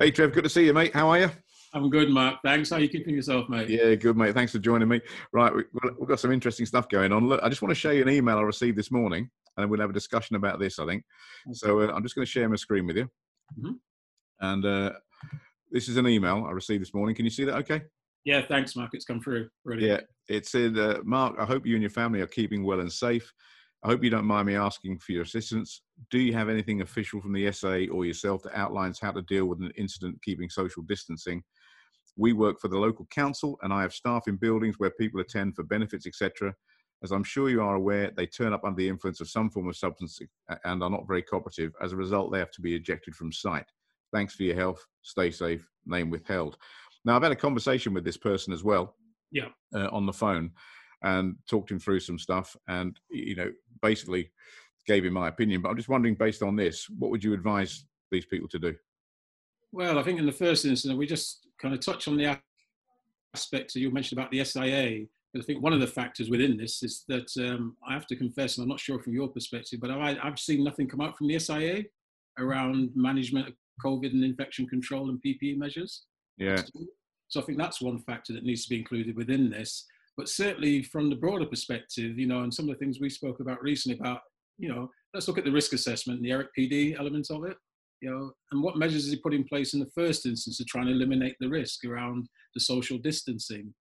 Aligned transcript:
Hey, 0.00 0.12
Trev, 0.12 0.32
good 0.32 0.44
to 0.44 0.48
see 0.48 0.64
you, 0.64 0.72
mate. 0.72 0.94
How 0.94 1.08
are 1.08 1.18
you? 1.18 1.30
I'm 1.74 1.90
good, 1.90 2.08
Mark. 2.08 2.36
Thanks. 2.44 2.70
How 2.70 2.76
are 2.76 2.80
you 2.80 2.88
keeping 2.88 3.16
yourself, 3.16 3.48
mate? 3.48 3.68
Yeah, 3.68 3.96
good, 3.96 4.16
mate. 4.16 4.32
Thanks 4.32 4.52
for 4.52 4.60
joining 4.60 4.86
me. 4.86 5.00
Right, 5.32 5.52
we, 5.52 5.64
have 5.82 6.06
got 6.06 6.20
some 6.20 6.30
interesting 6.30 6.66
stuff 6.66 6.88
going 6.88 7.10
on. 7.10 7.28
Look, 7.28 7.40
I 7.42 7.48
just 7.48 7.62
want 7.62 7.70
to 7.70 7.74
show 7.74 7.90
you 7.90 8.02
an 8.02 8.08
email 8.08 8.38
I 8.38 8.42
received 8.42 8.78
this 8.78 8.92
morning, 8.92 9.28
and 9.56 9.68
we'll 9.68 9.80
have 9.80 9.90
a 9.90 9.92
discussion 9.92 10.36
about 10.36 10.60
this, 10.60 10.78
I 10.78 10.86
think. 10.86 11.02
So 11.50 11.80
uh, 11.80 11.92
I'm 11.92 12.04
just 12.04 12.14
going 12.14 12.24
to 12.24 12.30
share 12.30 12.48
my 12.48 12.54
screen 12.54 12.86
with 12.86 12.96
you. 12.96 13.10
Mm-hmm. 13.58 13.72
And 14.40 14.64
uh, 14.64 14.92
this 15.72 15.88
is 15.88 15.96
an 15.96 16.06
email 16.06 16.46
I 16.48 16.52
received 16.52 16.82
this 16.82 16.94
morning. 16.94 17.16
Can 17.16 17.24
you 17.24 17.30
see 17.32 17.42
that 17.46 17.56
okay? 17.56 17.82
Yeah, 18.24 18.42
thanks, 18.46 18.76
Mark. 18.76 18.90
It's 18.92 19.04
come 19.04 19.20
through. 19.20 19.48
Really. 19.64 19.88
Yeah, 19.88 20.02
it 20.28 20.46
said, 20.46 20.78
uh, 20.78 21.00
Mark, 21.02 21.34
I 21.40 21.44
hope 21.44 21.66
you 21.66 21.74
and 21.74 21.82
your 21.82 21.90
family 21.90 22.20
are 22.20 22.28
keeping 22.28 22.62
well 22.62 22.78
and 22.78 22.92
safe. 22.92 23.32
I 23.84 23.88
hope 23.88 24.02
you 24.02 24.10
don't 24.10 24.24
mind 24.24 24.46
me 24.46 24.56
asking 24.56 24.98
for 24.98 25.12
your 25.12 25.22
assistance. 25.22 25.82
Do 26.10 26.18
you 26.18 26.32
have 26.32 26.48
anything 26.48 26.80
official 26.80 27.20
from 27.20 27.32
the 27.32 27.50
SIA 27.52 27.88
or 27.90 28.04
yourself 28.04 28.42
that 28.42 28.58
outlines 28.58 28.98
how 28.98 29.12
to 29.12 29.22
deal 29.22 29.46
with 29.46 29.60
an 29.60 29.72
incident 29.76 30.20
keeping 30.22 30.50
social 30.50 30.82
distancing? 30.82 31.44
We 32.16 32.32
work 32.32 32.60
for 32.60 32.66
the 32.66 32.78
local 32.78 33.06
council 33.06 33.56
and 33.62 33.72
I 33.72 33.82
have 33.82 33.92
staff 33.92 34.26
in 34.26 34.36
buildings 34.36 34.76
where 34.78 34.90
people 34.90 35.20
attend 35.20 35.54
for 35.54 35.62
benefits, 35.62 36.06
etc. 36.08 36.52
As 37.04 37.12
I'm 37.12 37.22
sure 37.22 37.50
you 37.50 37.62
are 37.62 37.76
aware, 37.76 38.10
they 38.16 38.26
turn 38.26 38.52
up 38.52 38.64
under 38.64 38.76
the 38.76 38.88
influence 38.88 39.20
of 39.20 39.30
some 39.30 39.48
form 39.48 39.68
of 39.68 39.76
substance 39.76 40.20
and 40.64 40.82
are 40.82 40.90
not 40.90 41.06
very 41.06 41.22
cooperative. 41.22 41.72
As 41.80 41.92
a 41.92 41.96
result, 41.96 42.32
they 42.32 42.40
have 42.40 42.50
to 42.52 42.60
be 42.60 42.74
ejected 42.74 43.14
from 43.14 43.32
site. 43.32 43.66
Thanks 44.12 44.34
for 44.34 44.42
your 44.42 44.56
help. 44.56 44.80
Stay 45.02 45.30
safe. 45.30 45.64
Name 45.86 46.10
withheld. 46.10 46.56
Now, 47.04 47.14
I've 47.14 47.22
had 47.22 47.30
a 47.30 47.36
conversation 47.36 47.94
with 47.94 48.04
this 48.04 48.16
person 48.16 48.52
as 48.52 48.64
well. 48.64 48.96
Yeah. 49.30 49.48
Uh, 49.72 49.88
on 49.92 50.06
the 50.06 50.12
phone 50.12 50.50
and 51.02 51.36
talked 51.48 51.70
him 51.70 51.78
through 51.78 52.00
some 52.00 52.18
stuff 52.18 52.56
and 52.68 52.98
you 53.10 53.36
know 53.36 53.50
basically 53.82 54.30
gave 54.86 55.04
him 55.04 55.12
my 55.12 55.28
opinion 55.28 55.60
but 55.62 55.68
i'm 55.68 55.76
just 55.76 55.88
wondering 55.88 56.14
based 56.14 56.42
on 56.42 56.56
this 56.56 56.88
what 56.98 57.10
would 57.10 57.22
you 57.22 57.34
advise 57.34 57.84
these 58.10 58.26
people 58.26 58.48
to 58.48 58.58
do 58.58 58.74
well 59.72 59.98
i 59.98 60.02
think 60.02 60.18
in 60.18 60.26
the 60.26 60.32
first 60.32 60.64
instance 60.64 60.94
we 60.94 61.06
just 61.06 61.46
kind 61.60 61.74
of 61.74 61.80
touch 61.80 62.08
on 62.08 62.16
the 62.16 62.38
aspects 63.34 63.74
that 63.74 63.80
you 63.80 63.90
mentioned 63.90 64.18
about 64.18 64.30
the 64.30 64.44
sia 64.44 65.06
but 65.32 65.42
I 65.42 65.44
think 65.44 65.62
one 65.62 65.72
of 65.72 65.80
the 65.80 65.86
factors 65.86 66.30
within 66.30 66.56
this 66.56 66.82
is 66.82 67.04
that 67.08 67.30
um, 67.38 67.76
I 67.86 67.92
have 67.92 68.06
to 68.06 68.16
confess, 68.16 68.56
and 68.56 68.62
I'm 68.62 68.68
not 68.68 68.80
sure 68.80 68.98
from 68.98 69.12
your 69.12 69.28
perspective, 69.28 69.80
but 69.80 69.90
I, 69.90 70.16
have 70.22 70.38
seen 70.38 70.64
nothing 70.64 70.88
come 70.88 71.02
out 71.02 71.18
from 71.18 71.28
the 71.28 71.38
SIA 71.38 71.84
around 72.38 72.90
management 72.94 73.48
of 73.48 73.54
COVID 73.84 74.12
and 74.12 74.24
infection 74.24 74.66
control 74.66 75.10
and 75.10 75.20
PPE 75.22 75.58
measures. 75.58 76.04
Yeah. 76.38 76.62
So 77.28 77.40
I 77.40 77.44
think 77.44 77.58
that's 77.58 77.82
one 77.82 77.98
factor 78.00 78.32
that 78.32 78.44
needs 78.44 78.64
to 78.64 78.70
be 78.70 78.78
included 78.78 79.16
within 79.16 79.50
this. 79.50 79.84
But 80.18 80.28
certainly 80.28 80.82
from 80.82 81.08
the 81.08 81.16
broader 81.16 81.46
perspective, 81.46 82.18
you 82.18 82.26
know, 82.26 82.42
and 82.42 82.52
some 82.52 82.68
of 82.68 82.74
the 82.74 82.84
things 82.84 82.98
we 83.00 83.08
spoke 83.08 83.38
about 83.38 83.62
recently 83.62 83.98
about, 84.00 84.20
you 84.58 84.68
know, 84.68 84.90
let's 85.14 85.28
look 85.28 85.38
at 85.38 85.44
the 85.44 85.52
risk 85.52 85.72
assessment, 85.72 86.18
and 86.18 86.26
the 86.26 86.32
ERIC 86.32 86.48
PD 86.58 86.98
elements 86.98 87.30
of 87.30 87.44
it, 87.44 87.56
you 88.02 88.10
know, 88.10 88.32
and 88.50 88.60
what 88.60 88.76
measures 88.76 89.04
has 89.04 89.12
he 89.12 89.20
put 89.20 89.32
in 89.32 89.44
place 89.44 89.74
in 89.74 89.80
the 89.80 89.90
first 89.94 90.26
instance 90.26 90.58
to 90.58 90.64
try 90.64 90.80
and 90.80 90.90
eliminate 90.90 91.36
the 91.38 91.48
risk 91.48 91.84
around 91.84 92.28
the 92.54 92.60
social 92.60 92.98
distancing? 92.98 93.72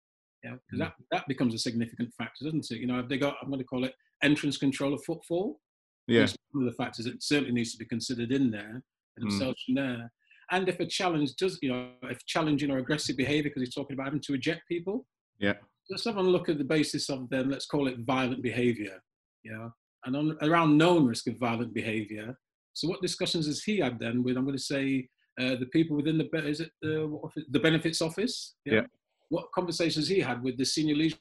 Yeah, 0.44 0.56
because 0.66 0.78
that, 0.78 0.92
that 1.10 1.26
becomes 1.26 1.54
a 1.54 1.58
significant 1.58 2.12
factor, 2.18 2.44
doesn't 2.44 2.70
it? 2.70 2.80
You 2.80 2.86
know, 2.86 2.96
have 2.96 3.08
they 3.08 3.16
got, 3.16 3.36
I'm 3.42 3.48
going 3.48 3.58
to 3.58 3.64
call 3.64 3.84
it 3.84 3.94
entrance 4.22 4.58
control 4.58 4.92
of 4.92 5.02
footfall? 5.04 5.58
Yeah. 6.06 6.26
One 6.52 6.66
of 6.66 6.70
the 6.70 6.76
factors 6.76 7.06
that 7.06 7.22
certainly 7.22 7.52
needs 7.52 7.72
to 7.72 7.78
be 7.78 7.86
considered 7.86 8.30
in 8.30 8.50
there, 8.50 8.82
themselves 9.16 9.58
mm. 9.62 9.64
from 9.64 9.74
there. 9.76 10.12
And 10.50 10.68
if 10.68 10.78
a 10.80 10.86
challenge 10.86 11.34
does, 11.36 11.58
you 11.62 11.70
know, 11.72 11.92
if 12.02 12.24
challenging 12.26 12.70
or 12.70 12.76
aggressive 12.76 13.16
behavior, 13.16 13.50
because 13.50 13.62
he's 13.62 13.74
talking 13.74 13.94
about 13.94 14.04
having 14.04 14.20
to 14.20 14.34
eject 14.34 14.68
people, 14.68 15.06
yeah, 15.38 15.54
let's 15.90 16.04
have 16.04 16.16
a 16.16 16.22
look 16.22 16.48
at 16.48 16.58
the 16.58 16.64
basis 16.64 17.08
of 17.08 17.28
then 17.30 17.50
let's 17.50 17.66
call 17.66 17.86
it 17.88 17.98
violent 18.00 18.42
behavior 18.42 19.00
yeah 19.44 19.68
and 20.04 20.16
on, 20.16 20.36
around 20.42 20.76
known 20.76 21.06
risk 21.06 21.26
of 21.28 21.38
violent 21.38 21.72
behavior 21.74 22.36
so 22.72 22.88
what 22.88 23.02
discussions 23.02 23.46
has 23.46 23.62
he 23.62 23.78
had 23.78 23.98
then 23.98 24.22
with 24.22 24.36
i'm 24.36 24.44
going 24.44 24.56
to 24.56 24.62
say 24.62 25.08
uh, 25.40 25.54
the 25.56 25.66
people 25.66 25.96
within 25.96 26.16
the 26.16 26.28
is 26.46 26.60
it 26.60 26.70
the, 26.80 27.18
the 27.50 27.60
benefits 27.60 28.00
office 28.00 28.54
yeah? 28.64 28.74
yeah? 28.74 28.80
what 29.28 29.50
conversations 29.52 30.08
he 30.08 30.20
had 30.20 30.42
with 30.42 30.56
the 30.56 30.64
senior 30.64 30.94
leadership 30.94 31.20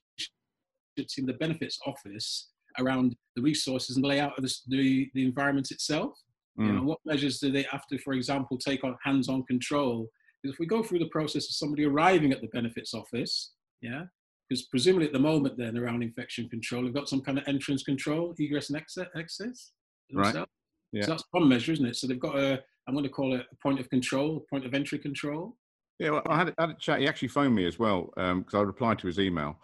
in 1.17 1.25
the 1.25 1.33
benefits 1.33 1.77
office 1.85 2.49
around 2.79 3.15
the 3.35 3.41
resources 3.41 3.97
and 3.97 4.03
the 4.03 4.07
layout 4.07 4.37
of 4.37 4.43
the, 4.43 4.53
the, 4.67 5.09
the 5.13 5.25
environment 5.25 5.71
itself 5.71 6.13
mm. 6.57 6.65
you 6.65 6.71
know, 6.71 6.83
what 6.83 6.99
measures 7.05 7.39
do 7.39 7.51
they 7.51 7.65
have 7.69 7.85
to 7.87 7.97
for 7.99 8.13
example 8.13 8.57
take 8.57 8.83
on 8.83 8.95
hands-on 9.03 9.43
control 9.43 10.07
because 10.41 10.53
if 10.53 10.59
we 10.59 10.65
go 10.65 10.81
through 10.81 10.99
the 10.99 11.09
process 11.09 11.45
of 11.45 11.51
somebody 11.51 11.85
arriving 11.85 12.31
at 12.31 12.41
the 12.41 12.47
benefits 12.47 12.93
office 12.93 13.51
yeah 13.81 14.03
because 14.47 14.65
presumably 14.67 15.07
at 15.07 15.13
the 15.13 15.19
moment 15.19 15.57
then 15.57 15.77
around 15.77 16.03
infection 16.03 16.47
control, 16.49 16.83
they've 16.83 16.93
got 16.93 17.09
some 17.09 17.21
kind 17.21 17.37
of 17.37 17.47
entrance 17.47 17.83
control, 17.83 18.33
egress 18.39 18.69
and 18.69 18.77
exit, 18.77 19.09
access. 19.17 19.71
Right. 20.13 20.45
Yeah. 20.91 21.03
So 21.03 21.11
that's 21.11 21.23
one 21.31 21.49
measure, 21.49 21.71
isn't 21.73 21.85
it? 21.85 21.95
So 21.95 22.07
they've 22.07 22.19
got 22.19 22.37
a, 22.37 22.61
I'm 22.87 22.93
going 22.93 23.03
to 23.03 23.09
call 23.09 23.33
it 23.33 23.45
a 23.51 23.55
point 23.61 23.79
of 23.79 23.89
control, 23.89 24.37
a 24.37 24.49
point 24.49 24.65
of 24.65 24.73
entry 24.73 24.99
control. 24.99 25.57
Yeah, 25.99 26.11
well, 26.11 26.21
I 26.27 26.37
had, 26.37 26.53
I 26.57 26.61
had 26.61 26.69
a 26.71 26.75
chat. 26.75 26.99
He 26.99 27.07
actually 27.07 27.29
phoned 27.29 27.55
me 27.55 27.65
as 27.65 27.79
well 27.79 28.11
because 28.15 28.53
um, 28.53 28.59
I 28.59 28.61
replied 28.61 28.99
to 28.99 29.07
his 29.07 29.19
email. 29.19 29.57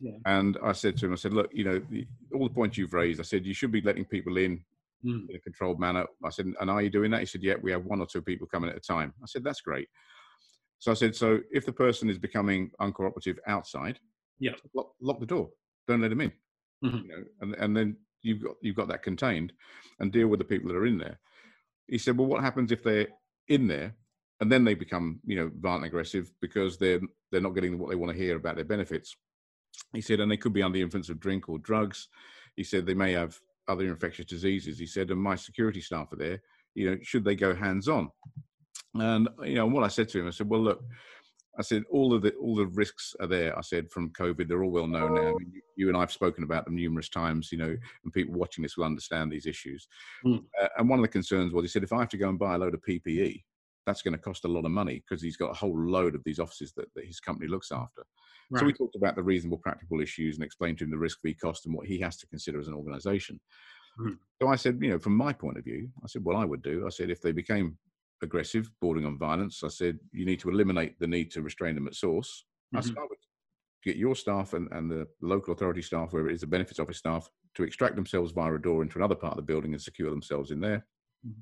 Yeah. 0.00 0.12
And 0.26 0.56
I 0.62 0.72
said 0.72 0.96
to 0.98 1.06
him, 1.06 1.12
I 1.12 1.16
said, 1.16 1.32
look, 1.32 1.50
you 1.52 1.64
know, 1.64 1.80
the, 1.90 2.06
all 2.32 2.46
the 2.46 2.54
points 2.54 2.78
you've 2.78 2.92
raised, 2.92 3.20
I 3.20 3.24
said, 3.24 3.44
you 3.44 3.54
should 3.54 3.72
be 3.72 3.80
letting 3.80 4.04
people 4.04 4.36
in 4.36 4.62
mm. 5.04 5.28
in 5.28 5.36
a 5.36 5.40
controlled 5.40 5.80
manner. 5.80 6.06
I 6.24 6.30
said, 6.30 6.46
and 6.60 6.70
are 6.70 6.82
you 6.82 6.90
doing 6.90 7.10
that? 7.10 7.20
He 7.20 7.26
said, 7.26 7.42
yeah, 7.42 7.54
we 7.60 7.72
have 7.72 7.84
one 7.84 8.00
or 8.00 8.06
two 8.06 8.22
people 8.22 8.46
coming 8.46 8.70
at 8.70 8.76
a 8.76 8.80
time. 8.80 9.12
I 9.22 9.26
said, 9.26 9.42
that's 9.42 9.60
great. 9.60 9.88
So 10.78 10.92
I 10.92 10.94
said, 10.94 11.16
so 11.16 11.40
if 11.50 11.66
the 11.66 11.72
person 11.72 12.08
is 12.08 12.18
becoming 12.18 12.70
uncooperative 12.80 13.38
outside, 13.48 13.98
yeah, 14.38 14.52
lock, 14.74 14.92
lock 15.00 15.20
the 15.20 15.26
door. 15.26 15.50
Don't 15.86 16.02
let 16.02 16.10
them 16.10 16.20
in. 16.20 16.32
Mm-hmm. 16.84 16.96
You 16.96 17.08
know, 17.08 17.24
and 17.40 17.54
and 17.56 17.76
then 17.76 17.96
you've 18.22 18.42
got 18.42 18.54
you've 18.62 18.76
got 18.76 18.88
that 18.88 19.02
contained, 19.02 19.52
and 20.00 20.12
deal 20.12 20.28
with 20.28 20.38
the 20.38 20.44
people 20.44 20.68
that 20.68 20.76
are 20.76 20.86
in 20.86 20.98
there. 20.98 21.18
He 21.86 21.98
said, 21.98 22.16
well, 22.18 22.28
what 22.28 22.42
happens 22.42 22.70
if 22.70 22.82
they're 22.82 23.08
in 23.48 23.66
there 23.66 23.94
and 24.40 24.50
then 24.50 24.64
they 24.64 24.74
become 24.74 25.20
you 25.24 25.36
know 25.36 25.50
violent 25.58 25.84
aggressive 25.84 26.30
because 26.40 26.78
they're 26.78 27.00
they're 27.30 27.40
not 27.40 27.54
getting 27.54 27.78
what 27.78 27.90
they 27.90 27.96
want 27.96 28.12
to 28.12 28.18
hear 28.18 28.36
about 28.36 28.56
their 28.56 28.64
benefits. 28.64 29.16
He 29.92 30.00
said, 30.00 30.20
and 30.20 30.30
they 30.30 30.36
could 30.36 30.52
be 30.52 30.62
under 30.62 30.78
the 30.78 30.82
influence 30.82 31.08
of 31.08 31.20
drink 31.20 31.48
or 31.48 31.58
drugs. 31.58 32.08
He 32.56 32.64
said 32.64 32.86
they 32.86 32.94
may 32.94 33.12
have 33.12 33.38
other 33.68 33.86
infectious 33.86 34.26
diseases. 34.26 34.78
He 34.78 34.86
said, 34.86 35.10
and 35.10 35.20
my 35.20 35.36
security 35.36 35.80
staff 35.80 36.12
are 36.12 36.16
there. 36.16 36.42
You 36.74 36.90
know, 36.90 36.98
should 37.02 37.24
they 37.24 37.36
go 37.36 37.54
hands 37.54 37.86
on? 37.88 38.10
And 38.94 39.28
you 39.44 39.56
know, 39.56 39.66
what 39.66 39.84
I 39.84 39.88
said 39.88 40.08
to 40.10 40.20
him, 40.20 40.26
I 40.26 40.30
said, 40.30 40.48
well, 40.48 40.62
look, 40.62 40.82
I 41.58 41.62
said 41.62 41.82
all 41.90 42.14
of 42.14 42.22
the 42.22 42.32
all 42.34 42.54
the 42.54 42.66
risks 42.66 43.14
are 43.20 43.26
there. 43.26 43.56
I 43.58 43.62
said 43.62 43.90
from 43.90 44.10
COVID, 44.10 44.48
they're 44.48 44.62
all 44.62 44.70
well 44.70 44.86
known 44.86 45.14
now. 45.14 45.28
I 45.28 45.32
mean, 45.32 45.52
you, 45.52 45.62
you, 45.76 45.88
and 45.88 45.96
I've 45.96 46.12
spoken 46.12 46.44
about 46.44 46.64
them 46.64 46.76
numerous 46.76 47.08
times. 47.08 47.50
You 47.50 47.58
know, 47.58 47.76
and 48.04 48.12
people 48.12 48.34
watching 48.34 48.62
this 48.62 48.76
will 48.76 48.84
understand 48.84 49.32
these 49.32 49.46
issues. 49.46 49.88
Mm. 50.24 50.44
Uh, 50.62 50.68
and 50.78 50.88
one 50.88 50.98
of 50.98 51.02
the 51.02 51.08
concerns 51.08 51.52
was 51.52 51.64
he 51.64 51.68
said 51.68 51.82
if 51.82 51.92
I 51.92 51.98
have 52.00 52.10
to 52.10 52.16
go 52.16 52.28
and 52.28 52.38
buy 52.38 52.54
a 52.54 52.58
load 52.58 52.74
of 52.74 52.82
PPE, 52.82 53.42
that's 53.88 54.02
going 54.02 54.12
to 54.12 54.22
cost 54.22 54.44
a 54.44 54.48
lot 54.48 54.66
of 54.66 54.70
money 54.70 55.02
because 55.08 55.22
he's 55.22 55.36
got 55.36 55.50
a 55.50 55.54
whole 55.54 55.78
load 55.78 56.14
of 56.14 56.22
these 56.24 56.38
offices 56.38 56.72
that, 56.76 56.92
that 56.94 57.06
his 57.06 57.20
company 57.20 57.48
looks 57.48 57.72
after. 57.72 58.02
Right. 58.50 58.60
So 58.60 58.66
we 58.66 58.72
talked 58.72 58.96
about 58.96 59.16
the 59.16 59.22
reasonable 59.22 59.58
practical 59.58 60.00
issues 60.00 60.36
and 60.36 60.44
explained 60.44 60.78
to 60.78 60.84
him 60.84 60.90
the 60.90 60.98
risk 60.98 61.18
v 61.24 61.34
cost 61.34 61.66
and 61.66 61.74
what 61.74 61.86
he 61.86 61.98
has 62.00 62.16
to 62.18 62.26
consider 62.28 62.60
as 62.60 62.68
an 62.68 62.74
organisation. 62.74 63.40
Mm. 63.98 64.18
So 64.40 64.48
I 64.48 64.56
said, 64.56 64.78
you 64.80 64.90
know, 64.90 64.98
from 64.98 65.16
my 65.16 65.32
point 65.32 65.58
of 65.58 65.64
view, 65.64 65.88
I 66.04 66.06
said, 66.06 66.22
what 66.24 66.36
I 66.36 66.44
would 66.44 66.62
do, 66.62 66.86
I 66.86 66.90
said, 66.90 67.10
if 67.10 67.20
they 67.20 67.32
became 67.32 67.76
aggressive, 68.22 68.70
bordering 68.80 69.06
on 69.06 69.18
violence. 69.18 69.62
I 69.64 69.68
said, 69.68 69.98
you 70.12 70.26
need 70.26 70.40
to 70.40 70.50
eliminate 70.50 70.98
the 70.98 71.06
need 71.06 71.30
to 71.32 71.42
restrain 71.42 71.74
them 71.74 71.86
at 71.86 71.94
source. 71.94 72.44
Mm-hmm. 72.74 72.78
I 72.78 72.80
said, 72.80 72.98
I 72.98 73.02
would 73.02 73.18
get 73.84 73.96
your 73.96 74.14
staff 74.14 74.54
and, 74.54 74.68
and 74.72 74.90
the 74.90 75.06
local 75.22 75.54
authority 75.54 75.82
staff, 75.82 76.12
where 76.12 76.28
it 76.28 76.34
is 76.34 76.40
the 76.40 76.46
benefits 76.46 76.80
office 76.80 76.98
staff, 76.98 77.30
to 77.54 77.62
extract 77.62 77.96
themselves 77.96 78.32
via 78.32 78.54
a 78.54 78.58
door 78.58 78.82
into 78.82 78.98
another 78.98 79.14
part 79.14 79.32
of 79.32 79.36
the 79.36 79.42
building 79.42 79.72
and 79.72 79.82
secure 79.82 80.10
themselves 80.10 80.50
in 80.50 80.60
there. 80.60 80.86
Mm-hmm. 81.26 81.40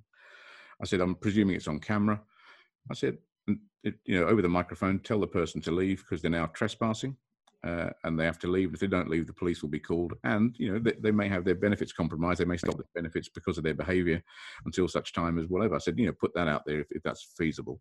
I 0.82 0.84
said, 0.86 1.00
I'm 1.00 1.14
presuming 1.14 1.56
it's 1.56 1.68
on 1.68 1.80
camera. 1.80 2.20
I 2.90 2.94
said, 2.94 3.18
you 3.46 4.20
know, 4.20 4.26
over 4.26 4.42
the 4.42 4.48
microphone, 4.48 4.98
tell 4.98 5.20
the 5.20 5.26
person 5.26 5.60
to 5.62 5.70
leave 5.70 6.00
because 6.00 6.20
they're 6.20 6.30
now 6.30 6.46
trespassing 6.46 7.16
uh, 7.64 7.90
and 8.04 8.18
they 8.18 8.24
have 8.24 8.38
to 8.38 8.46
leave. 8.46 8.72
If 8.74 8.80
they 8.80 8.86
don't 8.86 9.08
leave, 9.08 9.26
the 9.26 9.32
police 9.32 9.62
will 9.62 9.68
be 9.68 9.80
called. 9.80 10.14
And 10.24 10.54
you 10.58 10.72
know, 10.72 10.78
they, 10.78 10.94
they 11.00 11.10
may 11.10 11.28
have 11.28 11.44
their 11.44 11.54
benefits 11.54 11.92
compromised. 11.92 12.40
They 12.40 12.44
may 12.44 12.56
stop 12.56 12.76
their 12.76 12.86
benefits 12.94 13.28
because 13.28 13.58
of 13.58 13.64
their 13.64 13.74
behaviour 13.74 14.22
until 14.64 14.88
such 14.88 15.12
time 15.12 15.38
as 15.38 15.46
whatever. 15.46 15.74
I 15.74 15.78
said, 15.78 15.98
you 15.98 16.06
know, 16.06 16.12
put 16.12 16.34
that 16.34 16.48
out 16.48 16.62
there 16.66 16.80
if, 16.80 16.86
if 16.90 17.02
that's 17.02 17.34
feasible. 17.36 17.80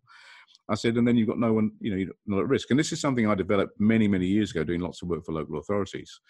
I 0.68 0.74
said, 0.74 0.96
and 0.96 1.06
then 1.06 1.16
you've 1.16 1.28
got 1.28 1.38
no 1.38 1.52
one, 1.52 1.70
you 1.80 1.90
know, 1.90 1.96
you're 1.96 2.12
not 2.26 2.40
at 2.40 2.48
risk. 2.48 2.70
And 2.70 2.78
this 2.78 2.92
is 2.92 3.00
something 3.00 3.28
I 3.28 3.34
developed 3.34 3.78
many, 3.78 4.08
many 4.08 4.26
years 4.26 4.50
ago, 4.50 4.64
doing 4.64 4.80
lots 4.80 5.02
of 5.02 5.08
work 5.08 5.24
for 5.24 5.32
local 5.32 5.58
authorities. 5.58 6.20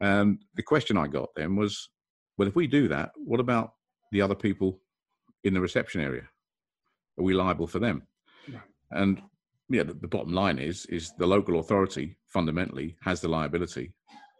And 0.00 0.38
the 0.54 0.62
question 0.62 0.96
I 0.96 1.08
got 1.08 1.30
then 1.34 1.56
was, 1.56 1.88
well, 2.36 2.48
if 2.48 2.54
we 2.54 2.66
do 2.66 2.88
that, 2.88 3.10
what 3.16 3.40
about 3.40 3.72
the 4.12 4.20
other 4.20 4.34
people 4.34 4.80
in 5.44 5.54
the 5.54 5.60
reception 5.60 6.00
area? 6.00 6.28
Are 7.18 7.24
we 7.24 7.34
liable 7.34 7.66
for 7.66 7.78
them? 7.78 8.06
And 8.90 9.22
yeah, 9.72 9.82
the, 9.84 9.94
the, 9.94 10.08
bottom 10.08 10.32
line 10.32 10.58
is 10.58 10.86
is 10.86 11.12
the 11.18 11.26
local 11.26 11.58
authority 11.58 12.16
fundamentally 12.26 12.96
has 13.02 13.20
the 13.20 13.28
liability 13.28 13.92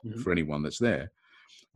mm-hmm. 0.04 0.20
for 0.20 0.30
anyone 0.30 0.62
that's 0.62 0.78
there. 0.78 1.10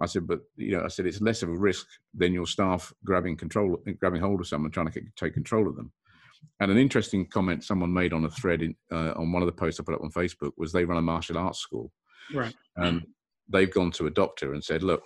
I 0.01 0.07
said, 0.07 0.27
but 0.27 0.41
you 0.57 0.77
know, 0.77 0.85
I 0.85 0.89
said 0.89 1.07
it's 1.07 1.23
less 1.23 1.43
of 1.43 1.49
a 1.49 1.57
risk 1.57 1.87
than 2.15 2.35
your 2.35 2.47
staff 2.47 2.93
grabbing 3.05 3.37
control, 3.37 3.79
grabbing 3.99 4.21
hold 4.21 4.41
of 4.41 4.47
someone, 4.47 4.71
trying 4.71 4.91
to 4.91 5.01
take 5.17 5.35
control 5.35 5.67
of 5.67 5.77
them. 5.77 5.91
And 6.61 6.71
an 6.71 6.77
interesting 6.77 7.27
comment 7.27 7.65
someone 7.65 7.93
made 7.93 8.13
on 8.13 8.25
a 8.25 8.31
thread 8.31 8.63
in, 8.63 8.75
uh, 8.93 9.13
on 9.17 9.33
one 9.33 9.43
of 9.43 9.47
the 9.47 9.53
posts 9.53 9.81
I 9.81 9.85
put 9.85 9.95
up 9.95 10.03
on 10.03 10.11
Facebook 10.11 10.53
was 10.59 10.71
they 10.71 10.85
run 10.85 10.99
a 10.99 11.03
martial 11.03 11.39
arts 11.39 11.61
school, 11.61 11.91
right? 12.33 12.55
And 12.77 13.07
they've 13.49 13.73
gone 13.73 13.91
to 13.93 14.07
a 14.07 14.11
doctor 14.11 14.53
and 14.53 14.63
said, 14.63 14.83
look, 14.83 15.03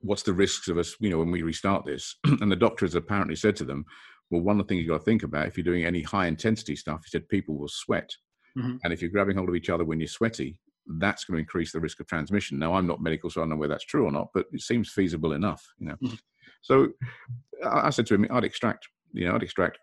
what's 0.00 0.22
the 0.22 0.32
risks 0.32 0.68
of 0.68 0.78
us, 0.78 0.94
you 1.00 1.10
know, 1.10 1.18
when 1.18 1.30
we 1.30 1.42
restart 1.42 1.84
this? 1.84 2.16
and 2.24 2.50
the 2.50 2.56
doctor 2.56 2.84
has 2.84 2.94
apparently 2.94 3.36
said 3.36 3.56
to 3.56 3.64
them, 3.64 3.84
well, 4.34 4.42
one 4.42 4.60
of 4.60 4.66
the 4.66 4.68
things 4.68 4.80
you've 4.80 4.90
got 4.90 4.98
to 4.98 5.04
think 5.04 5.22
about 5.22 5.46
if 5.46 5.56
you're 5.56 5.64
doing 5.64 5.84
any 5.84 6.02
high 6.02 6.26
intensity 6.26 6.76
stuff, 6.76 7.02
he 7.04 7.10
said 7.10 7.28
people 7.28 7.56
will 7.56 7.68
sweat. 7.68 8.10
Mm-hmm. 8.58 8.76
And 8.82 8.92
if 8.92 9.00
you're 9.00 9.10
grabbing 9.10 9.36
hold 9.36 9.48
of 9.48 9.54
each 9.54 9.70
other 9.70 9.84
when 9.84 10.00
you're 10.00 10.08
sweaty, 10.08 10.58
that's 10.98 11.24
going 11.24 11.36
to 11.36 11.40
increase 11.40 11.72
the 11.72 11.80
risk 11.80 12.00
of 12.00 12.06
transmission. 12.06 12.58
Now, 12.58 12.74
I'm 12.74 12.86
not 12.86 13.00
medical, 13.00 13.30
so 13.30 13.40
I 13.40 13.42
don't 13.42 13.50
know 13.50 13.56
whether 13.56 13.72
that's 13.72 13.86
true 13.86 14.06
or 14.06 14.12
not, 14.12 14.28
but 14.34 14.46
it 14.52 14.60
seems 14.60 14.90
feasible 14.90 15.32
enough, 15.32 15.64
you 15.78 15.86
know. 15.86 15.96
Mm-hmm. 16.02 16.14
So 16.62 16.88
I 17.64 17.90
said 17.90 18.06
to 18.06 18.14
him, 18.14 18.26
I'd 18.30 18.44
extract, 18.44 18.88
you 19.12 19.26
know, 19.26 19.34
I'd 19.34 19.42
extract, 19.42 19.78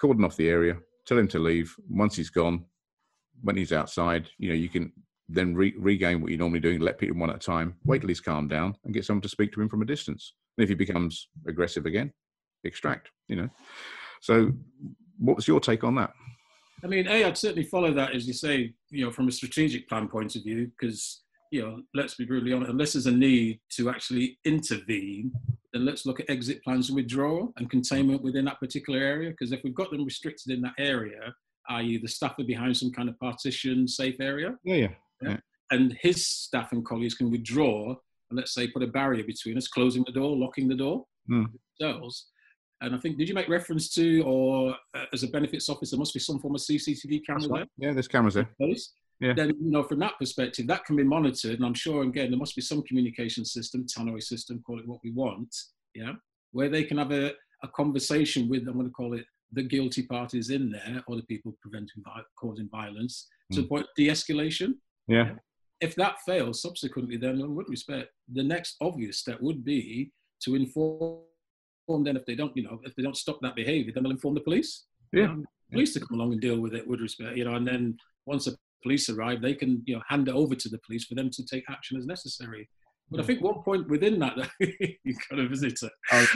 cordon 0.00 0.24
off 0.24 0.36
the 0.36 0.48
area, 0.48 0.76
tell 1.06 1.18
him 1.18 1.28
to 1.28 1.38
leave. 1.38 1.74
Once 1.88 2.16
he's 2.16 2.30
gone, 2.30 2.64
when 3.42 3.56
he's 3.56 3.72
outside, 3.72 4.28
you 4.38 4.48
know, 4.48 4.54
you 4.54 4.68
can 4.68 4.92
then 5.28 5.54
re- 5.54 5.74
regain 5.78 6.20
what 6.20 6.30
you're 6.30 6.38
normally 6.38 6.60
doing, 6.60 6.80
let 6.80 6.98
people 6.98 7.16
one 7.16 7.30
at 7.30 7.36
a 7.36 7.38
time, 7.38 7.76
wait 7.84 8.00
till 8.00 8.08
he's 8.08 8.20
calmed 8.20 8.50
down, 8.50 8.76
and 8.84 8.92
get 8.92 9.04
someone 9.04 9.22
to 9.22 9.28
speak 9.28 9.52
to 9.52 9.60
him 9.60 9.68
from 9.68 9.82
a 9.82 9.86
distance. 9.86 10.34
And 10.58 10.62
if 10.62 10.68
he 10.68 10.74
becomes 10.74 11.28
aggressive 11.48 11.86
again, 11.86 12.12
extract, 12.64 13.10
you 13.28 13.36
know. 13.36 13.48
So, 14.20 14.52
what 15.18 15.36
was 15.36 15.48
your 15.48 15.60
take 15.60 15.84
on 15.84 15.94
that? 15.96 16.12
I 16.82 16.86
mean, 16.86 17.06
A, 17.08 17.24
I'd 17.24 17.38
certainly 17.38 17.64
follow 17.64 17.92
that, 17.94 18.14
as 18.14 18.26
you 18.26 18.34
say, 18.34 18.74
you 18.90 19.04
know, 19.04 19.10
from 19.10 19.28
a 19.28 19.32
strategic 19.32 19.88
plan 19.88 20.06
point 20.06 20.36
of 20.36 20.42
view, 20.42 20.70
because, 20.78 21.22
you 21.50 21.62
know, 21.62 21.80
let's 21.94 22.14
be 22.14 22.26
brutally 22.26 22.52
honest, 22.52 22.70
unless 22.70 22.92
there's 22.92 23.06
a 23.06 23.12
need 23.12 23.60
to 23.76 23.88
actually 23.88 24.38
intervene, 24.44 25.32
then 25.72 25.86
let's 25.86 26.04
look 26.04 26.20
at 26.20 26.28
exit 26.28 26.62
plans 26.62 26.88
and 26.90 26.96
withdrawal 26.96 27.52
and 27.56 27.70
containment 27.70 28.22
within 28.22 28.44
that 28.44 28.60
particular 28.60 28.98
area. 28.98 29.30
Because 29.30 29.52
if 29.52 29.60
we've 29.64 29.74
got 29.74 29.90
them 29.90 30.04
restricted 30.04 30.52
in 30.52 30.60
that 30.62 30.74
area, 30.78 31.34
i.e., 31.70 31.98
the 31.98 32.08
staff 32.08 32.38
are 32.38 32.44
behind 32.44 32.76
some 32.76 32.92
kind 32.92 33.08
of 33.08 33.18
partition 33.18 33.88
safe 33.88 34.16
area, 34.20 34.54
yeah, 34.62 34.74
yeah, 34.74 34.88
yeah. 35.22 35.36
and 35.70 35.96
his 36.02 36.26
staff 36.26 36.72
and 36.72 36.84
colleagues 36.84 37.14
can 37.14 37.30
withdraw 37.30 37.94
and 38.30 38.38
let's 38.38 38.52
say 38.52 38.68
put 38.68 38.82
a 38.82 38.86
barrier 38.86 39.24
between 39.24 39.56
us, 39.56 39.68
closing 39.68 40.04
the 40.04 40.12
door, 40.12 40.36
locking 40.36 40.68
the 40.68 40.74
door 40.74 41.04
mm. 41.30 41.46
themselves. 41.78 42.26
And 42.80 42.94
I 42.94 42.98
think, 42.98 43.18
did 43.18 43.28
you 43.28 43.34
make 43.34 43.48
reference 43.48 43.88
to, 43.94 44.22
or 44.22 44.74
uh, 44.94 45.04
as 45.12 45.22
a 45.22 45.28
benefits 45.28 45.68
officer, 45.68 45.96
must 45.96 46.14
be 46.14 46.20
some 46.20 46.38
form 46.38 46.54
of 46.54 46.60
CCTV 46.60 47.24
camera 47.26 47.48
there? 47.48 47.66
Yeah, 47.78 47.92
there's 47.92 48.08
cameras 48.08 48.34
there. 48.34 48.50
Yeah. 49.20 49.32
Then, 49.32 49.54
you 49.60 49.70
know, 49.70 49.84
from 49.84 50.00
that 50.00 50.18
perspective, 50.18 50.66
that 50.66 50.84
can 50.84 50.96
be 50.96 51.04
monitored. 51.04 51.56
And 51.56 51.64
I'm 51.64 51.74
sure, 51.74 52.02
again, 52.02 52.30
there 52.30 52.38
must 52.38 52.56
be 52.56 52.62
some 52.62 52.82
communication 52.82 53.44
system, 53.44 53.86
tannoy 53.86 54.22
system, 54.22 54.62
call 54.66 54.80
it 54.80 54.88
what 54.88 55.00
we 55.04 55.12
want, 55.12 55.54
yeah, 55.94 56.12
where 56.52 56.68
they 56.68 56.84
can 56.84 56.98
have 56.98 57.12
a, 57.12 57.32
a 57.62 57.68
conversation 57.68 58.48
with, 58.48 58.66
I'm 58.66 58.74
going 58.74 58.86
to 58.86 58.92
call 58.92 59.14
it 59.14 59.24
the 59.52 59.62
guilty 59.62 60.02
parties 60.02 60.50
in 60.50 60.70
there 60.70 61.02
or 61.06 61.16
the 61.16 61.22
people 61.22 61.56
preventing, 61.62 62.02
causing 62.36 62.68
violence 62.68 63.28
mm. 63.52 63.56
to 63.56 63.62
the 63.62 63.68
point 63.68 63.86
de 63.96 64.08
escalation. 64.08 64.74
Yeah. 65.06 65.32
If 65.80 65.94
that 65.96 66.16
fails, 66.26 66.60
subsequently, 66.60 67.16
then, 67.16 67.40
in 67.40 67.54
respect, 67.54 68.10
the 68.32 68.42
next 68.42 68.76
obvious 68.80 69.18
step 69.18 69.40
would 69.40 69.64
be 69.64 70.12
to 70.42 70.54
inform 70.54 71.20
them 71.86 72.16
if 72.16 72.26
they 72.26 72.34
don't, 72.34 72.56
you 72.56 72.62
know, 72.62 72.80
if 72.84 72.94
they 72.94 73.02
don't 73.02 73.16
stop 73.16 73.38
that 73.42 73.54
behaviour, 73.54 73.92
then 73.94 74.02
they'll 74.02 74.12
inform 74.12 74.34
the 74.34 74.40
police. 74.40 74.84
Yeah. 75.12 75.24
Um, 75.24 75.44
police 75.72 75.94
to 75.94 76.00
come 76.00 76.18
along 76.18 76.32
and 76.32 76.40
deal 76.40 76.60
with 76.60 76.74
it 76.74 76.86
with 76.86 77.00
respect, 77.00 77.36
you 77.36 77.44
know, 77.44 77.54
and 77.54 77.66
then 77.66 77.96
once 78.26 78.44
the 78.46 78.56
police 78.82 79.08
arrive, 79.08 79.42
they 79.42 79.54
can, 79.54 79.82
you 79.86 79.96
know, 79.96 80.02
hand 80.08 80.28
it 80.28 80.34
over 80.34 80.54
to 80.54 80.68
the 80.68 80.78
police 80.86 81.04
for 81.04 81.14
them 81.14 81.30
to 81.30 81.44
take 81.44 81.64
action 81.68 81.96
as 81.96 82.06
necessary. 82.06 82.68
But 83.10 83.20
I 83.20 83.24
think 83.24 83.42
one 83.42 83.62
point 83.62 83.88
within 83.88 84.18
that, 84.20 84.36
you 84.60 85.14
got 85.30 85.38
a 85.38 85.48
visitor. 85.48 85.90
Oh, 86.10 86.26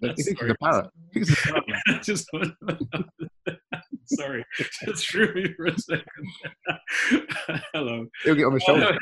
he's 0.16 0.28
a 0.28 0.54
parrot. 0.62 0.90
He's 1.12 1.32
a 1.32 1.36
parrot. 1.36 1.64
just, 2.02 2.28
sorry, 4.06 4.44
just 4.84 5.10
threw 5.10 5.34
me 5.34 5.52
for 5.54 5.66
a 5.66 5.78
second. 5.78 6.04
Hello. 7.72 8.06
He'll 8.24 8.34
get 8.34 8.44
on 8.44 8.54
the 8.54 8.60
shoulder. 8.60 8.96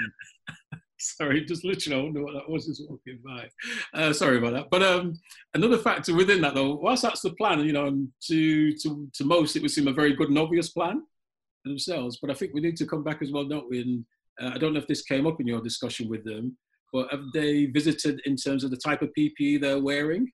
sorry, 0.98 1.44
just 1.44 1.64
literally, 1.64 2.00
I 2.00 2.02
wonder 2.04 2.24
what 2.24 2.34
that 2.34 2.48
was 2.48 2.66
just 2.66 2.82
walking 2.88 3.18
by. 3.24 3.48
Uh, 3.94 4.12
sorry 4.12 4.38
about 4.38 4.52
that. 4.54 4.70
But 4.70 4.82
um, 4.82 5.18
another 5.54 5.78
factor 5.78 6.14
within 6.14 6.40
that, 6.42 6.54
though, 6.54 6.74
whilst 6.74 7.02
that's 7.02 7.20
the 7.20 7.32
plan, 7.32 7.60
you 7.60 7.72
know, 7.72 8.06
to, 8.28 8.72
to, 8.78 9.08
to 9.14 9.24
most, 9.24 9.56
it 9.56 9.62
would 9.62 9.70
seem 9.70 9.88
a 9.88 9.92
very 9.92 10.14
good 10.14 10.28
and 10.28 10.38
obvious 10.38 10.70
plan 10.70 11.02
themselves. 11.64 12.18
But 12.20 12.30
I 12.30 12.34
think 12.34 12.54
we 12.54 12.60
need 12.60 12.76
to 12.78 12.86
come 12.86 13.04
back 13.04 13.22
as 13.22 13.32
well, 13.32 13.44
don't 13.44 13.68
we? 13.68 13.82
And 13.82 14.04
uh, 14.40 14.54
I 14.54 14.58
don't 14.58 14.72
know 14.72 14.80
if 14.80 14.86
this 14.86 15.02
came 15.02 15.26
up 15.26 15.40
in 15.40 15.46
your 15.46 15.60
discussion 15.60 16.08
with 16.08 16.24
them, 16.24 16.56
but 16.92 17.10
have 17.10 17.24
they 17.34 17.66
visited 17.66 18.20
in 18.24 18.36
terms 18.36 18.64
of 18.64 18.70
the 18.70 18.76
type 18.76 19.02
of 19.02 19.10
PPE 19.18 19.60
they're 19.60 19.82
wearing? 19.82 20.30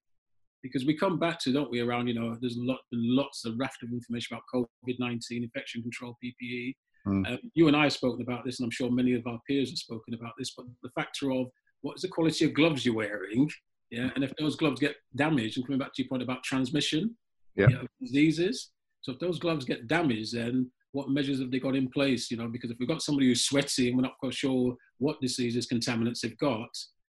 Because 0.63 0.87
we 0.87 0.97
come 0.97 1.19
back 1.19 1.41
to, 1.41 1.53
don't 1.53 1.71
we, 1.73 1.81
around, 1.81 2.07
you 2.07 2.15
know, 2.15 2.37
there's 2.41 2.57
lot, 2.57 2.79
lots 2.93 3.45
of 3.45 3.59
raft 3.59 3.83
of 3.83 3.91
information 3.91 4.37
about 4.37 4.45
COVID 4.55 4.95
19, 5.01 5.43
infection 5.43 5.83
control 5.83 6.17
PPE. 6.25 6.75
Mm. 7.07 7.29
Um, 7.29 7.39
you 7.55 7.69
and 7.69 7.77
I 7.77 7.85
have 7.85 7.93
spoken 7.93 8.23
about 8.23 8.45
this, 8.45 8.61
and 8.61 8.67
I'm 8.67 8.71
sure 8.71 8.91
many 8.91 9.15
of 9.15 9.27
our 9.27 9.41
peers 9.49 9.71
have 9.71 9.79
spoken 9.79 10.15
about 10.15 10.33
this, 10.39 10.53
but 10.57 10.67
the 10.83 10.91
factor 10.91 11.33
of 11.33 11.47
what 11.81 11.97
is 11.97 12.03
the 12.03 12.09
quality 12.09 12.45
of 12.45 12.55
gloves 12.55 12.85
you're 12.85 12.95
wearing? 12.95 13.51
Yeah, 13.91 14.11
and 14.15 14.25
if 14.25 14.33
those 14.39 14.57
gloves 14.57 14.81
get 14.81 14.97
damaged, 15.17 15.57
and 15.57 15.67
coming 15.67 15.79
back 15.79 15.93
to 15.95 16.03
your 16.03 16.09
point 16.09 16.23
about 16.23 16.45
transmission, 16.45 17.17
yeah, 17.57 17.69
you 17.69 17.75
know, 17.75 17.87
diseases. 18.01 18.71
So 19.03 19.13
if 19.13 19.19
those 19.19 19.39
gloves 19.39 19.65
get 19.65 19.89
damaged, 19.89 20.35
then 20.35 20.71
what 20.93 21.11
measures 21.11 21.41
have 21.41 21.51
they 21.51 21.59
got 21.59 21.75
in 21.75 21.91
place? 21.91 22.31
You 22.31 22.37
know, 22.37 22.49
because 22.49 22.71
if 22.71 22.79
we've 22.79 22.89
got 22.89 23.03
somebody 23.03 23.27
who's 23.27 23.45
sweaty 23.45 23.89
and 23.89 23.97
we're 23.97 24.03
not 24.03 24.19
quite 24.19 24.35
sure 24.35 24.77
what 24.99 25.21
diseases, 25.21 25.67
contaminants 25.67 26.21
they've 26.21 26.39
got, 26.39 26.71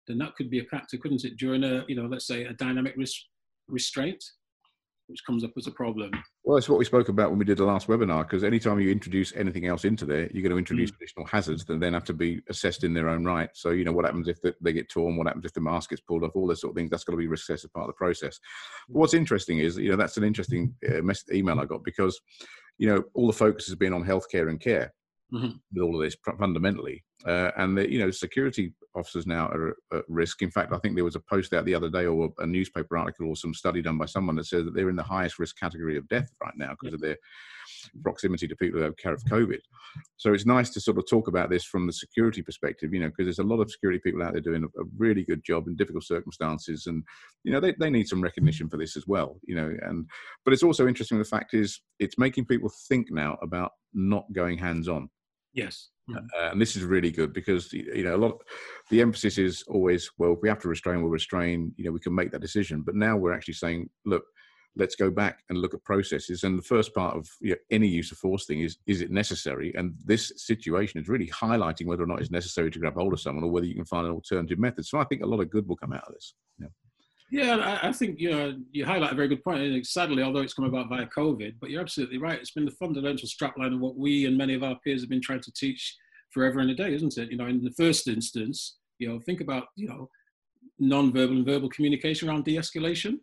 then 0.06 0.18
that 0.18 0.36
could 0.36 0.50
be 0.50 0.60
a 0.60 0.64
factor, 0.64 0.98
couldn't 0.98 1.24
it? 1.24 1.36
During 1.38 1.64
a, 1.64 1.84
you 1.88 1.96
know, 1.96 2.06
let's 2.06 2.26
say 2.26 2.44
a 2.44 2.52
dynamic 2.52 2.94
risk 2.96 3.16
restraint 3.68 4.22
which 5.08 5.24
comes 5.26 5.42
up 5.42 5.52
as 5.56 5.66
a 5.66 5.72
problem. 5.72 6.10
Well, 6.48 6.56
that's 6.56 6.70
what 6.70 6.78
we 6.78 6.86
spoke 6.86 7.10
about 7.10 7.28
when 7.28 7.38
we 7.38 7.44
did 7.44 7.58
the 7.58 7.66
last 7.66 7.88
webinar. 7.88 8.22
Because 8.22 8.42
anytime 8.42 8.80
you 8.80 8.90
introduce 8.90 9.36
anything 9.36 9.66
else 9.66 9.84
into 9.84 10.06
there, 10.06 10.30
you're 10.32 10.40
going 10.42 10.52
to 10.52 10.56
introduce 10.56 10.90
mm. 10.90 10.96
additional 10.96 11.26
hazards 11.26 11.66
that 11.66 11.78
then 11.78 11.92
have 11.92 12.04
to 12.04 12.14
be 12.14 12.40
assessed 12.48 12.84
in 12.84 12.94
their 12.94 13.10
own 13.10 13.22
right. 13.22 13.50
So, 13.52 13.68
you 13.68 13.84
know, 13.84 13.92
what 13.92 14.06
happens 14.06 14.28
if 14.28 14.38
they 14.62 14.72
get 14.72 14.88
torn? 14.88 15.18
What 15.18 15.26
happens 15.26 15.44
if 15.44 15.52
the 15.52 15.60
mask 15.60 15.90
gets 15.90 16.00
pulled 16.00 16.24
off? 16.24 16.30
All 16.34 16.46
those 16.46 16.62
sort 16.62 16.70
of 16.70 16.76
things. 16.76 16.88
That's 16.88 17.04
got 17.04 17.12
to 17.12 17.18
be 17.18 17.30
assessed 17.30 17.64
as 17.64 17.70
part 17.70 17.84
of 17.84 17.88
the 17.88 17.98
process. 17.98 18.40
But 18.88 18.98
what's 18.98 19.12
interesting 19.12 19.58
is, 19.58 19.76
you 19.76 19.90
know, 19.90 19.96
that's 19.96 20.16
an 20.16 20.24
interesting 20.24 20.74
uh, 20.88 21.02
email 21.30 21.60
I 21.60 21.66
got 21.66 21.84
because, 21.84 22.18
you 22.78 22.88
know, 22.88 23.04
all 23.12 23.26
the 23.26 23.34
focus 23.34 23.66
has 23.66 23.74
been 23.74 23.92
on 23.92 24.02
healthcare 24.02 24.48
and 24.48 24.58
care 24.58 24.94
mm-hmm. 25.30 25.50
with 25.74 25.82
all 25.82 25.96
of 25.96 26.02
this 26.02 26.16
fundamentally. 26.38 27.04
Uh, 27.26 27.50
and 27.56 27.76
the 27.76 27.90
you 27.90 27.98
know 27.98 28.10
security 28.10 28.72
officers 28.94 29.26
now 29.26 29.48
are 29.48 29.76
at 29.92 30.04
risk. 30.08 30.42
In 30.42 30.50
fact, 30.50 30.72
I 30.72 30.78
think 30.78 30.94
there 30.94 31.04
was 31.04 31.16
a 31.16 31.20
post 31.20 31.52
out 31.52 31.64
the 31.64 31.74
other 31.74 31.88
day 31.88 32.06
or 32.06 32.32
a 32.38 32.46
newspaper 32.46 32.96
article 32.96 33.28
or 33.28 33.36
some 33.36 33.54
study 33.54 33.82
done 33.82 33.98
by 33.98 34.06
someone 34.06 34.36
that 34.36 34.46
says 34.46 34.64
that 34.64 34.74
they're 34.74 34.90
in 34.90 34.96
the 34.96 35.02
highest 35.02 35.38
risk 35.38 35.58
category 35.58 35.96
of 35.96 36.08
death 36.08 36.30
right 36.42 36.54
now 36.56 36.76
because 36.78 36.94
of 36.94 37.00
their 37.00 37.16
proximity 38.02 38.46
to 38.46 38.56
people 38.56 38.78
who 38.78 38.84
have 38.84 38.96
care 38.96 39.12
of 39.12 39.24
COVID. 39.24 39.58
So 40.16 40.32
it's 40.32 40.46
nice 40.46 40.70
to 40.70 40.80
sort 40.80 40.98
of 40.98 41.08
talk 41.08 41.28
about 41.28 41.50
this 41.50 41.64
from 41.64 41.86
the 41.86 41.92
security 41.92 42.42
perspective, 42.42 42.92
you 42.92 43.00
know, 43.00 43.08
because 43.08 43.26
there's 43.26 43.38
a 43.38 43.42
lot 43.54 43.60
of 43.60 43.70
security 43.70 44.00
people 44.02 44.22
out 44.22 44.32
there 44.32 44.40
doing 44.40 44.64
a, 44.64 44.80
a, 44.80 44.84
really 44.96 45.24
good 45.24 45.44
job 45.44 45.66
in 45.66 45.76
difficult 45.76 46.04
circumstances, 46.04 46.86
and 46.86 47.02
you 47.44 47.52
know 47.52 47.60
they, 47.60 47.74
they 47.78 47.90
need 47.90 48.08
some 48.08 48.22
recognition 48.22 48.68
for 48.68 48.76
this 48.76 48.96
as 48.96 49.06
well, 49.06 49.38
you 49.46 49.54
know. 49.54 49.74
And 49.82 50.06
but 50.44 50.54
it's 50.54 50.62
also 50.62 50.86
interesting. 50.86 51.18
The 51.18 51.24
fact 51.24 51.54
is, 51.54 51.80
it's 51.98 52.18
making 52.18 52.46
people 52.46 52.70
think 52.88 53.10
now 53.10 53.38
about 53.42 53.72
not 53.94 54.24
going 54.32 54.58
hands 54.58 54.88
on. 54.88 55.08
Yes. 55.52 55.88
Uh, 56.16 56.50
and 56.50 56.60
this 56.60 56.76
is 56.76 56.84
really 56.84 57.10
good 57.10 57.32
because 57.32 57.72
you 57.72 58.04
know 58.04 58.16
a 58.16 58.18
lot. 58.18 58.42
The 58.90 59.00
emphasis 59.00 59.38
is 59.38 59.64
always, 59.68 60.10
well, 60.18 60.32
if 60.32 60.38
we 60.42 60.48
have 60.48 60.60
to 60.60 60.68
restrain, 60.68 61.02
we'll 61.02 61.10
restrain. 61.10 61.72
You 61.76 61.84
know, 61.84 61.92
we 61.92 62.00
can 62.00 62.14
make 62.14 62.30
that 62.32 62.40
decision. 62.40 62.82
But 62.82 62.94
now 62.94 63.16
we're 63.16 63.34
actually 63.34 63.54
saying, 63.54 63.90
look, 64.04 64.24
let's 64.76 64.94
go 64.94 65.10
back 65.10 65.40
and 65.48 65.58
look 65.58 65.74
at 65.74 65.84
processes. 65.84 66.44
And 66.44 66.58
the 66.58 66.62
first 66.62 66.94
part 66.94 67.16
of 67.16 67.28
you 67.40 67.50
know, 67.50 67.56
any 67.70 67.88
use 67.88 68.12
of 68.12 68.18
force 68.18 68.46
thing 68.46 68.60
is, 68.60 68.78
is 68.86 69.00
it 69.00 69.10
necessary? 69.10 69.74
And 69.76 69.94
this 70.04 70.32
situation 70.36 71.00
is 71.00 71.08
really 71.08 71.28
highlighting 71.28 71.86
whether 71.86 72.04
or 72.04 72.06
not 72.06 72.20
it's 72.20 72.30
necessary 72.30 72.70
to 72.70 72.78
grab 72.78 72.94
hold 72.94 73.12
of 73.12 73.20
someone 73.20 73.44
or 73.44 73.50
whether 73.50 73.66
you 73.66 73.74
can 73.74 73.84
find 73.84 74.06
an 74.06 74.12
alternative 74.12 74.58
method. 74.58 74.86
So 74.86 74.98
I 74.98 75.04
think 75.04 75.22
a 75.22 75.26
lot 75.26 75.40
of 75.40 75.50
good 75.50 75.68
will 75.68 75.76
come 75.76 75.92
out 75.92 76.06
of 76.06 76.14
this. 76.14 76.34
Yeah. 76.58 76.68
Yeah, 77.30 77.78
I 77.82 77.92
think 77.92 78.18
you 78.18 78.30
know 78.30 78.56
you 78.72 78.86
highlight 78.86 79.12
a 79.12 79.16
very 79.16 79.28
good 79.28 79.44
point. 79.44 79.86
sadly, 79.86 80.22
although 80.22 80.40
it's 80.40 80.54
come 80.54 80.64
about 80.64 80.88
via 80.88 81.06
COVID, 81.06 81.56
but 81.60 81.68
you're 81.68 81.82
absolutely 81.82 82.16
right. 82.16 82.38
It's 82.38 82.52
been 82.52 82.64
the 82.64 82.70
fundamental 82.70 83.28
strapline 83.28 83.74
of 83.74 83.80
what 83.80 83.96
we 83.96 84.24
and 84.24 84.36
many 84.36 84.54
of 84.54 84.62
our 84.62 84.78
peers 84.80 85.02
have 85.02 85.10
been 85.10 85.20
trying 85.20 85.42
to 85.42 85.52
teach 85.52 85.94
forever 86.30 86.60
and 86.60 86.70
a 86.70 86.74
day, 86.74 86.94
isn't 86.94 87.18
it? 87.18 87.30
You 87.30 87.36
know, 87.36 87.46
in 87.46 87.62
the 87.62 87.72
first 87.72 88.08
instance, 88.08 88.78
you 88.98 89.08
know, 89.08 89.20
think 89.20 89.42
about 89.42 89.66
you 89.76 89.88
know 89.88 90.08
non-verbal 90.78 91.36
and 91.36 91.46
verbal 91.46 91.68
communication 91.68 92.28
around 92.28 92.44
de-escalation. 92.44 93.18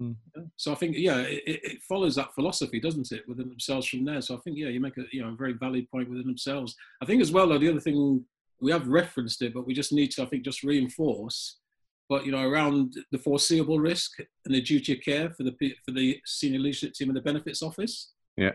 Mm. 0.00 0.16
So 0.56 0.72
I 0.72 0.74
think 0.74 0.96
yeah, 0.96 1.18
it, 1.18 1.42
it, 1.46 1.82
follows 1.82 2.14
that 2.16 2.34
philosophy, 2.34 2.80
doesn't 2.80 3.12
it, 3.12 3.28
within 3.28 3.48
themselves 3.48 3.86
from 3.86 4.04
there. 4.04 4.22
So 4.22 4.34
I 4.34 4.38
think 4.38 4.56
yeah, 4.56 4.68
you 4.68 4.80
make 4.80 4.96
a 4.96 5.04
you 5.12 5.22
know 5.22 5.28
a 5.28 5.36
very 5.36 5.52
valid 5.52 5.90
point 5.90 6.08
within 6.08 6.26
themselves. 6.26 6.74
I 7.02 7.04
think 7.04 7.20
as 7.20 7.32
well 7.32 7.48
though 7.48 7.58
the 7.58 7.70
other 7.70 7.80
thing 7.80 8.24
we 8.62 8.72
have 8.72 8.88
referenced 8.88 9.42
it, 9.42 9.52
but 9.52 9.66
we 9.66 9.74
just 9.74 9.92
need 9.92 10.10
to 10.12 10.22
I 10.22 10.26
think 10.26 10.42
just 10.42 10.62
reinforce 10.62 11.58
but 12.08 12.24
you 12.24 12.32
know 12.32 12.48
around 12.48 12.94
the 13.12 13.18
foreseeable 13.18 13.78
risk 13.78 14.18
and 14.18 14.54
the 14.54 14.62
duty 14.62 14.94
of 14.94 15.00
care 15.00 15.30
for 15.30 15.42
the 15.42 15.54
for 15.84 15.92
the 15.92 16.20
senior 16.24 16.58
leadership 16.58 16.92
team 16.94 17.08
and 17.08 17.16
the 17.16 17.22
benefits 17.22 17.62
office. 17.62 18.12
Yeah, 18.36 18.52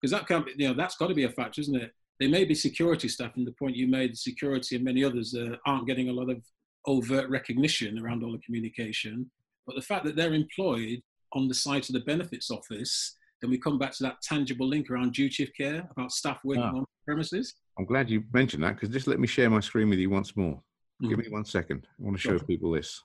because 0.00 0.10
that 0.10 0.26
can't 0.26 0.46
be, 0.46 0.52
you 0.56 0.68
know 0.68 0.74
that's 0.74 0.96
got 0.96 1.08
to 1.08 1.14
be 1.14 1.24
a 1.24 1.30
factor, 1.30 1.60
isn't 1.60 1.76
it? 1.76 1.92
They 2.18 2.28
may 2.28 2.44
be 2.44 2.54
security 2.54 3.08
staff, 3.08 3.32
and 3.36 3.46
the 3.46 3.52
point 3.52 3.76
you 3.76 3.86
made, 3.86 4.16
security 4.16 4.76
and 4.76 4.84
many 4.84 5.04
others 5.04 5.34
uh, 5.34 5.56
aren't 5.66 5.86
getting 5.86 6.08
a 6.08 6.12
lot 6.12 6.30
of 6.30 6.42
overt 6.86 7.28
recognition 7.28 7.98
around 7.98 8.22
all 8.22 8.32
the 8.32 8.38
communication. 8.38 9.30
But 9.66 9.76
the 9.76 9.82
fact 9.82 10.04
that 10.04 10.16
they're 10.16 10.34
employed 10.34 11.00
on 11.32 11.48
the 11.48 11.54
site 11.54 11.88
of 11.88 11.92
the 11.92 12.00
benefits 12.00 12.50
office, 12.50 13.16
then 13.42 13.50
we 13.50 13.58
come 13.58 13.78
back 13.78 13.92
to 13.92 14.02
that 14.04 14.22
tangible 14.22 14.66
link 14.66 14.90
around 14.90 15.12
duty 15.12 15.42
of 15.42 15.50
care 15.54 15.86
about 15.90 16.12
staff 16.12 16.38
working 16.44 16.62
ah. 16.62 16.76
on 16.76 16.84
premises. 17.04 17.54
I'm 17.78 17.84
glad 17.84 18.08
you 18.08 18.22
mentioned 18.32 18.62
that 18.62 18.74
because 18.74 18.88
just 18.88 19.06
let 19.06 19.20
me 19.20 19.26
share 19.26 19.50
my 19.50 19.60
screen 19.60 19.90
with 19.90 19.98
you 19.98 20.08
once 20.08 20.36
more. 20.36 20.62
Mm. 21.02 21.08
Give 21.08 21.18
me 21.18 21.28
one 21.28 21.44
second. 21.44 21.86
I 21.98 22.04
want 22.04 22.16
to 22.16 22.20
show 22.20 22.38
people 22.38 22.72
this. 22.72 23.02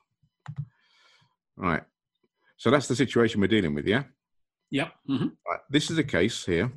All 1.58 1.70
right. 1.70 1.84
So 2.58 2.70
that's 2.70 2.88
the 2.88 2.96
situation 2.96 3.42
we're 3.42 3.48
dealing 3.48 3.74
with, 3.74 3.86
yeah? 3.86 4.04
Yep. 4.70 4.94
Mm-hmm. 5.10 5.28
Right. 5.48 5.60
This 5.70 5.90
is 5.92 5.98
a 5.98 6.04
case 6.04 6.46
here 6.46 6.72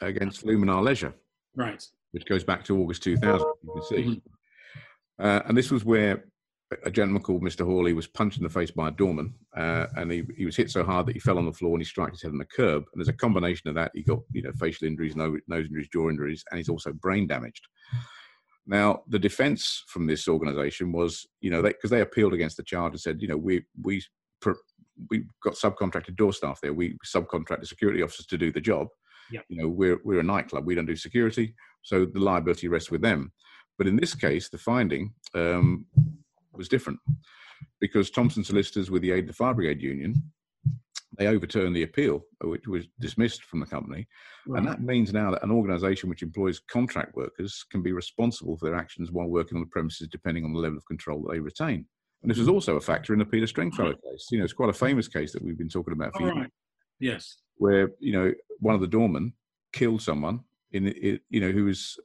against 0.00 0.44
Luminar 0.44 0.82
Leisure. 0.82 1.14
Right. 1.54 1.82
Which 2.12 2.26
goes 2.26 2.44
back 2.44 2.64
to 2.64 2.78
August 2.78 3.02
2000, 3.02 3.46
you 3.62 3.72
can 3.72 3.82
see. 3.82 3.96
Mm-hmm. 3.96 5.24
Uh, 5.24 5.40
and 5.46 5.56
this 5.56 5.70
was 5.70 5.84
where 5.84 6.24
a 6.84 6.90
gentleman 6.90 7.22
called 7.22 7.42
Mr. 7.42 7.64
Hawley 7.64 7.92
was 7.92 8.06
punched 8.06 8.38
in 8.38 8.42
the 8.42 8.50
face 8.50 8.70
by 8.70 8.88
a 8.88 8.92
doorman, 8.92 9.34
uh, 9.56 9.86
and 9.96 10.10
he, 10.10 10.24
he 10.36 10.44
was 10.44 10.56
hit 10.56 10.70
so 10.70 10.82
hard 10.82 11.06
that 11.06 11.14
he 11.14 11.20
fell 11.20 11.38
on 11.38 11.46
the 11.46 11.52
floor 11.52 11.72
and 11.72 11.80
he 11.80 11.86
struck 11.86 12.10
his 12.10 12.22
head 12.22 12.32
on 12.32 12.38
the 12.38 12.44
curb. 12.44 12.84
And 12.92 13.00
there's 13.00 13.08
a 13.08 13.12
combination 13.12 13.68
of 13.68 13.76
that. 13.76 13.92
He 13.94 14.02
got 14.02 14.20
you 14.32 14.42
know 14.42 14.52
facial 14.58 14.86
injuries, 14.86 15.14
nose, 15.14 15.38
nose 15.46 15.66
injuries, 15.66 15.88
jaw 15.92 16.10
injuries, 16.10 16.44
and 16.50 16.58
he's 16.58 16.68
also 16.68 16.92
brain 16.92 17.26
damaged. 17.26 17.66
Now, 18.66 19.02
the 19.08 19.18
defence 19.18 19.84
from 19.86 20.06
this 20.06 20.26
organisation 20.26 20.92
was, 20.92 21.26
you 21.40 21.50
know, 21.50 21.62
because 21.62 21.90
they, 21.90 21.98
they, 21.98 22.02
appealed 22.02 22.34
against 22.34 22.56
the 22.56 22.64
charge 22.64 22.92
and 22.92 23.00
said, 23.00 23.22
you 23.22 23.28
know, 23.28 23.36
we 23.36 23.64
we 23.82 24.02
we 25.10 25.24
got 25.42 25.54
subcontracted 25.54 26.16
door 26.16 26.32
staff 26.32 26.60
there. 26.60 26.72
We 26.72 26.96
subcontracted 27.06 27.66
security 27.66 28.02
officers 28.02 28.26
to 28.26 28.38
do 28.38 28.50
the 28.50 28.60
job. 28.60 28.88
Yep. 29.30 29.44
You 29.48 29.62
know, 29.62 29.68
we're 29.68 30.00
we're 30.04 30.20
a 30.20 30.24
nightclub. 30.24 30.66
We 30.66 30.74
don't 30.74 30.86
do 30.86 30.96
security, 30.96 31.54
so 31.82 32.06
the 32.06 32.20
liability 32.20 32.68
rests 32.68 32.90
with 32.90 33.02
them. 33.02 33.32
But 33.78 33.86
in 33.86 33.96
this 33.96 34.14
case, 34.14 34.48
the 34.48 34.58
finding 34.58 35.12
um, 35.34 35.86
was 36.52 36.68
different 36.68 36.98
because 37.80 38.10
Thompson 38.10 38.42
solicitors, 38.42 38.90
with 38.90 39.02
the 39.02 39.12
aid 39.12 39.24
of 39.24 39.28
the 39.28 39.32
fire 39.34 39.54
brigade 39.54 39.82
union, 39.82 40.14
they 41.18 41.26
overturned 41.28 41.74
the 41.74 41.82
appeal, 41.82 42.22
which 42.42 42.66
was 42.66 42.86
dismissed 43.00 43.44
from 43.44 43.60
the 43.60 43.66
company. 43.66 44.06
Right. 44.46 44.58
And 44.58 44.68
that 44.68 44.82
means 44.82 45.12
now 45.12 45.30
that 45.30 45.42
an 45.42 45.50
organisation 45.50 46.08
which 46.08 46.22
employs 46.22 46.60
contract 46.60 47.16
workers 47.16 47.64
can 47.70 47.82
be 47.82 47.92
responsible 47.92 48.56
for 48.56 48.66
their 48.66 48.78
actions 48.78 49.10
while 49.10 49.28
working 49.28 49.56
on 49.56 49.62
the 49.62 49.70
premises, 49.70 50.08
depending 50.08 50.44
on 50.44 50.52
the 50.52 50.58
level 50.58 50.78
of 50.78 50.86
control 50.86 51.22
that 51.22 51.32
they 51.32 51.40
retain. 51.40 51.86
And 52.22 52.30
this 52.30 52.38
was 52.38 52.48
also 52.48 52.76
a 52.76 52.80
factor 52.80 53.12
in 53.12 53.18
the 53.18 53.24
Peter 53.24 53.46
Stringfellow 53.46 53.92
case. 53.92 54.26
You 54.30 54.38
know, 54.38 54.44
it's 54.44 54.52
quite 54.52 54.70
a 54.70 54.74
famous 54.74 55.06
case 55.08 55.32
that 55.32 55.42
we've 55.42 55.58
been 55.58 55.68
talking 55.68 55.92
about 55.92 56.16
for 56.16 56.22
years. 56.22 56.48
Yes. 56.98 57.36
Where, 57.56 57.90
you 58.00 58.12
know, 58.12 58.32
one 58.60 58.74
of 58.74 58.80
the 58.80 58.86
doormen 58.86 59.32
killed 59.72 60.02
someone 60.02 60.40
in, 60.72 60.86
you 61.28 61.40
know, 61.40 61.50
who 61.50 61.66
was 61.66 61.98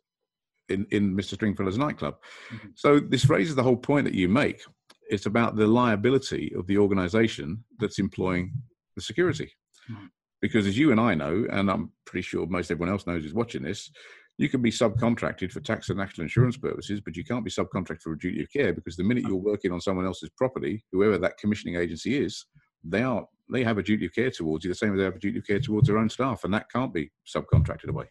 in, 0.70 0.86
in 0.92 1.16
Mr. 1.16 1.36
Stringfellow's 1.36 1.78
nightclub. 1.78 2.16
Mm-hmm. 2.54 2.68
So 2.76 3.00
this 3.00 3.30
raises 3.30 3.56
the 3.56 3.64
whole 3.64 3.78
point 3.78 4.06
that 4.06 4.14
you 4.14 4.30
make. 4.30 4.62
It's 5.10 5.26
about 5.26 5.56
the 5.56 5.68
liability 5.68 6.54
of 6.58 6.68
the 6.68 6.78
organization 6.78 7.64
that's 7.80 8.00
employing 8.00 8.54
the 8.96 9.02
security. 9.02 9.52
Mm-hmm. 9.90 10.06
Because 10.42 10.66
as 10.66 10.78
you 10.78 10.92
and 10.92 11.00
I 11.00 11.14
know, 11.14 11.46
and 11.52 11.70
I'm 11.70 11.92
pretty 12.06 12.24
sure 12.24 12.48
most 12.48 12.72
everyone 12.72 12.92
else 12.92 13.06
knows 13.06 13.26
is 13.26 13.34
watching 13.34 13.62
this, 13.62 13.92
you 14.38 14.50
can 14.50 14.62
be 14.62 14.72
subcontracted 14.72 15.52
for 15.52 15.60
tax 15.60 15.90
and 15.90 16.00
national 16.00 16.24
insurance 16.24 16.58
purposes, 16.58 17.00
but 17.00 17.16
you 17.16 17.24
can't 17.24 17.46
be 17.46 17.52
subcontracted 17.52 18.02
for 18.02 18.14
a 18.14 18.18
duty 18.18 18.42
of 18.42 18.52
care 18.52 18.74
because 18.74 18.96
the 18.96 19.04
minute 19.04 19.24
you're 19.28 19.36
working 19.36 19.72
on 19.72 19.82
someone 19.82 20.06
else's 20.06 20.32
property, 20.36 20.84
whoever 20.92 21.18
that 21.20 21.38
commissioning 21.38 21.76
agency 21.76 22.18
is, 22.18 22.46
they 22.84 23.04
are 23.04 23.26
they 23.52 23.64
have 23.64 23.78
a 23.78 23.84
duty 23.84 24.06
of 24.06 24.16
care 24.16 24.32
towards 24.32 24.64
you 24.64 24.72
the 24.72 24.76
same 24.76 24.94
as 24.94 24.98
they 24.98 25.04
have 25.04 25.16
a 25.16 25.20
duty 25.20 25.38
of 25.38 25.46
care 25.46 25.60
towards 25.60 25.88
their 25.88 25.98
own 25.98 26.10
staff, 26.10 26.44
and 26.44 26.54
that 26.54 26.72
can't 26.72 26.94
be 26.94 27.12
subcontracted 27.28 27.90
away. 27.90 28.06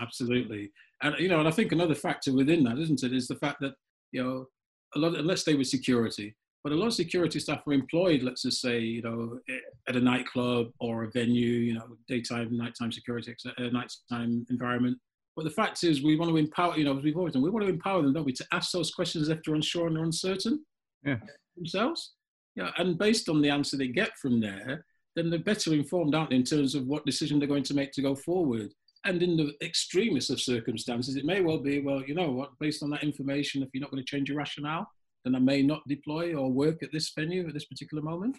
Absolutely, 0.00 0.70
and 1.02 1.18
you 1.18 1.28
know, 1.28 1.40
and 1.40 1.48
I 1.48 1.50
think 1.50 1.72
another 1.72 1.94
factor 1.94 2.32
within 2.32 2.64
that, 2.64 2.78
isn't 2.78 3.02
it, 3.02 3.12
is 3.12 3.26
the 3.26 3.36
fact 3.36 3.60
that 3.60 3.74
you 4.12 4.22
know, 4.22 4.46
a 4.94 4.98
lot. 4.98 5.14
Of, 5.14 5.26
let's 5.26 5.42
stay 5.42 5.54
with 5.54 5.66
security, 5.66 6.34
but 6.62 6.72
a 6.72 6.76
lot 6.76 6.86
of 6.86 6.94
security 6.94 7.40
staff 7.40 7.66
are 7.66 7.72
employed. 7.72 8.22
Let's 8.22 8.42
just 8.42 8.60
say, 8.60 8.78
you 8.80 9.02
know, 9.02 9.38
at 9.88 9.96
a 9.96 10.00
nightclub 10.00 10.68
or 10.78 11.04
a 11.04 11.10
venue, 11.10 11.58
you 11.58 11.74
know, 11.74 11.96
daytime, 12.08 12.56
nighttime 12.56 12.92
security, 12.92 13.34
uh, 13.46 13.62
nighttime 13.64 14.46
environment. 14.48 14.98
But 15.34 15.44
the 15.44 15.50
fact 15.50 15.82
is, 15.82 16.02
we 16.02 16.16
want 16.16 16.30
to 16.30 16.36
empower. 16.36 16.76
You 16.76 16.84
know, 16.84 16.96
as 16.96 17.02
we've 17.02 17.16
always 17.16 17.32
done, 17.32 17.42
we 17.42 17.50
want 17.50 17.66
to 17.66 17.72
empower 17.72 18.02
them, 18.02 18.12
don't 18.12 18.24
we, 18.24 18.32
to 18.34 18.46
ask 18.52 18.70
those 18.72 18.90
questions 18.92 19.28
if 19.28 19.42
they're 19.42 19.54
unsure 19.54 19.86
and 19.86 19.96
they're 19.96 20.04
uncertain. 20.04 20.64
Yeah. 21.04 21.16
Themselves. 21.56 22.12
Yeah, 22.54 22.70
and 22.76 22.98
based 22.98 23.28
on 23.28 23.40
the 23.40 23.48
answer 23.48 23.76
they 23.76 23.88
get 23.88 24.16
from 24.18 24.40
there, 24.40 24.84
then 25.16 25.30
they're 25.30 25.38
better 25.38 25.72
informed, 25.72 26.14
aren't 26.14 26.30
they, 26.30 26.36
in 26.36 26.44
terms 26.44 26.74
of 26.74 26.86
what 26.86 27.06
decision 27.06 27.38
they're 27.38 27.48
going 27.48 27.62
to 27.64 27.74
make 27.74 27.92
to 27.92 28.02
go 28.02 28.14
forward. 28.14 28.72
And 29.04 29.22
in 29.22 29.36
the 29.36 29.52
extremest 29.62 30.30
of 30.30 30.40
circumstances, 30.40 31.16
it 31.16 31.24
may 31.24 31.40
well 31.40 31.58
be, 31.58 31.80
well, 31.80 32.02
you 32.02 32.14
know 32.14 32.30
what, 32.30 32.50
based 32.60 32.82
on 32.82 32.90
that 32.90 33.02
information, 33.02 33.62
if 33.62 33.70
you're 33.72 33.80
not 33.80 33.90
going 33.90 34.02
to 34.02 34.06
change 34.08 34.28
your 34.28 34.38
rationale, 34.38 34.86
then 35.24 35.34
I 35.34 35.38
may 35.38 35.62
not 35.62 35.86
deploy 35.88 36.34
or 36.34 36.50
work 36.50 36.82
at 36.82 36.92
this 36.92 37.10
venue 37.10 37.46
at 37.46 37.54
this 37.54 37.64
particular 37.64 38.02
moment. 38.02 38.36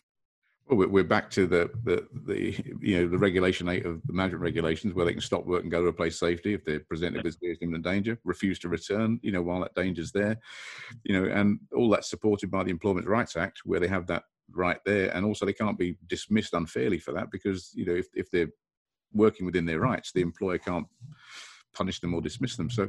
Well, 0.68 0.88
we're 0.88 1.04
back 1.04 1.30
to 1.32 1.46
the, 1.46 1.70
the, 1.84 2.08
the 2.26 2.56
you 2.80 3.02
know 3.02 3.08
the 3.10 3.18
regulation 3.18 3.68
eight 3.68 3.86
of 3.86 4.02
the 4.06 4.14
management 4.14 4.44
regulations 4.44 4.94
where 4.94 5.06
they 5.06 5.12
can 5.12 5.22
stop 5.22 5.46
work 5.46 5.64
and 5.64 5.72
go 5.72 5.82
to 5.82 5.90
a 5.90 5.94
place 5.94 6.18
safety 6.18 6.54
if 6.54 6.64
they're 6.64 6.80
presented 6.80 7.24
with 7.24 7.38
serious 7.38 7.60
imminent 7.62 7.84
danger, 7.84 8.18
refuse 8.24 8.60
to 8.60 8.70
return, 8.70 9.20
you 9.22 9.32
know, 9.34 9.42
while 9.42 9.60
that 9.60 9.76
danger's 9.76 10.14
there, 10.14 10.40
you 11.04 11.20
know, 11.20 11.30
and 11.30 11.60
all 11.76 11.90
that's 11.90 12.10
supported 12.10 12.50
by 12.50 12.64
the 12.64 12.72
Employment 12.72 13.08
Rights 13.08 13.36
Act 13.36 13.62
where 13.66 13.82
they 13.82 13.90
have 13.90 14.08
that 14.08 14.24
right 14.52 14.80
there, 14.86 15.14
and 15.14 15.26
also 15.26 15.46
they 15.46 15.52
can't 15.52 15.78
be 15.78 15.98
dismissed 16.08 16.54
unfairly 16.54 17.00
for 17.00 17.12
that 17.12 17.30
because 17.30 17.72
you 17.74 17.86
know 17.86 17.96
if 17.96 18.08
if 18.14 18.32
they're 18.32 18.52
working 19.12 19.46
within 19.46 19.66
their 19.66 19.80
rights, 19.80 20.14
the 20.14 20.22
employer 20.22 20.58
can't 20.58 20.88
punish 21.74 22.00
them 22.00 22.14
or 22.14 22.22
dismiss 22.22 22.56
them. 22.56 22.70
So, 22.70 22.88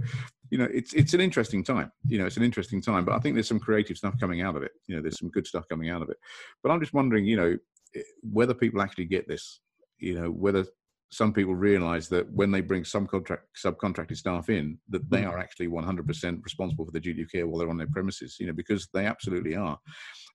you 0.50 0.58
know, 0.58 0.68
it's 0.72 0.92
it's 0.94 1.14
an 1.14 1.20
interesting 1.20 1.64
time. 1.64 1.90
You 2.06 2.18
know, 2.18 2.26
it's 2.26 2.36
an 2.36 2.42
interesting 2.42 2.80
time. 2.80 3.04
But 3.04 3.14
I 3.14 3.18
think 3.18 3.34
there's 3.34 3.48
some 3.48 3.60
creative 3.60 3.96
stuff 3.96 4.18
coming 4.18 4.42
out 4.42 4.56
of 4.56 4.62
it. 4.62 4.72
You 4.86 4.96
know, 4.96 5.02
there's 5.02 5.18
some 5.18 5.30
good 5.30 5.46
stuff 5.46 5.64
coming 5.68 5.90
out 5.90 6.02
of 6.02 6.10
it. 6.10 6.16
But 6.62 6.70
I'm 6.70 6.80
just 6.80 6.94
wondering, 6.94 7.24
you 7.24 7.36
know, 7.36 7.56
eh, 7.96 8.02
whether 8.22 8.54
people 8.54 8.80
actually 8.80 9.06
get 9.06 9.28
this. 9.28 9.60
You 9.98 10.20
know, 10.20 10.30
whether 10.30 10.66
some 11.10 11.32
people 11.32 11.54
realize 11.54 12.08
that 12.08 12.30
when 12.32 12.50
they 12.50 12.60
bring 12.60 12.84
some 12.84 13.06
contract 13.06 13.44
subcontracted 13.64 14.16
staff 14.16 14.48
in, 14.48 14.78
that 14.88 15.08
they 15.10 15.22
mm. 15.22 15.30
are 15.30 15.38
actually 15.38 15.68
100% 15.68 16.42
responsible 16.42 16.84
for 16.84 16.90
the 16.90 17.00
duty 17.00 17.22
of 17.22 17.30
care 17.30 17.46
while 17.46 17.58
they're 17.58 17.70
on 17.70 17.78
their 17.78 17.86
premises. 17.86 18.36
You 18.38 18.46
know, 18.46 18.52
because 18.52 18.88
they 18.92 19.06
absolutely 19.06 19.54
are. 19.54 19.78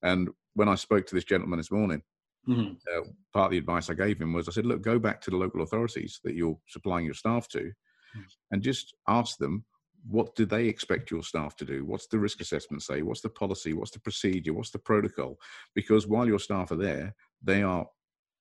And 0.03 0.29
when 0.55 0.69
I 0.69 0.75
spoke 0.75 1.05
to 1.07 1.15
this 1.15 1.25
gentleman 1.25 1.59
this 1.59 1.71
morning, 1.71 2.01
Mm-hmm. 2.47 2.73
Uh, 2.91 3.03
part 3.33 3.45
of 3.45 3.51
the 3.51 3.57
advice 3.57 3.89
I 3.89 3.93
gave 3.93 4.19
him 4.19 4.33
was 4.33 4.47
I 4.47 4.51
said, 4.51 4.65
look, 4.65 4.81
go 4.81 4.97
back 4.97 5.21
to 5.21 5.29
the 5.29 5.37
local 5.37 5.61
authorities 5.61 6.19
that 6.23 6.35
you're 6.35 6.57
supplying 6.67 7.05
your 7.05 7.13
staff 7.13 7.47
to. 7.49 7.71
Mm-hmm. 8.15 8.27
and 8.51 8.63
just 8.63 8.95
ask 9.07 9.37
them, 9.37 9.65
what 10.09 10.35
do 10.35 10.45
they 10.45 10.65
expect 10.65 11.11
your 11.11 11.23
staff 11.23 11.55
to 11.57 11.65
do? 11.65 11.85
What's 11.85 12.07
the 12.07 12.17
risk 12.19 12.41
assessment 12.41 12.81
say? 12.83 13.01
What's 13.01 13.21
the 13.21 13.29
policy? 13.29 13.73
What's 13.73 13.91
the 13.91 13.99
procedure? 13.99 14.53
What's 14.53 14.71
the 14.71 14.79
protocol? 14.79 15.37
Because 15.75 16.07
while 16.07 16.27
your 16.27 16.39
staff 16.39 16.71
are 16.71 16.77
there, 16.77 17.15
they 17.43 17.61
are 17.63 17.85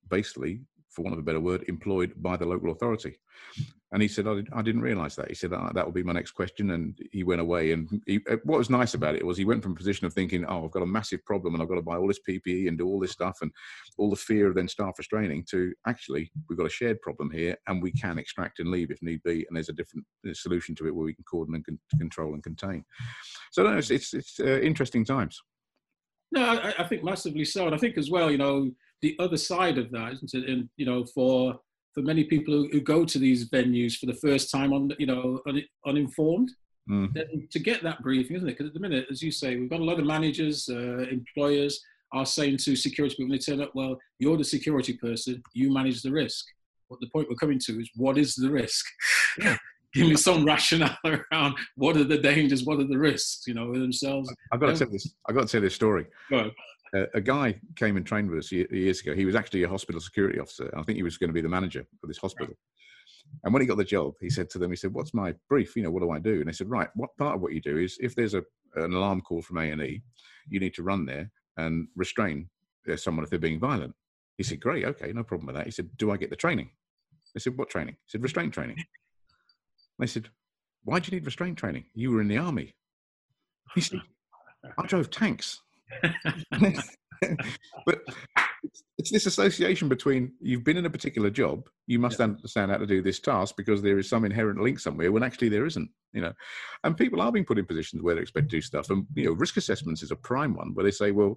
basically 0.08 0.60
for 0.90 1.02
want 1.02 1.14
of 1.14 1.18
a 1.18 1.23
better 1.23 1.40
word, 1.40 1.64
employed 1.68 2.12
by 2.16 2.37
the 2.37 2.47
local 2.47 2.71
authority. 2.71 3.18
And 3.90 4.02
he 4.02 4.09
said, 4.09 4.26
I, 4.26 4.42
I 4.52 4.61
didn't 4.61 4.83
realize 4.83 5.16
that. 5.16 5.28
He 5.28 5.35
said, 5.35 5.52
oh, 5.54 5.71
that 5.73 5.85
will 5.85 5.92
be 5.92 6.02
my 6.02 6.12
next 6.12 6.33
question. 6.33 6.73
And 6.73 6.99
he 7.11 7.25
went 7.25 7.40
away. 7.40 7.73
And 7.73 8.02
he, 8.07 8.21
uh, 8.30 8.37
what 8.45 8.59
was 8.59 8.68
nice 8.68 8.92
about 8.92 9.14
it 9.14 9.25
was 9.25 9.38
he 9.38 9.47
went 9.47 9.62
from 9.62 9.73
a 9.73 9.76
position 9.76 10.07
of 10.07 10.12
thinking, 10.12 10.45
oh, 10.45 10.64
I've 10.64 10.73
got 10.73 10.83
a 10.83 10.87
massive 10.87 11.25
problem 11.25 11.54
and 11.54 11.62
I've 11.62 11.71
got 11.71 11.76
to 11.76 11.83
buy 11.83 11.97
all 11.97 12.07
this 12.07 12.21
PPE 12.28 12.68
and 12.68 12.76
do 12.76 12.87
all 12.87 13.00
this 13.00 13.12
stuff 13.12 13.38
and 13.40 13.50
all 13.97 14.11
the 14.11 14.16
fear 14.16 14.49
of 14.49 14.54
then 14.54 14.68
staff 14.68 14.99
restraining 14.99 15.45
to 15.50 15.73
actually, 15.87 16.30
we've 16.49 16.59
got 16.59 16.66
a 16.66 16.71
shared 16.71 17.00
problem 17.00 17.30
here 17.30 17.57
and 17.66 17.83
we 17.83 17.92
can 17.92 18.18
extract 18.18 18.59
and 18.59 18.71
leave 18.71 18.90
if 18.90 19.02
need 19.02 19.23
be. 19.23 19.47
And 19.49 19.57
there's 19.57 19.71
a 19.71 19.75
different 19.75 20.04
solution 20.35 20.75
to 20.76 20.87
it 20.87 20.95
where 20.95 21.07
we 21.07 21.14
can 21.14 21.25
coordinate 21.25 21.64
and 21.68 21.78
control 21.99 22.35
and 22.35 22.42
contain. 22.42 22.85
So 23.52 23.62
no, 23.62 23.78
it's, 23.78 23.90
it's, 23.90 24.12
it's 24.12 24.38
uh, 24.38 24.61
interesting 24.61 25.04
times. 25.07 25.40
No, 26.30 26.45
I, 26.45 26.75
I 26.78 26.85
think 26.85 27.04
massively 27.04 27.47
so. 27.47 27.64
And 27.64 27.75
I 27.75 27.78
think 27.78 27.97
as 27.97 28.11
well, 28.11 28.30
you 28.30 28.37
know, 28.37 28.71
the 29.02 29.16
other 29.18 29.36
side 29.36 29.78
of 29.78 29.90
that, 29.92 30.14
isn't 30.14 30.34
it? 30.34 30.48
And 30.48 30.68
you 30.76 30.86
know, 30.86 31.04
for 31.04 31.58
for 31.94 32.02
many 32.02 32.24
people 32.24 32.54
who, 32.54 32.68
who 32.70 32.80
go 32.80 33.04
to 33.04 33.18
these 33.18 33.48
venues 33.50 33.96
for 33.96 34.06
the 34.06 34.14
first 34.14 34.50
time, 34.50 34.72
on 34.72 34.92
you 34.98 35.06
know, 35.06 35.40
un, 35.46 35.62
uninformed, 35.86 36.50
mm. 36.88 37.12
then 37.14 37.48
to 37.50 37.58
get 37.58 37.82
that 37.82 38.02
briefing, 38.02 38.36
isn't 38.36 38.48
it? 38.48 38.52
Because 38.52 38.68
at 38.68 38.74
the 38.74 38.80
minute, 38.80 39.06
as 39.10 39.22
you 39.22 39.30
say, 39.30 39.56
we've 39.56 39.70
got 39.70 39.80
a 39.80 39.84
lot 39.84 39.98
of 39.98 40.06
managers, 40.06 40.68
uh, 40.68 41.06
employers 41.10 41.80
are 42.12 42.26
saying 42.26 42.56
to 42.58 42.76
security 42.76 43.14
people 43.14 43.28
when 43.28 43.38
they 43.38 43.38
turn 43.38 43.60
up, 43.60 43.74
well, 43.74 43.98
you're 44.18 44.36
the 44.36 44.44
security 44.44 44.94
person, 44.94 45.42
you 45.54 45.72
manage 45.72 46.02
the 46.02 46.10
risk. 46.10 46.46
What 46.88 47.00
the 47.00 47.08
point 47.08 47.28
we're 47.28 47.36
coming 47.36 47.58
to 47.66 47.80
is, 47.80 47.90
what 47.96 48.16
is 48.16 48.34
the 48.34 48.50
risk? 48.50 48.86
Give 49.94 50.06
me 50.06 50.16
some 50.16 50.44
rationale 50.44 50.96
around 51.32 51.54
what 51.76 51.96
are 51.96 52.04
the 52.04 52.18
dangers, 52.18 52.64
what 52.64 52.78
are 52.78 52.86
the 52.86 52.98
risks, 52.98 53.44
you 53.46 53.54
know, 53.54 53.72
themselves. 53.72 54.32
I've 54.52 54.60
got 54.60 54.68
to 54.68 54.76
tell 54.76 54.90
this. 54.90 55.14
I've 55.28 55.34
got 55.34 55.46
to 55.46 55.48
tell 55.48 55.60
this 55.62 55.74
story 55.74 56.06
a, 56.95 57.07
a, 57.14 57.21
guy 57.21 57.59
came 57.76 57.97
and 57.97 58.07
trained 58.07 58.30
with 58.30 58.38
us 58.40 58.52
years 58.52 59.00
ago. 59.00 59.14
He 59.14 59.25
was 59.25 59.35
actually 59.35 59.62
a 59.62 59.68
hospital 59.68 60.00
security 60.00 60.38
officer. 60.38 60.73
I 60.76 60.83
think 60.83 60.97
he 60.97 61.02
was 61.02 61.18
going 61.18 61.28
to 61.28 61.35
be 61.35 61.40
the 61.40 61.49
manager 61.49 61.85
for 62.00 62.07
this 62.07 62.18
hospital. 62.18 62.54
And 63.45 63.52
when 63.52 63.61
he 63.61 63.66
got 63.66 63.76
the 63.76 63.85
job, 63.85 64.14
he 64.21 64.30
said 64.30 64.49
to 64.50 64.59
them, 64.59 64.71
he 64.71 64.76
said, 64.76 64.95
"What's 64.95 65.14
my 65.14 65.35
brief? 65.49 65.76
You 65.76 65.83
know, 65.83 65.90
what 65.90 66.02
do 66.02 66.11
I 66.11 66.18
do?" 66.18 66.40
And 66.40 66.49
they 66.49 66.52
said, 66.52 66.71
"Right, 66.71 66.88
what 66.95 67.16
part 67.18 67.37
of 67.37 67.40
what 67.40 67.52
you 67.52 67.61
do 67.61 67.78
is 67.78 67.99
if 68.00 68.14
there's 68.14 68.35
a 68.35 68.42
an 68.75 68.92
alarm 68.92 69.21
call 69.23 69.42
from 69.42 69.59
A 69.59 69.71
and 69.71 69.83
E, 69.83 70.02
you 70.49 70.61
need 70.61 70.75
to 70.75 70.83
run 70.83 71.04
there 71.07 71.30
and 71.57 71.88
restrain 71.97 72.49
uh, 72.90 72.97
someone 72.97 73.25
if 73.25 73.30
they're 73.30 73.38
being 73.38 73.61
violent." 73.61 73.95
He 74.37 74.45
said, 74.45 74.61
"Great, 74.61 74.85
okay, 74.85 75.12
no 75.12 75.25
problem 75.25 75.47
with 75.47 75.57
that." 75.57 75.66
He 75.66 75.73
said, 75.73 75.90
"Do 75.97 76.11
I 76.11 76.16
get 76.16 76.30
the 76.30 76.37
training?" 76.37 76.71
They 77.35 77.40
said, 77.40 77.57
"What 77.57 77.71
training?" 77.71 77.95
He 78.04 78.11
said, 78.11 78.23
"Restraint 78.23 78.54
training." 78.54 78.76
they 79.99 80.07
said, 80.07 80.28
"Why 80.85 80.99
do 80.99 81.11
you 81.11 81.18
need 81.18 81.26
restraint 81.26 81.59
training? 81.59 81.85
You 81.95 82.12
were 82.12 82.21
in 82.21 82.28
the 82.28 82.38
army." 82.38 82.75
He 83.75 83.80
said, 83.80 84.00
"I 84.78 84.87
drove 84.87 85.11
tanks." 85.11 85.61
but 87.87 88.00
it's, 88.99 89.11
this 89.11 89.26
association 89.26 89.88
between 89.88 90.33
you've 90.40 90.64
been 90.64 90.76
in 90.76 90.87
a 90.87 90.90
particular 90.90 91.30
job, 91.30 91.68
you 91.87 91.99
must 91.99 92.18
yeah. 92.18 92.25
understand 92.25 92.71
how 92.71 92.76
to 92.76 92.87
do 92.87 93.02
this 93.02 93.21
task 93.21 93.54
because 93.57 93.83
there 93.83 93.99
is 93.99 94.09
some 94.09 94.25
inherent 94.25 94.61
link 94.61 94.78
somewhere 94.78 95.12
when 95.12 95.23
actually 95.23 95.49
there 95.49 95.66
isn't, 95.66 95.88
you 96.12 96.21
know. 96.21 96.33
And 96.85 96.97
people 96.97 97.21
are 97.21 97.33
being 97.33 97.45
put 97.45 97.59
in 97.59 97.64
positions 97.64 98.02
where 98.02 98.14
they 98.14 98.21
expect 98.23 98.50
to 98.50 98.57
do 98.57 98.61
stuff. 98.61 98.90
And, 98.90 99.07
you 99.14 99.26
know, 99.26 99.33
risk 99.33 99.57
assessments 99.57 100.02
is 100.02 100.11
a 100.11 100.16
prime 100.16 100.54
one 100.54 100.75
where 100.75 100.85
they 100.85 100.90
say, 100.90 101.11
well, 101.11 101.37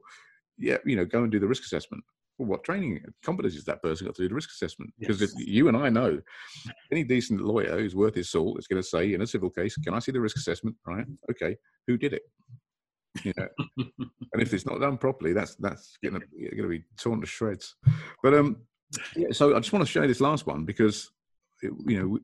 yeah, 0.57 0.77
you 0.85 0.95
know, 0.95 1.05
go 1.05 1.23
and 1.23 1.31
do 1.31 1.39
the 1.39 1.47
risk 1.47 1.63
assessment. 1.63 2.03
well, 2.37 2.49
what 2.49 2.63
training 2.63 3.03
competencies 3.25 3.53
has 3.55 3.65
that 3.65 3.81
person 3.81 4.05
got 4.07 4.15
to 4.15 4.23
do 4.23 4.29
the 4.29 4.35
risk 4.35 4.49
assessment? 4.49 4.91
Because 4.99 5.21
yes. 5.21 5.33
you 5.37 5.67
and 5.67 5.77
I 5.77 5.89
know, 5.89 6.19
any 6.91 7.03
decent 7.03 7.41
lawyer 7.41 7.79
who's 7.79 7.95
worth 7.95 8.15
his 8.15 8.29
salt 8.29 8.59
is 8.59 8.67
going 8.67 8.81
to 8.81 8.87
say 8.87 9.13
in 9.13 9.21
a 9.21 9.27
civil 9.27 9.49
case, 9.49 9.75
"Can 9.77 9.93
I 9.93 9.99
see 9.99 10.11
the 10.11 10.21
risk 10.21 10.37
assessment?" 10.37 10.75
Right? 10.85 11.05
Okay. 11.29 11.55
Who 11.87 11.97
did 11.97 12.13
it? 12.13 12.23
You 13.23 13.33
know, 13.37 13.47
and 14.33 14.41
if 14.41 14.53
it's 14.53 14.65
not 14.65 14.79
done 14.79 14.97
properly, 14.97 15.33
that's 15.33 15.55
that's 15.55 15.97
going 16.03 16.19
to, 16.19 16.19
going 16.19 16.63
to 16.63 16.67
be 16.69 16.83
torn 16.97 17.21
to 17.21 17.27
shreds. 17.27 17.75
But 18.23 18.33
um, 18.33 18.57
yeah, 19.15 19.27
so 19.31 19.55
I 19.55 19.59
just 19.59 19.73
want 19.73 19.85
to 19.85 19.91
show 19.91 20.01
you 20.01 20.07
this 20.07 20.21
last 20.21 20.47
one 20.47 20.65
because, 20.65 21.09
it, 21.61 21.71
you 21.85 21.99
know, 21.99 22.07
we, 22.07 22.19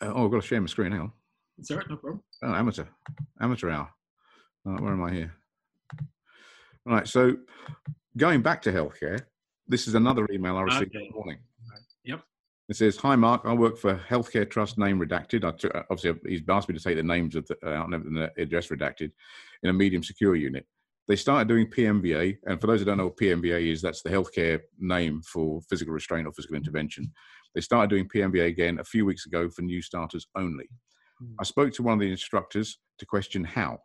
uh, 0.00 0.12
oh, 0.14 0.24
I've 0.24 0.30
got 0.30 0.42
to 0.42 0.46
share 0.46 0.60
my 0.60 0.66
screen 0.66 0.92
now. 0.92 1.12
It's 1.58 1.70
all 1.70 1.78
right, 1.78 1.88
no 1.88 1.96
problem. 1.96 2.22
Oh, 2.42 2.54
amateur, 2.54 2.84
amateur 3.40 3.70
hour. 3.70 3.88
Right, 4.64 4.80
where 4.80 4.92
am 4.92 5.04
I 5.04 5.12
here? 5.12 5.32
All 6.86 6.94
right, 6.94 7.06
so 7.06 7.36
going 8.16 8.42
back 8.42 8.62
to 8.62 8.72
healthcare, 8.72 9.20
this 9.68 9.86
is 9.86 9.94
another 9.94 10.26
email 10.32 10.56
I 10.56 10.62
received 10.62 10.96
okay. 10.96 11.06
this 11.06 11.14
morning. 11.14 11.38
It 12.68 12.76
says, 12.76 12.96
"Hi 12.98 13.16
Mark, 13.16 13.42
I 13.44 13.52
work 13.52 13.76
for 13.76 13.96
Healthcare 14.08 14.48
Trust, 14.48 14.78
name 14.78 14.98
redacted. 14.98 15.44
I 15.44 15.50
took, 15.56 15.74
obviously 15.90 16.18
he's 16.30 16.42
asked 16.48 16.68
me 16.68 16.76
to 16.76 16.82
take 16.82 16.96
the 16.96 17.02
names 17.02 17.34
of 17.34 17.46
the, 17.46 17.54
uh, 17.66 17.86
the 17.88 18.30
address 18.38 18.68
redacted 18.68 19.10
in 19.62 19.70
a 19.70 19.72
medium 19.72 20.02
secure 20.02 20.36
unit. 20.36 20.66
They 21.08 21.16
started 21.16 21.48
doing 21.48 21.66
PMVA, 21.66 22.38
and 22.46 22.60
for 22.60 22.68
those 22.68 22.80
who 22.80 22.86
don't 22.86 22.98
know 22.98 23.06
what 23.06 23.16
PMVA 23.16 23.72
is, 23.72 23.82
that's 23.82 24.02
the 24.02 24.10
healthcare 24.10 24.60
name 24.78 25.20
for 25.22 25.60
physical 25.68 25.92
restraint 25.92 26.28
or 26.28 26.32
physical 26.32 26.56
intervention. 26.56 27.12
They 27.54 27.60
started 27.60 27.90
doing 27.90 28.08
PMVA 28.08 28.46
again 28.46 28.78
a 28.78 28.84
few 28.84 29.04
weeks 29.04 29.26
ago 29.26 29.50
for 29.50 29.62
new 29.62 29.82
starters 29.82 30.28
only. 30.36 30.68
Hmm. 31.18 31.34
I 31.40 31.44
spoke 31.44 31.72
to 31.74 31.82
one 31.82 31.94
of 31.94 32.00
the 32.00 32.10
instructors 32.10 32.78
to 32.98 33.06
question 33.06 33.42
how. 33.44 33.80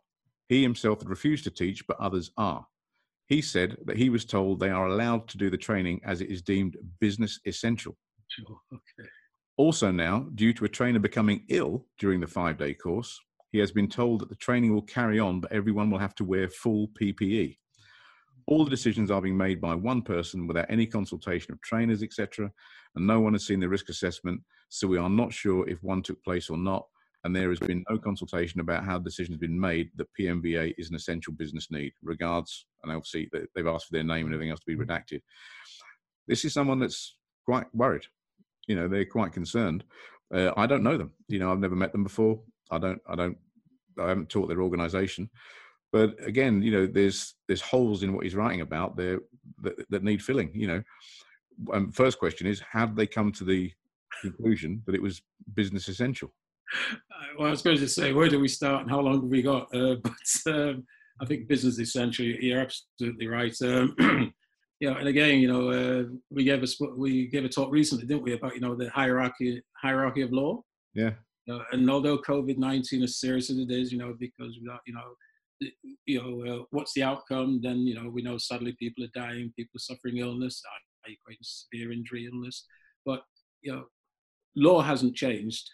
He 0.48 0.62
himself 0.62 1.00
had 1.00 1.10
refused 1.10 1.44
to 1.44 1.50
teach, 1.50 1.86
but 1.86 1.98
others 2.00 2.30
are. 2.38 2.64
He 3.26 3.42
said 3.42 3.76
that 3.84 3.98
he 3.98 4.08
was 4.08 4.24
told 4.24 4.58
they 4.58 4.70
are 4.70 4.86
allowed 4.86 5.28
to 5.28 5.38
do 5.38 5.50
the 5.50 5.58
training 5.58 6.00
as 6.04 6.20
it 6.20 6.30
is 6.30 6.40
deemed 6.40 6.76
business 7.00 7.40
essential. 7.44 7.96
Sure. 8.28 8.58
Okay. 8.72 9.08
Also, 9.56 9.90
now, 9.90 10.28
due 10.36 10.52
to 10.52 10.64
a 10.64 10.68
trainer 10.68 11.00
becoming 11.00 11.44
ill 11.48 11.84
during 11.98 12.20
the 12.20 12.26
five 12.28 12.58
day 12.58 12.72
course, 12.72 13.18
he 13.50 13.58
has 13.58 13.72
been 13.72 13.88
told 13.88 14.20
that 14.20 14.28
the 14.28 14.36
training 14.36 14.72
will 14.72 14.82
carry 14.82 15.18
on, 15.18 15.40
but 15.40 15.50
everyone 15.50 15.90
will 15.90 15.98
have 15.98 16.14
to 16.14 16.24
wear 16.24 16.48
full 16.48 16.88
PPE. 17.00 17.56
All 18.46 18.64
the 18.64 18.70
decisions 18.70 19.10
are 19.10 19.20
being 19.20 19.36
made 19.36 19.60
by 19.60 19.74
one 19.74 20.02
person 20.02 20.46
without 20.46 20.70
any 20.70 20.86
consultation 20.86 21.52
of 21.52 21.60
trainers, 21.60 22.04
etc. 22.04 22.52
And 22.94 23.06
no 23.06 23.20
one 23.20 23.32
has 23.32 23.46
seen 23.46 23.58
the 23.58 23.68
risk 23.68 23.88
assessment, 23.88 24.40
so 24.68 24.86
we 24.86 24.96
are 24.96 25.10
not 25.10 25.32
sure 25.32 25.68
if 25.68 25.82
one 25.82 26.02
took 26.02 26.22
place 26.22 26.50
or 26.50 26.56
not 26.56 26.86
and 27.24 27.34
there 27.34 27.48
has 27.48 27.58
been 27.58 27.84
no 27.90 27.98
consultation 27.98 28.60
about 28.60 28.84
how 28.84 28.98
the 28.98 29.04
decision 29.04 29.34
has 29.34 29.40
been 29.40 29.58
made 29.58 29.90
that 29.96 30.08
PMVA 30.18 30.74
is 30.78 30.90
an 30.90 30.96
essential 30.96 31.32
business 31.32 31.70
need. 31.70 31.92
Regards, 32.02 32.66
and 32.82 32.92
obviously 32.92 33.28
they've 33.54 33.66
asked 33.66 33.86
for 33.86 33.92
their 33.92 34.04
name 34.04 34.26
and 34.26 34.34
everything 34.34 34.50
else 34.50 34.60
to 34.60 34.66
be 34.66 34.76
mm. 34.76 34.86
redacted. 34.86 35.20
This 36.26 36.44
is 36.44 36.52
someone 36.52 36.78
that's 36.78 37.16
quite 37.44 37.66
worried. 37.74 38.06
You 38.68 38.76
know, 38.76 38.86
they're 38.86 39.04
quite 39.04 39.32
concerned. 39.32 39.82
Uh, 40.32 40.52
I 40.56 40.66
don't 40.66 40.82
know 40.84 40.96
them. 40.96 41.10
You 41.26 41.40
know, 41.40 41.50
I've 41.50 41.58
never 41.58 41.74
met 41.74 41.92
them 41.92 42.04
before. 42.04 42.40
I 42.70 42.78
don't. 42.78 43.00
I 43.08 43.16
don't. 43.16 43.36
I 43.98 44.08
haven't 44.08 44.28
taught 44.28 44.48
their 44.48 44.62
organisation. 44.62 45.28
But 45.90 46.14
again, 46.24 46.62
you 46.62 46.70
know, 46.70 46.86
there's 46.86 47.34
there's 47.48 47.62
holes 47.62 48.02
in 48.02 48.12
what 48.12 48.24
he's 48.24 48.36
writing 48.36 48.60
about 48.60 48.96
there 48.96 49.20
that, 49.62 49.90
that 49.90 50.04
need 50.04 50.22
filling. 50.22 50.50
You 50.54 50.68
know, 50.68 50.82
um, 51.72 51.90
first 51.90 52.18
question 52.18 52.46
is 52.46 52.60
how 52.60 52.86
did 52.86 52.96
they 52.96 53.06
come 53.06 53.32
to 53.32 53.44
the 53.44 53.72
conclusion 54.20 54.82
that 54.86 54.94
it 54.94 55.02
was 55.02 55.22
business 55.54 55.88
essential? 55.88 56.32
well, 57.38 57.48
I 57.48 57.50
was 57.50 57.62
going 57.62 57.78
to 57.78 57.88
say, 57.88 58.12
where 58.12 58.28
do 58.28 58.40
we 58.40 58.48
start 58.48 58.82
and 58.82 58.90
how 58.90 59.00
long 59.00 59.22
have 59.22 59.30
we 59.30 59.42
got? 59.42 59.74
Uh, 59.74 59.96
but 60.02 60.52
um, 60.52 60.84
I 61.20 61.24
think 61.26 61.48
business 61.48 61.78
essential. 61.78 62.26
you're 62.26 62.60
absolutely 62.60 63.26
right. 63.26 63.54
Um, 63.62 63.94
you 64.80 64.90
know, 64.90 64.96
and 64.96 65.08
again, 65.08 65.40
you 65.40 65.48
know, 65.48 65.70
uh, 65.70 66.04
we 66.30 66.44
gave 66.44 66.62
a 66.62 66.66
we 66.96 67.26
gave 67.26 67.44
a 67.44 67.48
talk 67.48 67.72
recently, 67.72 68.06
didn't 68.06 68.22
we, 68.22 68.34
about 68.34 68.54
you 68.54 68.60
know 68.60 68.74
the 68.74 68.88
hierarchy 68.90 69.60
hierarchy 69.76 70.22
of 70.22 70.32
law. 70.32 70.62
Yeah. 70.94 71.12
Uh, 71.50 71.60
and 71.72 71.88
although 71.90 72.18
COVID 72.18 72.58
nineteen, 72.58 73.02
as 73.02 73.18
serious 73.18 73.50
as 73.50 73.58
it 73.58 73.70
is, 73.70 73.90
you 73.90 73.98
know, 73.98 74.14
because 74.18 74.58
without 74.60 74.80
you 74.86 74.94
know, 74.94 75.70
you 76.06 76.20
know, 76.20 76.60
uh, 76.60 76.64
what's 76.70 76.92
the 76.92 77.02
outcome? 77.02 77.60
Then 77.62 77.78
you 77.86 77.94
know, 77.94 78.08
we 78.08 78.22
know 78.22 78.38
sadly 78.38 78.76
people 78.78 79.04
are 79.04 79.10
dying, 79.14 79.52
people 79.56 79.76
are 79.76 79.80
suffering 79.80 80.18
illness, 80.18 80.62
I 81.06 81.12
equate 81.12 81.38
severe 81.42 81.92
injury, 81.92 82.28
illness. 82.30 82.64
But 83.04 83.22
you 83.62 83.72
know, 83.72 83.84
law 84.54 84.80
hasn't 84.80 85.16
changed. 85.16 85.68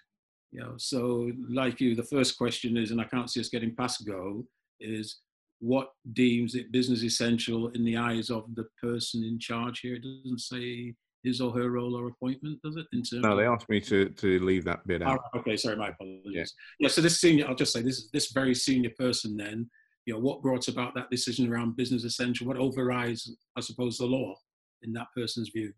You 0.51 0.61
know, 0.61 0.75
so 0.79 1.31
like 1.51 1.81
you, 1.81 1.95
the 1.95 2.05
first 2.05 2.39
question 2.39 2.77
is, 2.77 2.91
and 2.91 3.01
I 3.01 3.05
can't 3.05 3.29
see 3.29 3.41
us 3.41 3.49
getting 3.49 3.75
past 3.75 4.07
go, 4.07 4.47
is 4.81 5.19
what 5.61 5.89
deems 6.13 6.55
it 6.55 6.73
business 6.73 7.03
essential 7.03 7.69
in 7.69 7.85
the 7.85 7.97
eyes 7.97 8.31
of 8.31 8.45
the 8.55 8.67
person 8.83 9.25
in 9.25 9.39
charge 9.39 9.81
here? 9.81 9.97
It 9.97 10.03
doesn't 10.03 10.41
say 10.41 10.95
his 11.23 11.41
or 11.41 11.53
her 11.53 11.71
role 11.71 11.97
or 11.97 12.09
appointment, 12.09 12.61
does 12.63 12.77
it? 12.77 12.87
In 12.93 13.03
terms 13.03 13.23
no, 13.23 13.35
they 13.37 13.47
asked 13.47 13.69
me 13.69 13.81
to 13.81 14.11
to 14.11 14.39
leave 14.41 14.65
that 14.65 14.87
bit 14.87 15.03
out. 15.03 15.21
Oh, 15.35 15.39
okay, 15.41 15.57
sorry, 15.57 15.77
my 15.77 15.89
apologies. 15.89 16.23
Yeah. 16.33 16.45
yeah, 16.79 16.89
so 16.89 17.01
this 17.01 17.21
senior, 17.21 17.49
I'll 17.49 17.55
just 17.55 17.73
say 17.73 17.83
this 17.83 18.09
this 18.13 18.31
very 18.33 18.55
senior 18.55 18.91
person 18.99 19.37
then, 19.37 19.69
you 20.07 20.15
know, 20.15 20.21
what 20.21 20.43
brought 20.43 20.69
about 20.69 20.95
that 20.95 21.11
decision 21.11 21.51
around 21.51 21.77
business 21.77 22.05
essential? 22.05 22.47
What 22.47 22.59
overrides, 22.59 23.35
I 23.57 23.61
suppose, 23.61 23.97
the 23.97 24.07
law 24.07 24.35
in 24.83 24.93
that 24.93 25.07
person's 25.17 25.49
view? 25.49 25.73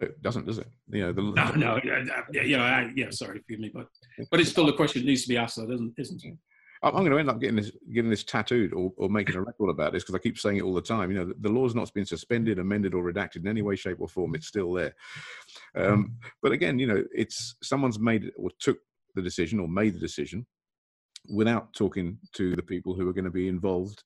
It 0.00 0.22
doesn't, 0.22 0.46
does 0.46 0.58
it? 0.58 0.68
You 0.90 1.06
know, 1.06 1.12
the, 1.12 1.22
no, 1.22 1.50
no, 1.56 1.80
yeah, 1.82 2.42
yeah, 2.42 2.90
yeah. 2.94 3.10
Sorry, 3.10 3.40
forgive 3.40 3.58
me, 3.58 3.72
but 3.74 3.88
but 4.30 4.38
it's 4.38 4.50
still 4.50 4.68
a 4.68 4.76
question 4.76 5.02
that 5.02 5.08
needs 5.08 5.22
to 5.22 5.28
be 5.28 5.36
asked, 5.36 5.56
though, 5.56 5.66
doesn't 5.66 5.94
isn't 5.98 6.24
it? 6.24 6.36
I'm 6.82 6.92
going 6.92 7.10
to 7.10 7.18
end 7.18 7.30
up 7.30 7.40
getting 7.40 7.56
this 7.56 7.72
getting 7.92 8.10
this 8.10 8.24
tattooed 8.24 8.72
or, 8.72 8.92
or 8.96 9.08
making 9.08 9.36
a 9.36 9.42
record 9.42 9.70
about 9.70 9.92
this 9.92 10.02
because 10.02 10.14
I 10.14 10.18
keep 10.18 10.38
saying 10.38 10.58
it 10.58 10.62
all 10.62 10.74
the 10.74 10.80
time. 10.80 11.10
You 11.10 11.18
know, 11.18 11.24
the, 11.26 11.34
the 11.40 11.48
law's 11.48 11.74
not 11.74 11.92
been 11.92 12.06
suspended, 12.06 12.58
amended, 12.58 12.94
or 12.94 13.02
redacted 13.02 13.36
in 13.36 13.48
any 13.48 13.62
way, 13.62 13.76
shape, 13.76 14.00
or 14.00 14.08
form. 14.08 14.34
It's 14.34 14.46
still 14.46 14.72
there. 14.72 14.94
Um, 15.74 16.16
but 16.42 16.52
again, 16.52 16.78
you 16.78 16.86
know, 16.86 17.04
it's 17.14 17.56
someone's 17.62 17.98
made 17.98 18.30
or 18.36 18.50
took 18.58 18.78
the 19.14 19.22
decision 19.22 19.58
or 19.58 19.68
made 19.68 19.94
the 19.94 20.00
decision 20.00 20.46
without 21.28 21.72
talking 21.74 22.18
to 22.34 22.54
the 22.56 22.62
people 22.62 22.94
who 22.94 23.08
are 23.08 23.12
going 23.12 23.24
to 23.24 23.30
be 23.30 23.48
involved 23.48 24.04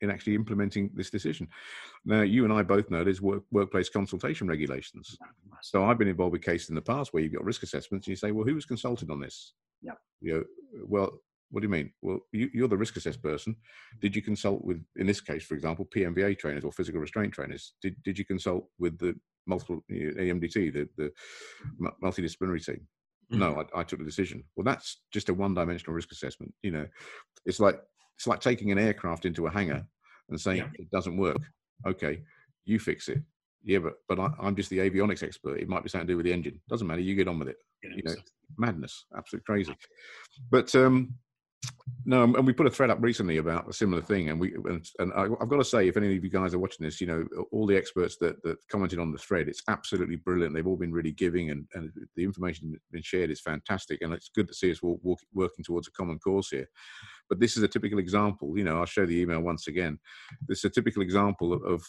in 0.00 0.10
actually 0.10 0.34
implementing 0.34 0.90
this 0.94 1.10
decision. 1.10 1.48
Now, 2.04 2.22
you 2.22 2.44
and 2.44 2.52
I 2.52 2.62
both 2.62 2.90
know 2.90 3.04
there's 3.04 3.22
work, 3.22 3.44
workplace 3.52 3.88
consultation 3.88 4.48
regulations. 4.48 5.16
So 5.62 5.84
I've 5.84 5.98
been 5.98 6.08
involved 6.08 6.32
with 6.32 6.42
cases 6.42 6.70
in 6.70 6.74
the 6.74 6.82
past 6.82 7.12
where 7.12 7.22
you've 7.22 7.32
got 7.32 7.44
risk 7.44 7.62
assessments. 7.62 8.06
And 8.06 8.12
you 8.12 8.16
say, 8.16 8.32
well, 8.32 8.44
who 8.44 8.56
was 8.56 8.64
consulted 8.64 9.10
on 9.10 9.20
this? 9.20 9.52
Yeah. 9.80 9.92
You 10.20 10.32
know, 10.32 10.44
well, 10.84 11.20
what 11.52 11.60
do 11.60 11.66
you 11.66 11.70
mean? 11.70 11.92
Well, 12.00 12.20
you, 12.32 12.64
are 12.64 12.68
the 12.68 12.78
risk 12.78 12.96
assessed 12.96 13.22
person. 13.22 13.54
Did 14.00 14.16
you 14.16 14.22
consult 14.22 14.64
with, 14.64 14.82
in 14.96 15.06
this 15.06 15.20
case, 15.20 15.44
for 15.44 15.54
example, 15.54 15.86
PMVA 15.94 16.38
trainers 16.38 16.64
or 16.64 16.72
physical 16.72 17.00
restraint 17.00 17.34
trainers? 17.34 17.74
Did 17.82 17.94
Did 18.02 18.18
you 18.18 18.24
consult 18.24 18.64
with 18.78 18.98
the 18.98 19.14
multiple 19.46 19.84
AMDT, 19.90 20.72
the 20.72 20.88
the 20.96 21.12
multidisciplinary 22.02 22.64
team? 22.64 22.86
Mm-hmm. 23.30 23.38
No, 23.38 23.64
I, 23.74 23.80
I, 23.80 23.82
took 23.84 23.98
the 23.98 24.04
decision. 24.04 24.44
Well, 24.56 24.64
that's 24.64 25.02
just 25.12 25.28
a 25.28 25.34
one-dimensional 25.34 25.94
risk 25.94 26.10
assessment. 26.10 26.52
You 26.62 26.70
know, 26.70 26.86
it's 27.44 27.60
like 27.60 27.78
it's 28.16 28.26
like 28.26 28.40
taking 28.40 28.72
an 28.72 28.78
aircraft 28.78 29.26
into 29.26 29.46
a 29.46 29.50
hangar 29.50 29.86
and 30.30 30.40
saying 30.40 30.58
yeah. 30.58 30.68
it 30.74 30.90
doesn't 30.90 31.18
work. 31.18 31.38
Okay, 31.86 32.22
you 32.64 32.78
fix 32.78 33.08
it. 33.08 33.22
Yeah, 33.62 33.80
but 33.80 33.94
but 34.08 34.18
I, 34.18 34.30
am 34.42 34.56
just 34.56 34.70
the 34.70 34.78
avionics 34.78 35.22
expert. 35.22 35.60
It 35.60 35.68
might 35.68 35.82
be 35.82 35.90
something 35.90 36.06
to 36.06 36.12
do 36.14 36.16
with 36.16 36.26
the 36.26 36.32
engine. 36.32 36.60
Doesn't 36.68 36.86
matter. 36.86 37.00
You 37.00 37.14
get 37.14 37.28
on 37.28 37.38
with 37.38 37.48
it. 37.48 37.56
You 37.82 38.02
know, 38.04 38.14
madness, 38.56 39.06
absolute 39.16 39.44
crazy. 39.44 39.74
But 40.50 40.74
um, 40.74 41.14
no, 42.04 42.24
and 42.24 42.46
we 42.46 42.52
put 42.52 42.66
a 42.66 42.70
thread 42.70 42.90
up 42.90 42.98
recently 43.00 43.36
about 43.36 43.68
a 43.68 43.72
similar 43.72 44.02
thing, 44.02 44.28
and 44.28 44.40
we 44.40 44.54
and, 44.54 44.84
and 44.98 45.12
I, 45.12 45.22
have 45.22 45.48
got 45.48 45.58
to 45.58 45.64
say, 45.64 45.86
if 45.86 45.96
any 45.96 46.16
of 46.16 46.24
you 46.24 46.30
guys 46.30 46.52
are 46.52 46.58
watching 46.58 46.84
this, 46.84 47.00
you 47.00 47.06
know, 47.06 47.24
all 47.52 47.66
the 47.66 47.76
experts 47.76 48.16
that 48.18 48.42
that 48.42 48.56
commented 48.68 48.98
on 48.98 49.12
the 49.12 49.18
thread, 49.18 49.48
it's 49.48 49.62
absolutely 49.68 50.16
brilliant. 50.16 50.54
They've 50.54 50.66
all 50.66 50.76
been 50.76 50.92
really 50.92 51.12
giving, 51.12 51.50
and 51.50 51.66
and 51.74 51.92
the 52.16 52.24
information 52.24 52.72
that's 52.72 52.88
been 52.90 53.02
shared 53.02 53.30
is 53.30 53.40
fantastic, 53.40 54.02
and 54.02 54.12
it's 54.12 54.30
good 54.34 54.48
to 54.48 54.54
see 54.54 54.72
us 54.72 54.82
walk, 54.82 55.00
walk, 55.04 55.20
working 55.32 55.64
towards 55.64 55.86
a 55.86 55.92
common 55.92 56.18
cause 56.18 56.48
here. 56.48 56.68
But 57.28 57.38
this 57.38 57.56
is 57.56 57.62
a 57.62 57.68
typical 57.68 58.00
example. 58.00 58.58
You 58.58 58.64
know, 58.64 58.78
I'll 58.78 58.86
show 58.86 59.06
the 59.06 59.20
email 59.20 59.40
once 59.40 59.68
again. 59.68 59.98
This 60.48 60.58
is 60.58 60.64
a 60.64 60.70
typical 60.70 61.02
example 61.02 61.52
of, 61.52 61.62
of 61.62 61.84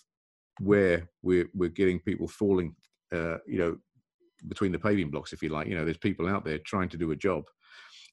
where 0.60 1.10
we're 1.24 1.50
we're 1.56 1.70
getting 1.70 2.00
people 2.00 2.28
falling, 2.28 2.76
uh, 3.12 3.38
you 3.48 3.58
know, 3.58 3.78
between 4.48 4.72
the 4.72 4.80
paving 4.80 5.10
blocks, 5.10 5.34
if 5.34 5.42
you 5.42 5.50
like. 5.50 5.68
You 5.68 5.76
know, 5.76 5.86
there's 5.86 5.98
people 5.98 6.28
out 6.28 6.46
there 6.46 6.60
trying 6.60 6.90
to 6.90 6.98
do 6.98 7.12
a 7.12 7.16
job 7.16 7.46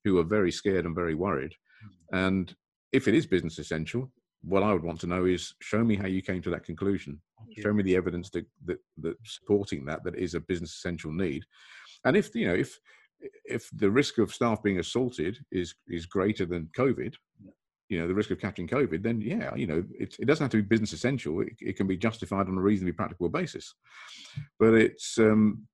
who 0.05 0.19
are 0.19 0.25
very 0.25 0.53
scared 0.53 0.87
and 0.87 0.95
very 0.95 1.15
worried. 1.15 1.55
Hmm. 1.83 2.17
And 2.17 2.57
if 2.93 3.09
it 3.09 3.15
is 3.15 3.27
business 3.27 3.59
essential, 3.59 4.11
what 4.43 4.63
I 4.63 4.73
would 4.73 4.83
want 4.83 5.01
to 5.01 5.07
know 5.07 5.27
is 5.27 5.55
show 5.61 5.85
me 5.85 5.97
how 5.97 6.07
you 6.07 6.23
came 6.23 6.43
to 6.43 6.51
that 6.51 6.65
conclusion. 6.65 7.21
Show 7.59 7.73
me 7.73 7.83
the 7.83 7.97
evidence 7.97 8.31
that, 8.31 8.47
that, 8.65 8.79
that 8.99 9.17
supporting 9.25 9.85
that 9.87 10.05
that 10.05 10.15
is 10.15 10.35
a 10.35 10.41
business 10.41 10.75
essential 10.75 11.13
need. 11.13 11.43
And 12.05 12.17
if 12.17 12.35
you 12.35 12.47
know 12.47 12.55
if 12.55 12.79
if 13.45 13.69
the 13.73 13.91
risk 13.91 14.19
of 14.19 14.33
staff 14.33 14.63
being 14.63 14.79
assaulted 14.79 15.39
is 15.51 15.75
is 15.89 16.07
greater 16.07 16.47
than 16.47 16.71
COVID, 16.77 17.15
you 17.89 17.99
know 17.99 18.09
the 18.09 18.15
risk 18.15 18.31
of 18.31 18.41
catching 18.41 18.69
COVID, 18.69 19.03
then 19.03 19.21
yeah, 19.21 19.55
you 19.55 19.67
know 19.67 19.85
it, 19.99 20.17
it 20.19 20.27
doesn't 20.27 20.45
have 20.45 20.51
to 20.53 20.59
be 20.59 20.63
business 20.63 20.93
essential. 20.93 21.41
It, 21.41 21.55
it 21.61 21.77
can 21.77 21.87
be 21.87 21.97
justified 21.97 22.47
on 22.47 22.57
a 22.57 22.63
reasonably 22.63 22.93
practical 22.93 23.29
basis. 23.29 23.75
But 24.59 24.75
it's 24.75 25.19
um, 25.19 25.67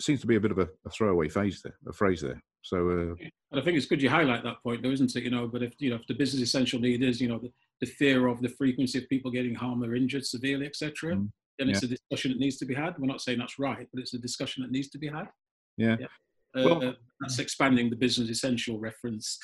seems 0.00 0.20
to 0.20 0.26
be 0.26 0.36
a 0.36 0.40
bit 0.40 0.50
of 0.50 0.58
a, 0.58 0.68
a 0.86 0.90
throwaway 0.90 1.28
phase 1.28 1.62
there, 1.62 1.76
a 1.88 1.92
phrase 1.92 2.20
there. 2.20 2.42
So, 2.62 2.88
uh, 2.90 3.24
and 3.52 3.60
I 3.60 3.62
think 3.62 3.76
it's 3.76 3.86
good 3.86 4.02
you 4.02 4.10
highlight 4.10 4.44
that 4.44 4.62
point, 4.62 4.82
though, 4.82 4.90
isn't 4.90 5.14
it? 5.16 5.24
You 5.24 5.30
know, 5.30 5.48
but 5.48 5.62
if 5.62 5.74
you 5.78 5.90
know 5.90 5.96
if 5.96 6.06
the 6.06 6.14
business 6.14 6.42
essential 6.42 6.78
need 6.78 7.02
is, 7.02 7.20
you 7.20 7.28
know, 7.28 7.38
the, 7.38 7.50
the 7.80 7.86
fear 7.86 8.26
of 8.26 8.40
the 8.42 8.48
frequency 8.50 8.98
of 8.98 9.08
people 9.08 9.30
getting 9.30 9.54
harmed 9.54 9.84
or 9.84 9.94
injured 9.94 10.26
severely, 10.26 10.66
etc. 10.66 11.16
Mm. 11.16 11.30
and 11.58 11.70
it's 11.70 11.82
a 11.82 11.88
discussion 11.88 12.32
that 12.32 12.40
needs 12.40 12.58
to 12.58 12.66
be 12.66 12.74
had. 12.74 12.98
We're 12.98 13.06
not 13.06 13.22
saying 13.22 13.38
that's 13.38 13.58
right, 13.58 13.88
but 13.92 14.00
it's 14.00 14.14
a 14.14 14.18
discussion 14.18 14.62
that 14.62 14.70
needs 14.70 14.90
to 14.90 14.98
be 14.98 15.08
had. 15.08 15.28
Yeah. 15.76 15.96
yeah. 16.00 16.06
Uh, 16.54 16.64
well, 16.64 16.94
that's 17.20 17.38
expanding 17.38 17.90
the 17.90 17.96
business 17.96 18.28
essential 18.28 18.78
reference. 18.78 19.38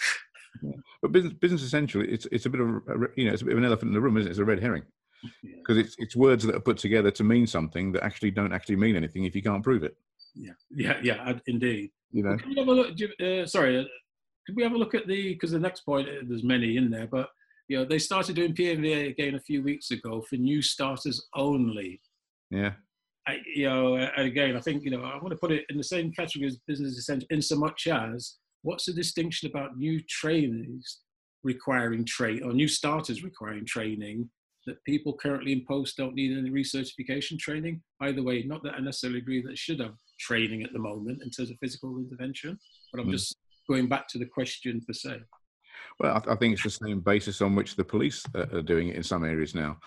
Yeah. 0.62 0.73
But 1.03 1.12
business 1.12 1.35
business 1.35 1.62
essential, 1.62 2.03
it's 2.03 2.27
it's 2.33 2.47
a 2.47 2.51
bit 2.51 2.61
of 2.61 2.69
you 3.16 3.27
know 3.27 3.33
it's 3.33 3.42
a 3.42 3.45
bit 3.45 3.53
of 3.53 3.59
an 3.59 3.64
elephant 3.64 3.90
in 3.90 3.95
the 3.95 4.01
room, 4.01 4.16
isn't 4.16 4.29
it? 4.29 4.31
It's 4.31 4.40
a 4.40 4.45
red 4.45 4.61
herring 4.61 4.83
because 5.42 5.77
yeah. 5.77 5.85
it's 5.85 5.97
it's 5.99 6.16
words 6.16 6.45
that 6.45 6.55
are 6.55 6.61
put 6.61 6.79
together 6.79 7.11
to 7.11 7.25
mean 7.25 7.47
something 7.47 7.92
that 7.92 8.05
actually 8.05 8.31
don't 8.31 8.53
actually 8.53 8.77
mean 8.77 8.97
anything 8.97 9.25
if 9.25 9.35
you 9.35 9.42
can't 9.42 9.62
prove 9.62 9.83
it. 9.83 9.97
Yeah, 10.37 10.53
yeah, 10.70 10.99
yeah, 11.03 11.33
indeed. 11.46 11.90
You 12.12 12.22
know, 12.22 12.37
can 12.37 12.51
we 12.51 12.57
have 12.57 12.68
a 12.68 12.72
look? 12.72 12.94
Uh, 13.20 13.46
sorry, 13.46 13.79
uh, 13.81 13.85
could 14.46 14.57
we 14.57 14.62
have 14.62 14.72
a 14.72 14.79
look 14.79 14.94
at 14.94 15.07
the 15.07 15.33
because 15.33 15.51
the 15.51 15.59
next 15.59 15.81
point 15.81 16.09
uh, 16.09 16.22
there's 16.29 16.44
many 16.44 16.77
in 16.77 16.90
there, 16.90 17.07
but 17.07 17.29
you 17.68 17.79
know 17.79 17.85
they 17.85 17.99
started 17.99 18.37
doing 18.37 18.55
PMVA 18.55 19.11
again 19.11 19.35
a 19.35 19.40
few 19.40 19.62
weeks 19.62 19.90
ago 19.90 20.22
for 20.29 20.37
new 20.37 20.62
starters 20.62 21.27
only. 21.35 22.01
Yeah. 22.51 22.72
I, 23.29 23.38
you 23.57 23.68
know, 23.68 23.96
and 23.96 24.27
again, 24.27 24.57
I 24.57 24.61
think 24.61 24.85
you 24.85 24.90
know 24.90 25.03
I 25.03 25.16
want 25.16 25.31
to 25.31 25.37
put 25.37 25.53
it 25.53 25.64
in 25.68 25.77
the 25.77 25.85
same 25.85 26.12
category 26.12 26.46
as 26.46 26.59
business 26.66 26.96
essential, 26.96 27.27
in 27.31 27.42
so 27.42 27.57
much 27.57 27.87
as 27.88 28.37
what's 28.62 28.87
the 28.87 28.92
distinction 28.92 29.49
about 29.49 29.77
new 29.77 30.01
trainees 30.09 31.01
requiring 31.42 32.05
train 32.05 32.42
or 32.42 32.53
new 32.53 32.68
starters 32.68 33.22
requiring 33.22 33.64
training 33.64 34.29
that 34.66 34.83
people 34.85 35.14
currently 35.14 35.52
in 35.52 35.64
post 35.66 35.96
don't 35.96 36.14
need 36.14 36.37
any 36.37 36.50
recertification 36.50 37.38
training. 37.38 37.83
Either 38.00 38.22
way, 38.22 38.42
not 38.42 38.62
that 38.64 38.74
I 38.74 38.81
necessarily 38.81 39.18
agree 39.18 39.42
that 39.42 39.59
should 39.59 39.81
have 39.81 39.94
training 40.18 40.62
at 40.62 40.72
the 40.72 40.79
moment 40.79 41.22
in 41.22 41.31
terms 41.31 41.50
of 41.50 41.59
physical 41.59 41.98
intervention, 41.98 42.59
but 42.92 43.00
I'm 43.00 43.09
mm. 43.09 43.12
just 43.12 43.37
going 43.68 43.88
back 43.88 44.09
to 44.09 44.18
the 44.18 44.26
question 44.26 44.83
per 44.87 44.92
se. 44.92 45.20
Well, 45.98 46.22
I, 46.29 46.35
think 46.37 46.55
it's 46.55 46.62
the 46.62 46.70
same 46.70 47.00
basis 47.00 47.40
on 47.40 47.55
which 47.55 47.76
the 47.76 47.85
police 47.85 48.22
are 48.35 48.62
doing 48.62 48.88
it 48.88 48.96
in 48.96 49.02
some 49.02 49.24
areas 49.24 49.55
now. 49.55 49.79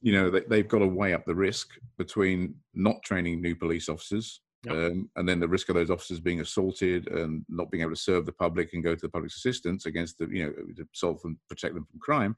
You 0.00 0.12
know, 0.12 0.30
they, 0.30 0.58
have 0.58 0.68
got 0.68 0.78
to 0.78 0.86
weigh 0.86 1.14
up 1.14 1.24
the 1.24 1.34
risk 1.34 1.70
between 1.98 2.54
not 2.74 3.02
training 3.02 3.40
new 3.40 3.56
police 3.56 3.88
officers 3.88 4.40
Yep. 4.66 4.74
Um, 4.74 5.10
and 5.14 5.28
then 5.28 5.38
the 5.38 5.46
risk 5.46 5.68
of 5.68 5.76
those 5.76 5.90
officers 5.90 6.18
being 6.18 6.40
assaulted 6.40 7.08
and 7.08 7.44
not 7.48 7.70
being 7.70 7.82
able 7.82 7.92
to 7.92 7.96
serve 7.96 8.26
the 8.26 8.32
public 8.32 8.72
and 8.72 8.82
go 8.82 8.94
to 8.94 9.00
the 9.00 9.08
public's 9.08 9.36
assistance 9.36 9.86
against 9.86 10.18
the, 10.18 10.26
you 10.26 10.44
know, 10.44 10.52
to 10.76 10.88
solve 10.92 11.20
and 11.24 11.36
protect 11.48 11.74
them 11.74 11.86
from 11.88 12.00
crime, 12.00 12.36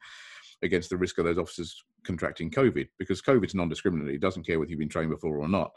against 0.63 0.91
the 0.91 0.97
risk 0.97 1.19
of 1.19 1.25
those 1.25 1.39
officers 1.39 1.85
contracting 2.05 2.51
COVID 2.51 2.89
because 2.99 3.23
COVID's 3.23 3.55
non-discriminatory. 3.55 4.17
It 4.17 4.21
doesn't 4.21 4.47
care 4.47 4.59
whether 4.59 4.71
you've 4.71 4.79
been 4.79 4.89
trained 4.89 5.11
before 5.11 5.39
or 5.39 5.49
not. 5.49 5.73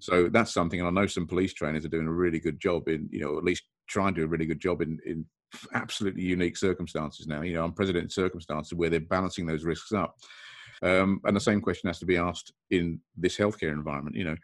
So 0.00 0.28
that's 0.28 0.52
something, 0.52 0.80
and 0.80 0.88
I 0.88 1.00
know 1.00 1.06
some 1.06 1.26
police 1.26 1.52
trainers 1.52 1.84
are 1.84 1.88
doing 1.88 2.06
a 2.06 2.12
really 2.12 2.40
good 2.40 2.60
job 2.60 2.88
in, 2.88 3.08
you 3.10 3.20
know, 3.20 3.38
at 3.38 3.44
least 3.44 3.64
trying 3.88 4.14
to 4.14 4.20
do 4.20 4.24
a 4.24 4.28
really 4.28 4.46
good 4.46 4.60
job 4.60 4.82
in, 4.82 4.98
in 5.04 5.26
absolutely 5.74 6.22
unique 6.22 6.56
circumstances 6.56 7.26
now, 7.26 7.42
you 7.42 7.54
know, 7.54 7.64
unprecedented 7.64 8.12
circumstances 8.12 8.74
where 8.74 8.90
they're 8.90 9.00
balancing 9.00 9.46
those 9.46 9.64
risks 9.64 9.92
up. 9.92 10.16
Um, 10.82 11.20
and 11.24 11.36
the 11.36 11.40
same 11.40 11.60
question 11.60 11.88
has 11.88 11.98
to 11.98 12.06
be 12.06 12.16
asked 12.16 12.52
in 12.70 13.00
this 13.16 13.36
healthcare 13.36 13.72
environment. 13.72 14.16
You 14.16 14.24
know, 14.24 14.36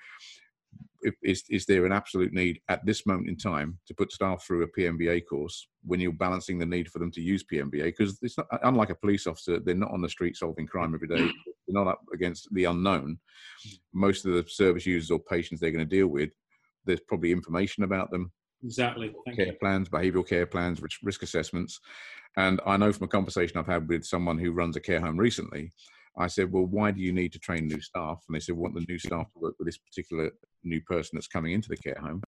is, 1.23 1.45
is 1.49 1.66
there 1.66 1.87
an 1.87 1.92
absolute 1.92 2.33
need 2.33 2.61
at 2.69 2.85
this 2.85 3.07
moment 3.07 3.29
in 3.29 3.37
time 3.37 3.79
to 3.87 3.95
put 3.95 4.12
staff 4.12 4.45
through 4.45 4.62
a 4.62 4.81
PMVA 4.81 5.23
course 5.29 5.69
when 5.85 6.01
you're 6.01 6.12
balancing 6.12 6.59
the 6.59 6.66
need 6.66 6.90
for 6.90 6.99
them 6.99 7.11
to 7.12 7.21
use 7.21 7.45
PMVA? 7.45 7.85
Because 7.85 8.19
it's 8.23 8.37
not, 8.37 8.47
uh, 8.53 8.59
unlike 8.64 8.90
a 8.90 8.95
police 8.95 9.27
officer, 9.27 9.59
they're 9.61 9.75
not 9.75 9.92
on 9.92 10.03
the 10.03 10.09
street 10.09 10.37
solving 10.37 10.66
crime 10.66 10.95
every 10.95 11.09
day. 11.09 11.29
They're 11.69 11.85
not 11.85 11.90
up 11.90 12.03
against 12.14 12.47
the 12.55 12.66
unknown. 12.66 13.19
Most 13.92 14.25
of 14.25 14.33
the 14.35 14.49
service 14.49 14.87
users 14.87 15.11
or 15.11 15.19
patients 15.19 15.59
they're 15.59 15.73
going 15.73 15.85
to 15.85 15.97
deal 15.97 16.07
with, 16.07 16.31
there's 16.85 17.01
probably 17.01 17.33
information 17.33 17.83
about 17.83 18.12
them. 18.12 18.31
Exactly. 18.62 19.12
Thank 19.25 19.37
care 19.37 19.47
you. 19.47 19.53
plans, 19.55 19.88
behavioural 19.88 20.29
care 20.29 20.47
plans, 20.47 20.81
risk 21.03 21.25
assessments. 21.25 21.81
And 22.37 22.61
I 22.64 22.77
know 22.77 22.92
from 22.92 23.07
a 23.07 23.09
conversation 23.09 23.59
I've 23.59 23.66
had 23.66 23.88
with 23.88 24.05
someone 24.05 24.38
who 24.38 24.53
runs 24.53 24.77
a 24.77 24.81
care 24.81 25.01
home 25.01 25.16
recently, 25.16 25.73
I 26.19 26.29
said, 26.29 26.51
well, 26.51 26.65
why 26.65 26.91
do 26.93 27.01
you 27.01 27.13
need 27.13 27.33
to 27.33 27.39
train 27.39 27.67
new 27.67 27.81
staff? 27.81 28.23
And 28.27 28.35
they 28.35 28.41
said, 28.41 28.57
want 28.57 28.75
the 28.75 28.85
new 28.89 28.99
staff 28.99 29.31
to 29.33 29.39
work 29.39 29.55
with 29.59 29.67
this 29.67 29.79
particular 29.79 30.31
new 30.65 30.81
person 30.81 31.13
that's 31.15 31.29
coming 31.29 31.53
into 31.53 31.69
the 31.69 31.77
care 31.77 31.99
home. 32.01 32.23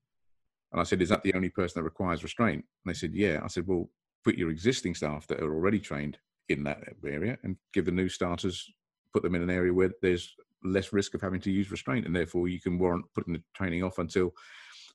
And 0.72 0.80
I 0.80 0.84
said, 0.84 1.00
is 1.00 1.08
that 1.08 1.22
the 1.22 1.34
only 1.34 1.48
person 1.48 1.80
that 1.80 1.84
requires 1.84 2.22
restraint? 2.22 2.64
And 2.84 2.94
they 2.94 2.98
said, 2.98 3.14
yeah. 3.14 3.40
I 3.42 3.46
said, 3.46 3.66
well, 3.66 3.88
put 4.24 4.36
your 4.36 4.50
existing 4.50 4.94
staff 4.94 5.26
that 5.28 5.40
are 5.40 5.54
already 5.54 5.78
trained 5.78 6.18
in 6.50 6.64
that 6.64 6.82
area 7.06 7.38
and 7.42 7.56
give 7.72 7.86
the 7.86 7.90
new 7.90 8.08
starters, 8.08 8.66
put 9.14 9.22
them 9.22 9.34
in 9.34 9.42
an 9.42 9.50
area 9.50 9.72
where 9.72 9.90
there's 10.02 10.34
less 10.64 10.92
risk 10.92 11.14
of 11.14 11.22
having 11.22 11.40
to 11.40 11.50
use 11.50 11.70
restraint. 11.70 12.04
And 12.04 12.14
therefore 12.14 12.48
you 12.48 12.60
can 12.60 12.78
warrant 12.78 13.06
putting 13.14 13.32
the 13.32 13.42
training 13.54 13.82
off 13.82 13.98
until 13.98 14.32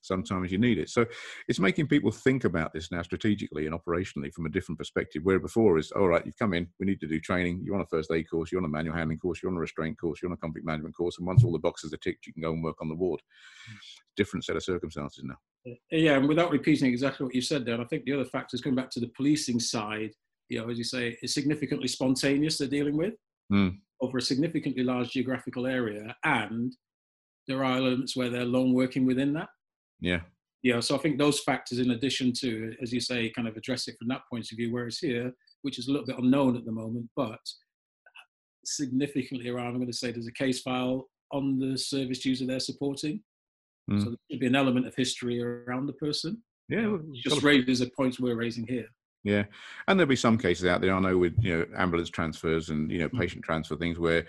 sometimes 0.03 0.51
you 0.51 0.57
need 0.57 0.77
it. 0.77 0.89
So 0.89 1.05
it's 1.47 1.59
making 1.59 1.87
people 1.87 2.11
think 2.11 2.43
about 2.43 2.73
this 2.73 2.91
now 2.91 3.01
strategically 3.01 3.65
and 3.65 3.75
operationally 3.75 4.31
from 4.31 4.45
a 4.45 4.49
different 4.49 4.77
perspective. 4.77 5.23
Where 5.23 5.39
before 5.39 5.77
is, 5.77 5.91
all 5.91 6.07
right, 6.07 6.25
you've 6.25 6.37
come 6.37 6.53
in, 6.53 6.67
we 6.79 6.85
need 6.85 6.99
to 6.99 7.07
do 7.07 7.19
training. 7.19 7.61
You're 7.63 7.75
on 7.75 7.81
a 7.81 7.87
first 7.87 8.11
aid 8.11 8.29
course, 8.29 8.51
you're 8.51 8.61
on 8.61 8.65
a 8.65 8.69
manual 8.69 8.95
handling 8.95 9.17
course, 9.17 9.41
you're 9.41 9.51
on 9.51 9.57
a 9.57 9.61
restraint 9.61 9.99
course, 9.99 10.21
you're 10.21 10.29
on 10.29 10.37
a 10.37 10.37
conflict 10.37 10.65
management 10.65 10.95
course, 10.95 11.17
and 11.17 11.25
once 11.25 11.43
all 11.43 11.51
the 11.51 11.59
boxes 11.59 11.93
are 11.93 11.97
ticked, 11.97 12.27
you 12.27 12.33
can 12.33 12.43
go 12.43 12.53
and 12.53 12.63
work 12.63 12.77
on 12.81 12.89
the 12.89 12.95
ward. 12.95 13.21
Different 14.15 14.45
set 14.45 14.55
of 14.55 14.63
circumstances 14.63 15.23
now. 15.23 15.37
Yeah, 15.89 16.17
and 16.17 16.27
without 16.27 16.51
repeating 16.51 16.87
exactly 16.87 17.23
what 17.25 17.33
you 17.33 17.41
said 17.41 17.65
there, 17.65 17.79
I 17.79 17.85
think 17.85 18.03
the 18.03 18.13
other 18.13 18.25
factor 18.25 18.55
is 18.55 18.61
coming 18.61 18.75
back 18.75 18.89
to 18.91 18.99
the 18.99 19.11
policing 19.15 19.59
side, 19.59 20.11
you 20.49 20.59
know, 20.59 20.69
as 20.69 20.77
you 20.77 20.83
say, 20.83 21.17
it's 21.21 21.33
significantly 21.33 21.87
spontaneous 21.87 22.57
they're 22.57 22.67
dealing 22.67 22.97
with 22.97 23.13
mm. 23.51 23.77
over 24.01 24.17
a 24.17 24.21
significantly 24.21 24.83
large 24.83 25.11
geographical 25.11 25.65
area, 25.65 26.15
and 26.25 26.75
there 27.47 27.63
are 27.63 27.77
elements 27.77 28.15
where 28.15 28.29
they're 28.29 28.45
long 28.45 28.73
working 28.73 29.05
within 29.05 29.33
that. 29.33 29.49
Yeah. 30.03 30.19
Yeah. 30.61 30.79
So 30.81 30.95
I 30.95 30.99
think 30.99 31.17
those 31.17 31.39
factors, 31.39 31.79
in 31.79 31.91
addition 31.91 32.31
to, 32.41 32.75
as 32.81 32.93
you 32.93 32.99
say, 32.99 33.31
kind 33.31 33.47
of 33.47 33.57
address 33.57 33.87
it 33.87 33.95
from 33.97 34.09
that 34.09 34.21
point 34.29 34.51
of 34.51 34.57
view, 34.57 34.71
whereas 34.71 34.99
here, 34.99 35.31
which 35.63 35.79
is 35.79 35.87
a 35.87 35.91
little 35.91 36.05
bit 36.05 36.19
unknown 36.19 36.55
at 36.55 36.65
the 36.65 36.71
moment, 36.71 37.09
but 37.15 37.39
significantly 38.65 39.49
around, 39.49 39.67
I'm 39.67 39.75
going 39.75 39.87
to 39.87 39.93
say 39.93 40.11
there's 40.11 40.27
a 40.27 40.33
case 40.33 40.61
file 40.61 41.09
on 41.31 41.57
the 41.57 41.77
service 41.77 42.23
user 42.25 42.45
they're 42.45 42.59
supporting. 42.59 43.21
Mm. 43.89 44.03
So 44.03 44.09
there 44.09 44.17
should 44.29 44.39
be 44.39 44.47
an 44.47 44.55
element 44.55 44.87
of 44.87 44.95
history 44.95 45.41
around 45.41 45.87
the 45.87 45.93
person. 45.93 46.41
Yeah. 46.69 46.87
Well, 46.87 47.01
just 47.15 47.43
raises 47.43 47.81
a 47.81 47.89
point 47.89 48.19
we're 48.19 48.35
raising 48.35 48.67
here. 48.67 48.87
Yeah, 49.25 49.43
and 49.87 49.97
there'll 49.97 50.09
be 50.09 50.17
some 50.17 50.37
cases 50.37 50.65
out 50.65 50.81
there. 50.81 50.93
I 50.93 50.99
know 50.99 51.17
with 51.17 51.33
you 51.39 51.57
know 51.57 51.65
ambulance 51.77 52.09
transfers 52.09 52.69
and 52.69 52.91
you 52.91 52.99
know 52.99 53.09
mm. 53.09 53.19
patient 53.19 53.43
transfer 53.43 53.75
things 53.77 53.97
where 53.97 54.25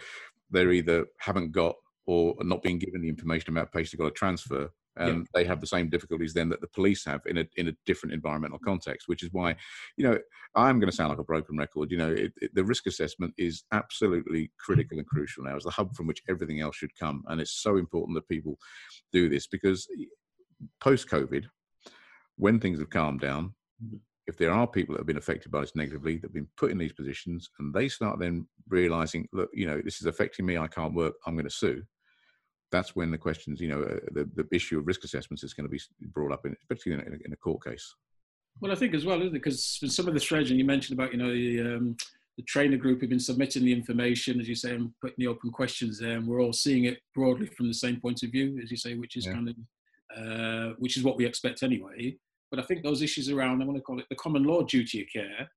they 0.50 0.64
either 0.64 1.06
haven't 1.18 1.50
got 1.50 1.74
or 2.06 2.36
not 2.42 2.62
being 2.62 2.78
given 2.78 3.02
the 3.02 3.08
information 3.08 3.50
about 3.50 3.72
patients 3.72 3.92
who've 3.92 4.00
got 4.00 4.08
a 4.08 4.12
transfer, 4.12 4.70
and 4.96 5.18
yeah. 5.18 5.24
they 5.34 5.44
have 5.44 5.60
the 5.60 5.66
same 5.66 5.88
difficulties 5.88 6.34
then 6.34 6.48
that 6.48 6.60
the 6.60 6.68
police 6.68 7.04
have 7.04 7.20
in 7.26 7.38
a 7.38 7.44
in 7.56 7.68
a 7.68 7.76
different 7.86 8.12
environmental 8.12 8.58
context 8.58 9.08
which 9.08 9.22
is 9.22 9.30
why 9.32 9.54
you 9.96 10.06
know 10.06 10.18
i'm 10.54 10.78
going 10.78 10.90
to 10.90 10.96
sound 10.96 11.10
like 11.10 11.18
a 11.18 11.24
broken 11.24 11.56
record 11.56 11.90
you 11.90 11.96
know 11.96 12.10
it, 12.10 12.32
it, 12.40 12.54
the 12.54 12.64
risk 12.64 12.86
assessment 12.86 13.32
is 13.36 13.64
absolutely 13.72 14.50
critical 14.58 14.98
and 14.98 15.06
crucial 15.06 15.44
now 15.44 15.56
as 15.56 15.64
the 15.64 15.70
hub 15.70 15.94
from 15.94 16.06
which 16.06 16.22
everything 16.28 16.60
else 16.60 16.76
should 16.76 16.96
come 16.98 17.22
and 17.28 17.40
it's 17.40 17.62
so 17.62 17.76
important 17.76 18.14
that 18.14 18.28
people 18.28 18.56
do 19.12 19.28
this 19.28 19.46
because 19.46 19.86
post 20.80 21.08
covid 21.08 21.44
when 22.36 22.58
things 22.58 22.78
have 22.78 22.90
calmed 22.90 23.20
down 23.20 23.54
mm-hmm. 23.84 23.96
if 24.26 24.36
there 24.36 24.52
are 24.52 24.66
people 24.66 24.94
that 24.94 25.00
have 25.00 25.06
been 25.06 25.16
affected 25.16 25.50
by 25.50 25.60
this 25.60 25.76
negatively 25.76 26.16
that 26.16 26.28
have 26.28 26.34
been 26.34 26.48
put 26.56 26.70
in 26.70 26.78
these 26.78 26.92
positions 26.92 27.50
and 27.58 27.74
they 27.74 27.88
start 27.88 28.18
then 28.18 28.46
realizing 28.68 29.26
look 29.32 29.50
you 29.52 29.66
know 29.66 29.80
this 29.84 30.00
is 30.00 30.06
affecting 30.06 30.46
me 30.46 30.56
i 30.56 30.66
can't 30.66 30.94
work 30.94 31.14
i'm 31.26 31.34
going 31.34 31.44
to 31.44 31.50
sue 31.50 31.82
that's 32.74 32.96
when 32.96 33.10
the 33.10 33.18
questions, 33.28 33.60
you 33.60 33.68
know, 33.68 33.82
uh, 33.82 34.00
the, 34.16 34.28
the 34.34 34.46
issue 34.50 34.78
of 34.78 34.86
risk 34.86 35.04
assessments 35.04 35.44
is 35.44 35.54
going 35.54 35.68
to 35.68 35.70
be 35.70 35.80
brought 36.16 36.32
up, 36.32 36.44
in, 36.46 36.56
especially 36.62 36.92
in 36.92 37.00
a, 37.00 37.26
in 37.26 37.32
a 37.32 37.36
court 37.36 37.64
case. 37.64 37.86
Well, 38.60 38.72
I 38.72 38.74
think 38.74 38.94
as 38.94 39.04
well, 39.04 39.20
isn't 39.20 39.28
it? 39.28 39.42
Because 39.42 39.80
some 39.86 40.08
of 40.08 40.14
the 40.14 40.20
strategy 40.20 40.54
you 40.54 40.64
mentioned 40.64 40.98
about, 40.98 41.12
you 41.12 41.18
know, 41.18 41.32
the, 41.32 41.60
um, 41.60 41.96
the 42.36 42.42
trainer 42.44 42.76
group 42.76 43.00
have 43.00 43.10
been 43.10 43.20
submitting 43.30 43.64
the 43.64 43.72
information, 43.72 44.40
as 44.40 44.48
you 44.48 44.56
say, 44.56 44.74
and 44.74 44.90
putting 45.00 45.16
the 45.18 45.28
open 45.28 45.50
questions 45.50 46.00
there, 46.00 46.16
and 46.16 46.26
we're 46.26 46.42
all 46.42 46.52
seeing 46.52 46.84
it 46.84 46.98
broadly 47.14 47.46
from 47.46 47.68
the 47.68 47.74
same 47.74 48.00
point 48.00 48.22
of 48.24 48.30
view, 48.30 48.58
as 48.62 48.70
you 48.70 48.76
say, 48.76 48.94
which 48.94 49.16
is 49.16 49.26
yeah. 49.26 49.32
kind 49.34 49.48
of, 49.48 49.56
uh, 50.18 50.74
which 50.78 50.96
is 50.96 51.04
what 51.04 51.16
we 51.16 51.26
expect 51.26 51.62
anyway. 51.62 52.16
But 52.50 52.58
I 52.60 52.66
think 52.66 52.82
those 52.82 53.02
issues 53.02 53.30
around, 53.30 53.62
I 53.62 53.66
want 53.66 53.78
to 53.78 53.82
call 53.82 54.00
it 54.00 54.06
the 54.10 54.16
common 54.16 54.44
law 54.44 54.62
duty 54.62 55.02
of 55.02 55.08
care, 55.12 55.48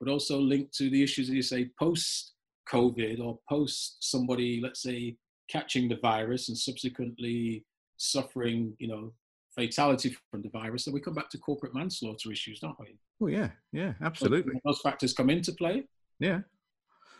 but 0.00 0.10
also 0.10 0.38
linked 0.38 0.74
to 0.78 0.90
the 0.90 1.02
issues, 1.02 1.28
as 1.28 1.34
you 1.34 1.42
say, 1.42 1.70
post 1.78 2.34
COVID 2.72 3.20
or 3.20 3.38
post 3.48 3.96
somebody, 4.00 4.60
let's 4.60 4.82
say, 4.82 5.16
catching 5.48 5.88
the 5.88 5.96
virus 5.96 6.48
and 6.48 6.58
subsequently 6.58 7.64
suffering, 7.96 8.74
you 8.78 8.88
know, 8.88 9.12
fatality 9.54 10.16
from 10.30 10.42
the 10.42 10.50
virus, 10.50 10.84
then 10.84 10.94
we 10.94 11.00
come 11.00 11.14
back 11.14 11.30
to 11.30 11.38
corporate 11.38 11.74
manslaughter 11.74 12.30
issues, 12.30 12.60
don't 12.60 12.78
we? 12.78 12.98
Oh 13.22 13.28
yeah, 13.28 13.50
yeah, 13.72 13.94
absolutely. 14.02 14.54
So 14.54 14.60
those 14.64 14.80
factors 14.80 15.14
come 15.14 15.30
into 15.30 15.52
play. 15.52 15.84
Yeah, 16.20 16.40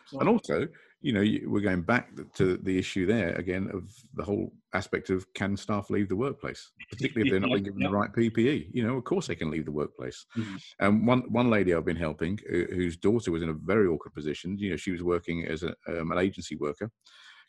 so, 0.06 0.20
and 0.20 0.28
also, 0.28 0.68
you 1.00 1.12
know, 1.12 1.24
we're 1.50 1.60
going 1.60 1.82
back 1.82 2.10
to 2.34 2.56
the 2.58 2.78
issue 2.78 3.06
there 3.06 3.34
again 3.34 3.68
of 3.74 3.92
the 4.14 4.22
whole 4.22 4.52
aspect 4.72 5.10
of 5.10 5.26
can 5.34 5.56
staff 5.56 5.90
leave 5.90 6.08
the 6.08 6.16
workplace, 6.16 6.70
particularly 6.90 7.28
if 7.28 7.32
they're 7.32 7.40
not 7.40 7.50
being 7.54 7.64
given 7.64 7.80
yeah. 7.80 7.88
the 7.88 7.94
right 7.94 8.12
PPE. 8.12 8.68
You 8.72 8.86
know, 8.86 8.96
of 8.96 9.04
course 9.04 9.26
they 9.26 9.34
can 9.34 9.50
leave 9.50 9.64
the 9.64 9.72
workplace. 9.72 10.26
Mm-hmm. 10.36 10.56
And 10.80 11.06
one 11.06 11.20
one 11.32 11.50
lady 11.50 11.74
I've 11.74 11.84
been 11.84 11.96
helping, 11.96 12.38
uh, 12.48 12.72
whose 12.72 12.96
daughter 12.96 13.32
was 13.32 13.42
in 13.42 13.48
a 13.48 13.54
very 13.54 13.88
awkward 13.88 14.14
position. 14.14 14.56
You 14.58 14.70
know, 14.70 14.76
she 14.76 14.92
was 14.92 15.02
working 15.02 15.44
as 15.46 15.64
a, 15.64 15.74
um, 15.88 16.12
an 16.12 16.18
agency 16.18 16.54
worker 16.56 16.90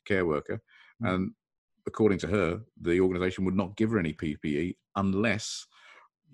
care 0.07 0.25
worker. 0.25 0.61
Mm. 1.03 1.13
And 1.13 1.31
according 1.85 2.19
to 2.19 2.27
her, 2.27 2.61
the 2.81 2.99
organization 2.99 3.45
would 3.45 3.55
not 3.55 3.75
give 3.75 3.91
her 3.91 3.99
any 3.99 4.13
PPE 4.13 4.75
unless 4.95 5.65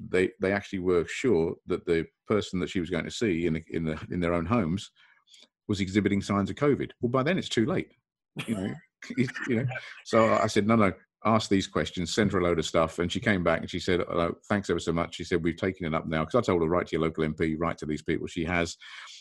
they 0.10 0.32
they 0.42 0.52
actually 0.52 0.80
were 0.80 1.06
sure 1.08 1.56
that 1.68 1.86
the 1.86 2.06
person 2.28 2.60
that 2.60 2.70
she 2.70 2.80
was 2.80 2.90
going 2.90 3.04
to 3.04 3.12
see 3.12 3.46
in 3.46 3.54
the, 3.54 3.64
in 3.70 3.84
the 3.86 4.00
in 4.10 4.20
their 4.20 4.34
own 4.34 4.46
homes 4.46 4.92
was 5.68 5.80
exhibiting 5.80 6.22
signs 6.22 6.50
of 6.50 6.56
COVID. 6.56 6.92
Well, 7.02 7.12
by 7.12 7.24
then 7.24 7.38
it's 7.38 7.50
too 7.50 7.66
late. 7.66 7.92
You 8.48 8.56
know, 8.56 8.74
you 9.48 9.56
know. 9.56 9.66
So 10.06 10.34
I 10.34 10.48
said, 10.48 10.68
no, 10.68 10.76
no, 10.76 10.92
ask 11.26 11.50
these 11.50 11.68
questions, 11.68 12.14
sent 12.14 12.32
her 12.32 12.40
a 12.40 12.44
load 12.44 12.60
of 12.60 12.66
stuff. 12.66 13.00
And 13.00 13.12
she 13.12 13.20
came 13.20 13.44
back 13.44 13.62
and 13.62 13.70
she 13.70 13.80
said, 13.80 14.02
oh, 14.02 14.36
thanks 14.50 14.70
ever 14.70 14.80
so 14.80 14.92
much. 14.92 15.16
She 15.16 15.24
said, 15.24 15.44
we've 15.44 15.58
taken 15.58 15.86
it 15.86 15.94
up 15.94 16.08
now. 16.08 16.26
Because 16.26 16.36
I 16.36 16.42
told 16.42 16.62
her, 16.62 16.68
write 16.68 16.88
to 16.88 16.94
your 16.94 17.02
local 17.02 17.26
MP, 17.26 17.56
write 17.58 17.78
to 17.80 17.86
these 17.86 18.02
people. 18.02 18.28
She 18.28 18.44
has. 18.46 18.78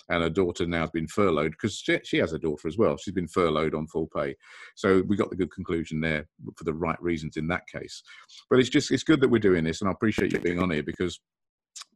And 0.08 0.22
her 0.22 0.30
daughter 0.30 0.66
now 0.66 0.80
has 0.80 0.90
been 0.90 1.06
furloughed 1.06 1.52
because 1.52 1.76
she, 1.76 1.98
she, 2.04 2.18
has 2.18 2.32
a 2.32 2.38
daughter 2.38 2.66
as 2.66 2.76
well. 2.76 2.96
She's 2.96 3.14
been 3.14 3.28
furloughed 3.28 3.74
on 3.74 3.86
full 3.86 4.08
pay. 4.14 4.36
So 4.74 5.02
we 5.06 5.16
got 5.16 5.30
the 5.30 5.36
good 5.36 5.52
conclusion 5.52 6.00
there 6.00 6.26
for 6.56 6.64
the 6.64 6.74
right 6.74 7.00
reasons 7.00 7.36
in 7.36 7.46
that 7.48 7.66
case. 7.68 8.02
But 8.50 8.58
it's 8.58 8.68
just, 8.68 8.90
it's 8.90 9.04
good 9.04 9.20
that 9.20 9.30
we're 9.30 9.38
doing 9.38 9.64
this. 9.64 9.80
And 9.80 9.88
I 9.88 9.92
appreciate 9.92 10.32
you 10.32 10.40
being 10.40 10.60
on 10.60 10.70
here 10.70 10.82
because 10.82 11.20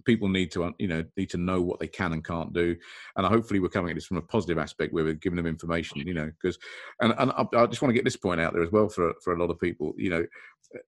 people 0.07 0.29
need 0.29 0.51
to 0.53 0.65
uh, 0.65 0.71
you 0.79 0.89
know 0.89 1.05
need 1.17 1.31
to 1.31 1.37
know 1.37 1.61
what 1.61 1.81
they 1.81 1.89
can 1.89 2.13
and 2.13 2.25
can't 2.25 2.53
do. 2.53 2.77
And 3.17 3.27
hopefully 3.27 3.61
we're 3.61 3.69
coming 3.69 3.91
at 3.91 3.97
this 3.97 4.07
from 4.07 4.17
a 4.17 4.23
positive 4.23 4.59
aspect 4.59 4.95
where 4.95 5.05
we're 5.05 5.15
giving 5.15 5.37
them 5.37 5.47
information 5.47 5.99
you 6.07 6.15
know 6.15 6.31
because 6.41 6.59
and, 7.01 7.15
and 7.19 7.33
I, 7.33 7.45
I, 7.57 7.67
just 7.67 7.83
want 7.83 7.91
to 7.91 7.95
get 7.95 8.05
this 8.05 8.17
point 8.17 8.41
out 8.41 8.53
there 8.53 8.63
as 8.63 8.73
well 8.73 8.89
for 8.89 9.13
for 9.23 9.35
a 9.35 9.39
lot 9.39 9.51
of 9.51 9.61
people 9.61 9.95
you 9.97 10.11
know 10.11 10.25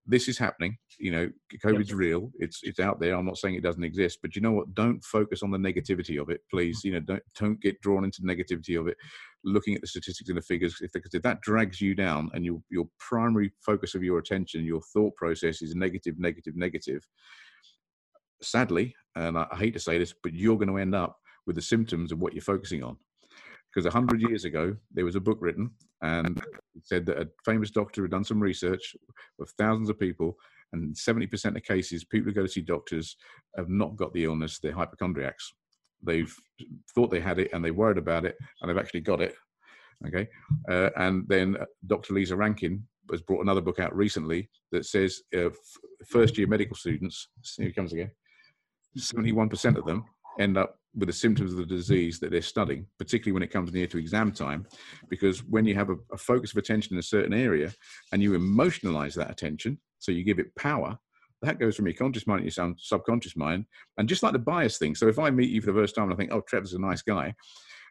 this 0.07 0.29
is 0.29 0.39
happening 0.39 0.77
you 0.99 1.11
know 1.11 1.31
covid's 1.63 1.95
real 1.95 2.31
it's 2.39 2.61
it's 2.63 2.81
out 2.81 2.99
there 3.01 3.15
i'm 3.15 3.25
not 3.25 3.39
saying 3.39 3.55
it 3.55 3.63
doesn't 3.63 3.85
exist 3.85 4.19
but 4.23 4.35
you 4.35 4.43
know 4.43 4.53
what 4.53 4.75
don't 4.75 5.03
focus 5.05 5.43
on 5.43 5.51
the 5.51 5.59
negativity 5.59 6.21
of 6.21 6.31
it 6.31 6.41
please 6.51 6.83
you 6.85 6.93
know 6.93 7.01
don't 7.01 7.23
don't 7.39 7.61
get 7.61 7.81
drawn 7.81 8.05
into 8.05 8.21
the 8.23 8.29
negativity 8.29 8.79
of 8.79 8.89
it 8.89 8.97
looking 9.45 9.75
at 9.75 9.81
the 9.81 9.87
statistics 9.87 10.29
and 10.29 10.39
the 10.39 10.43
figures 10.43 10.77
if, 10.81 10.93
because 10.93 11.15
if 11.15 11.23
that 11.23 11.41
drags 11.43 11.81
you 11.81 11.95
down 11.95 12.29
and 12.35 12.45
your 12.45 12.61
your 12.71 12.89
primary 12.99 13.53
focus 13.61 13.95
of 13.95 14.03
your 14.03 14.19
attention 14.19 14.65
your 14.65 14.83
thought 14.93 15.15
process 15.17 15.63
is 15.63 15.75
negative 15.75 16.19
negative 16.19 16.57
negative 16.57 17.07
sadly, 18.43 18.95
and 19.15 19.39
I, 19.39 19.47
I 19.51 19.57
hate 19.57 19.75
to 19.75 19.81
say 19.81 19.99
this, 19.99 20.15
but 20.23 20.35
you're 20.35 20.57
going 20.57 20.69
to 20.69 20.79
end 20.79 20.95
up 20.95 21.17
with 21.47 21.57
the 21.57 21.63
symptoms 21.63 22.13
of 22.13 22.21
what 22.21 22.35
you're 22.35 22.43
focusing 22.43 22.83
on. 22.83 22.97
Because 23.73 23.87
a 23.87 23.91
hundred 23.91 24.23
years 24.23 24.45
ago, 24.45 24.75
there 24.93 25.05
was 25.05 25.17
a 25.17 25.21
book 25.21 25.39
written, 25.41 25.71
and 26.03 26.39
it 26.75 26.87
said 26.87 27.05
that 27.07 27.19
a 27.19 27.29
famous 27.45 27.71
doctor 27.71 28.03
had 28.03 28.11
done 28.11 28.25
some 28.25 28.41
research 28.41 28.97
with 29.39 29.51
thousands 29.59 29.91
of 29.91 29.99
people, 29.99 30.37
and 30.73 30.95
70% 30.95 31.57
of 31.57 31.63
cases, 31.63 32.05
people 32.05 32.29
who 32.29 32.35
go 32.35 32.43
to 32.43 32.49
see 32.49 32.61
doctors 32.61 33.17
have 33.57 33.69
not 33.69 33.97
got 33.97 34.13
the 34.13 34.25
illness. 34.25 34.59
They're 34.59 34.73
hypochondriacs. 34.73 35.53
They've 36.03 36.35
thought 36.95 37.11
they 37.11 37.21
had 37.21 37.39
it, 37.39 37.51
and 37.53 37.65
they 37.65 37.71
worried 37.71 37.99
about 37.99 38.25
it, 38.25 38.37
and 38.61 38.71
they've 38.71 38.79
actually 38.79 39.01
got 39.01 39.21
it. 39.21 39.35
Okay, 40.07 40.29
uh, 40.71 40.91
and 40.97 41.27
then 41.29 41.57
Dr. 41.87 42.15
Lissa 42.15 42.37
Rankin 42.37 42.87
has 43.11 43.21
brought 43.21 43.43
another 43.43 43.61
book 43.61 43.81
out 43.81 43.95
recently 43.97 44.49
that 44.71 44.87
says 44.87 45.23
uh, 45.37 45.49
first 46.07 46.39
year 46.39 46.47
medical 46.47 46.77
students. 46.77 47.29
Here 47.57 47.73
comes 47.73 47.93
again. 47.93 48.11
71% 48.97 49.77
of 49.77 49.85
them 49.85 50.05
end 50.39 50.57
up 50.57 50.79
with 50.95 51.09
the 51.09 51.13
symptoms 51.13 51.53
of 51.53 51.59
the 51.59 51.67
disease 51.67 52.19
that 52.21 52.31
they're 52.31 52.43
studying, 52.43 52.87
particularly 52.99 53.33
when 53.33 53.43
it 53.43 53.53
comes 53.53 53.73
near 53.73 53.87
to 53.87 53.99
exam 53.99 54.33
time. 54.33 54.67
Because 55.09 55.41
when 55.45 55.65
you 55.65 55.75
have 55.75 55.91
a, 55.91 55.97
a, 56.13 56.17
focus 56.17 56.53
of 56.53 56.59
attention 56.59 56.95
in 56.95 56.99
a 56.99 57.03
certain 57.03 57.35
area 57.35 57.73
and 58.13 58.23
you 58.23 58.33
emotionalize 58.33 59.15
that 59.15 59.31
attention, 59.31 59.79
so 59.99 60.13
you 60.13 60.25
give 60.25 60.39
it 60.39 60.55
power, 60.57 60.99
that 61.43 61.61
goes 61.61 61.77
from 61.77 61.87
your 61.87 61.95
conscious 61.95 62.27
mind 62.27 62.49
to 62.49 62.63
your 62.63 62.75
subconscious 62.79 63.37
mind. 63.37 63.65
And 63.97 64.09
just 64.09 64.23
like 64.23 64.33
the 64.33 64.39
bias 64.39 64.79
thing. 64.79 64.95
So 64.95 65.09
if 65.09 65.19
I 65.19 65.31
meet 65.31 65.51
you 65.51 65.61
for 65.61 65.73
the 65.73 65.81
first 65.81 65.95
time 65.95 66.05
and 66.05 66.15
I 66.15 66.17
think, 66.17 66.33
oh, 66.33 66.41
Trevor's 66.41 66.73
a 66.73 66.81
nice 66.81 67.03
guy, 67.03 67.35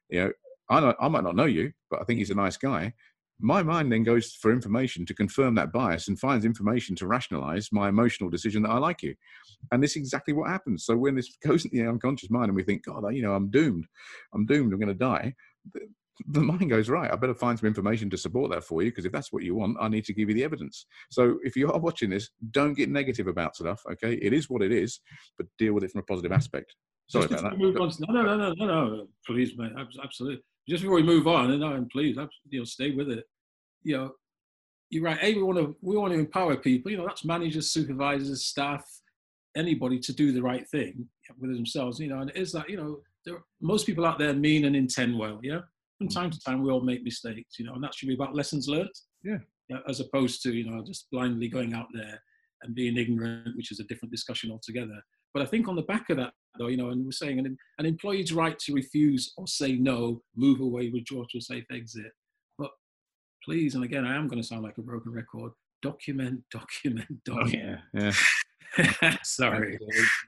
you 0.10 0.22
know, 0.22 0.32
I, 0.70 0.94
I 1.00 1.08
might 1.08 1.24
not 1.24 1.36
know 1.36 1.46
you, 1.46 1.72
but 1.90 2.02
I 2.02 2.04
think 2.04 2.20
he's 2.20 2.30
a 2.30 2.36
nice 2.36 2.58
guy 2.58 2.94
my 3.40 3.62
mind 3.62 3.92
then 3.92 4.04
goes 4.04 4.34
for 4.34 4.52
information 4.52 5.06
to 5.06 5.14
confirm 5.14 5.56
that 5.56 5.72
bias 5.72 6.08
and 6.08 6.20
finds 6.20 6.46
information 6.46 6.96
to 6.96 7.08
rationalize 7.08 7.70
my 7.72 7.90
emotional 7.90 8.30
decision 8.30 8.64
that 8.64 8.72
I 8.72 8.78
like 8.78 9.04
you. 9.04 9.16
And 9.72 9.84
this 9.84 9.92
is 9.92 9.98
exactly 9.98 10.34
what 10.34 10.50
happens. 10.50 10.86
So 10.86 10.98
when 10.98 11.16
this 11.16 11.38
goes 11.46 11.66
into 11.66 11.78
the 11.78 11.90
unconscious 11.90 12.30
mind 12.30 12.48
and 12.48 12.56
we 12.56 12.64
think, 12.64 12.86
God, 12.86 13.04
you 13.14 13.22
know, 13.22 13.34
I'm 13.34 13.50
doomed, 13.50 13.86
I'm 14.34 14.46
doomed, 14.46 14.74
I'm 14.74 14.80
going 14.80 14.88
to 14.88 14.94
die. 14.94 15.36
The 16.30 16.40
mind 16.40 16.68
goes, 16.72 16.90
right, 16.90 17.12
I 17.12 17.16
better 17.16 17.36
find 17.36 17.60
some 17.60 17.68
information 17.68 18.10
to 18.10 18.18
support 18.18 18.50
that 18.50 18.64
for 18.64 18.82
you 18.82 18.90
because 18.90 19.06
if 19.06 19.12
that's 19.12 19.32
what 19.32 19.44
you 19.44 19.54
want, 19.54 19.78
I 19.80 19.88
need 19.88 20.06
to 20.06 20.14
give 20.14 20.30
you 20.30 20.36
the 20.36 20.44
evidence. 20.44 20.88
So 21.12 21.38
if 21.44 21.56
you 21.56 21.72
are 21.72 21.80
watching 21.80 22.10
this, 22.10 22.32
don't 22.50 22.74
get 22.74 22.90
negative 22.90 23.28
about 23.28 23.56
stuff, 23.56 23.84
okay? 23.92 24.14
It 24.14 24.34
is 24.34 24.50
what 24.50 24.64
it 24.64 24.72
is, 24.72 25.00
but 25.38 25.46
deal 25.60 25.74
with 25.74 25.84
it 25.84 25.92
from 25.92 26.00
a 26.00 26.04
positive 26.04 26.32
aspect. 26.32 26.76
Sorry 27.08 27.26
about 27.26 27.44
that. 27.44 27.60
no, 27.60 27.70
no, 27.70 28.22
no, 28.24 28.36
no, 28.36 28.54
no, 28.54 28.66
no, 28.66 29.08
please, 29.28 29.54
mate, 29.58 29.74
absolutely 30.04 30.42
just 30.70 30.84
before 30.84 30.98
we 30.98 31.04
move 31.04 31.28
on, 31.28 31.52
and 31.52 31.64
uh, 31.64 31.68
I'm 31.68 31.88
pleased, 31.88 32.20
you 32.50 32.60
know, 32.60 32.66
stay 32.66 32.92
with 32.92 33.10
it. 33.10 33.26
You 33.84 33.98
know, 33.98 34.12
you're 34.90 35.04
right. 35.04 35.20
A, 35.22 35.34
we 35.34 35.44
want 35.44 35.58
to 35.58 35.76
we 35.82 35.98
want 35.98 36.14
to 36.14 36.20
empower 36.20 36.56
people. 36.58 36.92
You 36.92 36.98
know, 36.98 37.06
that's 37.06 37.26
managers, 37.26 37.72
supervisors, 37.72 38.46
staff, 38.46 38.86
anybody 39.56 40.00
to 40.00 40.14
do 40.14 40.32
the 40.32 40.42
right 40.42 40.68
thing 40.70 41.08
with 41.40 41.54
themselves. 41.56 42.00
You 42.00 42.08
know, 42.08 42.20
and 42.20 42.30
it 42.30 42.38
is 42.38 42.52
that 42.54 42.70
you 42.70 42.78
know, 42.78 43.00
there, 43.26 43.44
most 43.62 43.86
people 43.86 44.06
out 44.06 44.20
there 44.20 44.34
mean 44.34 44.66
and 44.66 44.76
intend 44.76 45.18
well. 45.18 45.40
Yeah, 45.42 45.62
from 45.98 46.10
time 46.10 46.32
to 46.32 46.40
time 46.40 46.62
we 46.62 46.72
all 46.72 46.82
make 46.82 47.04
mistakes. 47.04 47.60
You 47.60 47.66
know, 47.66 47.74
and 47.74 47.84
that 47.84 47.94
should 47.94 48.08
be 48.08 48.16
about 48.16 48.36
lessons 48.36 48.68
learned. 48.68 48.90
Yeah. 49.24 49.38
yeah 49.70 49.80
as 49.88 50.00
opposed 50.00 50.42
to 50.44 50.54
you 50.54 50.70
know 50.70 50.84
just 50.84 51.08
blindly 51.12 51.48
going 51.50 51.74
out 51.74 51.88
there 51.94 52.22
and 52.64 52.76
being 52.76 52.98
ignorant, 52.98 53.56
which 53.56 53.72
is 53.72 53.80
a 53.80 53.86
different 53.86 54.12
discussion 54.12 54.52
altogether. 54.52 55.02
But 55.34 55.44
I 55.44 55.46
think 55.46 55.68
on 55.68 55.76
the 55.76 55.84
back 55.84 56.10
of 56.10 56.18
that, 56.18 56.34
though, 56.58 56.68
you 56.68 56.78
know, 56.78 56.90
and 56.90 57.06
we're 57.06 57.12
saying 57.12 57.40
an, 57.40 57.58
an 57.80 57.86
employee's 57.86 58.34
right 58.34 58.58
to 58.60 58.74
refuse 58.74 59.34
or 59.38 59.48
say 59.48 59.74
no, 59.74 60.22
move 60.36 60.62
away, 60.62 60.90
withdraw 60.90 61.24
to 61.30 61.38
a 61.38 61.42
safe 61.42 61.66
exit. 61.72 62.12
But 62.58 62.72
please, 63.44 63.76
and 63.76 63.84
again, 63.84 64.06
I 64.06 64.16
am 64.16 64.28
going 64.28 64.42
to 64.42 64.48
sound 64.48 64.64
like 64.64 64.78
a 64.78 64.82
broken 64.82 65.12
record. 65.12 65.52
Document, 65.82 66.42
document, 66.52 67.08
document. 67.26 67.80
Oh, 67.96 68.00
yeah, 68.00 68.14
yeah. 68.78 69.18
Sorry. 69.24 69.78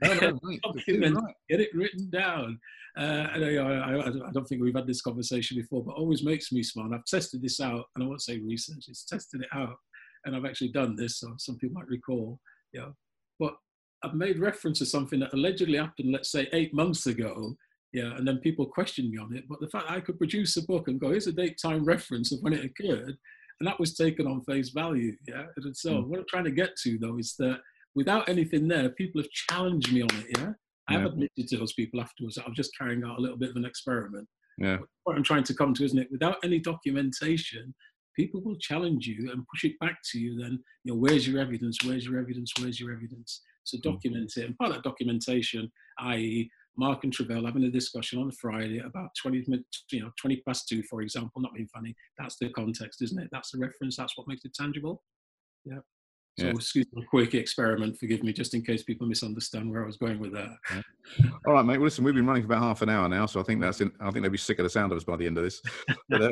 no, 0.04 0.13
no, 0.13 0.39
document, 0.74 1.20
get 1.50 1.60
it 1.60 1.70
written 1.74 2.10
down. 2.10 2.60
Uh, 2.98 3.28
and 3.34 3.46
I, 3.46 3.56
I, 3.56 4.08
I, 4.08 4.32
don't 4.34 4.48
think 4.48 4.62
we've 4.62 4.76
had 4.76 4.88
this 4.88 5.02
conversation 5.02 5.58
before, 5.58 5.84
but 5.84 5.96
always 5.96 6.24
makes 6.24 6.52
me 6.52 6.63
smile. 6.63 6.88
And 6.88 6.96
I've 6.96 7.06
tested 7.06 7.42
this 7.42 7.60
out, 7.60 7.86
and 7.96 8.04
I 8.04 8.08
won't 8.08 8.22
say 8.22 8.39
research; 8.39 8.86
it's 8.88 9.06
tested 9.06 9.42
it 9.42 9.48
out, 9.54 9.76
and 10.26 10.36
I've 10.36 10.46
actually 10.46 10.70
done 10.70 10.96
this. 10.96 11.20
So 11.20 11.34
some 11.38 11.58
people 11.58 11.76
might 11.76 11.88
recall, 11.88 12.39
you 12.74 12.82
know. 12.82 12.94
I've 14.03 14.13
made 14.13 14.39
reference 14.39 14.79
to 14.79 14.85
something 14.85 15.19
that 15.19 15.33
allegedly 15.33 15.77
happened, 15.77 16.12
let's 16.12 16.31
say 16.31 16.47
eight 16.53 16.73
months 16.73 17.05
ago, 17.05 17.55
yeah, 17.91 18.15
and 18.15 18.27
then 18.27 18.38
people 18.38 18.65
questioned 18.65 19.09
me 19.09 19.17
on 19.17 19.35
it. 19.35 19.45
But 19.49 19.59
the 19.59 19.69
fact 19.69 19.89
I 19.89 19.99
could 19.99 20.17
produce 20.17 20.55
a 20.57 20.63
book 20.63 20.88
and 20.88 20.99
go, 20.99 21.09
here's 21.09 21.27
a 21.27 21.31
date 21.31 21.59
time 21.62 21.83
reference 21.83 22.31
of 22.31 22.39
when 22.41 22.53
it 22.53 22.63
occurred, 22.63 23.17
and 23.59 23.67
that 23.67 23.79
was 23.79 23.95
taken 23.95 24.27
on 24.27 24.41
face 24.43 24.69
value, 24.69 25.15
yeah. 25.27 25.45
And 25.57 25.75
so 25.75 25.91
mm. 25.91 26.07
what 26.07 26.19
I'm 26.19 26.25
trying 26.29 26.45
to 26.45 26.51
get 26.51 26.75
to 26.83 26.97
though 26.99 27.17
is 27.17 27.35
that 27.39 27.59
without 27.95 28.29
anything 28.29 28.67
there, 28.67 28.89
people 28.89 29.21
have 29.21 29.31
challenged 29.31 29.91
me 29.91 30.01
on 30.01 30.09
it, 30.12 30.38
yeah. 30.38 30.51
I've 30.88 31.05
admitted 31.05 31.47
to 31.47 31.57
those 31.57 31.73
people 31.73 32.01
afterwards 32.01 32.35
that 32.35 32.45
I'm 32.45 32.55
just 32.55 32.75
carrying 32.77 33.03
out 33.03 33.19
a 33.19 33.21
little 33.21 33.38
bit 33.38 33.51
of 33.51 33.55
an 33.55 33.65
experiment. 33.65 34.27
Yeah. 34.57 34.77
What 35.03 35.15
I'm 35.15 35.23
trying 35.23 35.43
to 35.43 35.53
come 35.53 35.73
to, 35.75 35.85
isn't 35.85 35.99
it? 35.99 36.12
Without 36.12 36.38
any 36.43 36.59
documentation, 36.59 37.73
people 38.15 38.41
will 38.43 38.57
challenge 38.57 39.07
you 39.07 39.31
and 39.31 39.45
push 39.47 39.63
it 39.63 39.79
back 39.79 39.97
to 40.12 40.19
you. 40.19 40.39
Then, 40.39 40.59
you 40.83 40.93
know, 40.93 40.99
where's 40.99 41.27
your 41.27 41.39
evidence? 41.39 41.77
Where's 41.85 42.05
your 42.05 42.19
evidence? 42.19 42.51
Where's 42.59 42.79
your 42.79 42.91
evidence? 42.91 43.41
So 43.63 43.78
mm. 43.78 43.84
document 43.84 44.34
it. 44.38 44.45
And 44.45 44.58
part 44.58 44.72
of 44.72 44.78
that 44.78 44.84
documentation, 44.84 45.72
i.e., 46.00 46.50
Mark 46.78 47.04
and 47.04 47.12
Trevor 47.12 47.41
having 47.45 47.65
a 47.65 47.69
discussion 47.69 48.19
on 48.19 48.32
Friday 48.32 48.80
about 48.80 49.10
20 49.22 49.45
you 49.91 50.02
know, 50.02 50.12
20 50.19 50.41
past 50.48 50.67
two, 50.69 50.82
for 50.84 51.02
example, 51.02 51.41
not 51.41 51.54
being 51.54 51.67
funny. 51.67 51.93
That's 52.17 52.38
the 52.39 52.50
context, 52.50 53.02
isn't 53.02 53.19
it? 53.22 53.28
That's 53.34 53.52
the 53.52 53.60
reference. 53.60 53.98
That's 53.98 54.17
what 54.17 54.28
makes 54.30 54.45
it 54.45 54.54
tangible. 54.54 55.04
Yeah. 55.65 55.80
So 56.38 56.46
yeah. 56.46 56.52
excuse 56.52 56.86
me, 56.94 57.06
quick 57.10 57.34
experiment. 57.34 57.98
Forgive 57.98 58.24
me, 58.24 58.32
just 58.32 58.54
in 58.54 58.62
case 58.62 58.84
people 58.84 59.08
misunderstand 59.08 59.70
where 59.70 59.84
I 59.84 59.86
was 59.86 59.98
going 59.98 60.20
with 60.20 60.34
that. 60.34 60.50
Yeah. 60.74 60.82
All 61.46 61.54
right, 61.54 61.65
mate. 61.65 61.78
Well, 61.78 61.86
listen, 61.86 62.04
we've 62.04 62.13
been 62.13 62.26
running 62.26 62.44
for 62.44 62.48
about 62.48 62.62
half 62.62 62.82
an 62.82 62.89
hour 62.89 63.10
now, 63.10 63.26
so 63.26 63.39
I 63.39 63.44
think 63.44 63.62
that's. 63.62 63.82
In, 63.82 63.92
I 64.00 64.12
think 64.12 64.24
they'll 64.24 64.32
be 64.32 64.38
sick 64.38 64.60
of 64.60 64.63
the 64.63 64.70
sound 64.70 64.92
of 64.92 64.98
us 64.98 65.04
by 65.04 65.15
the 65.18 65.26
end 65.26 65.38
of 65.38 65.44
this. 65.44 65.62
But, 66.08 66.22
uh, 66.22 66.32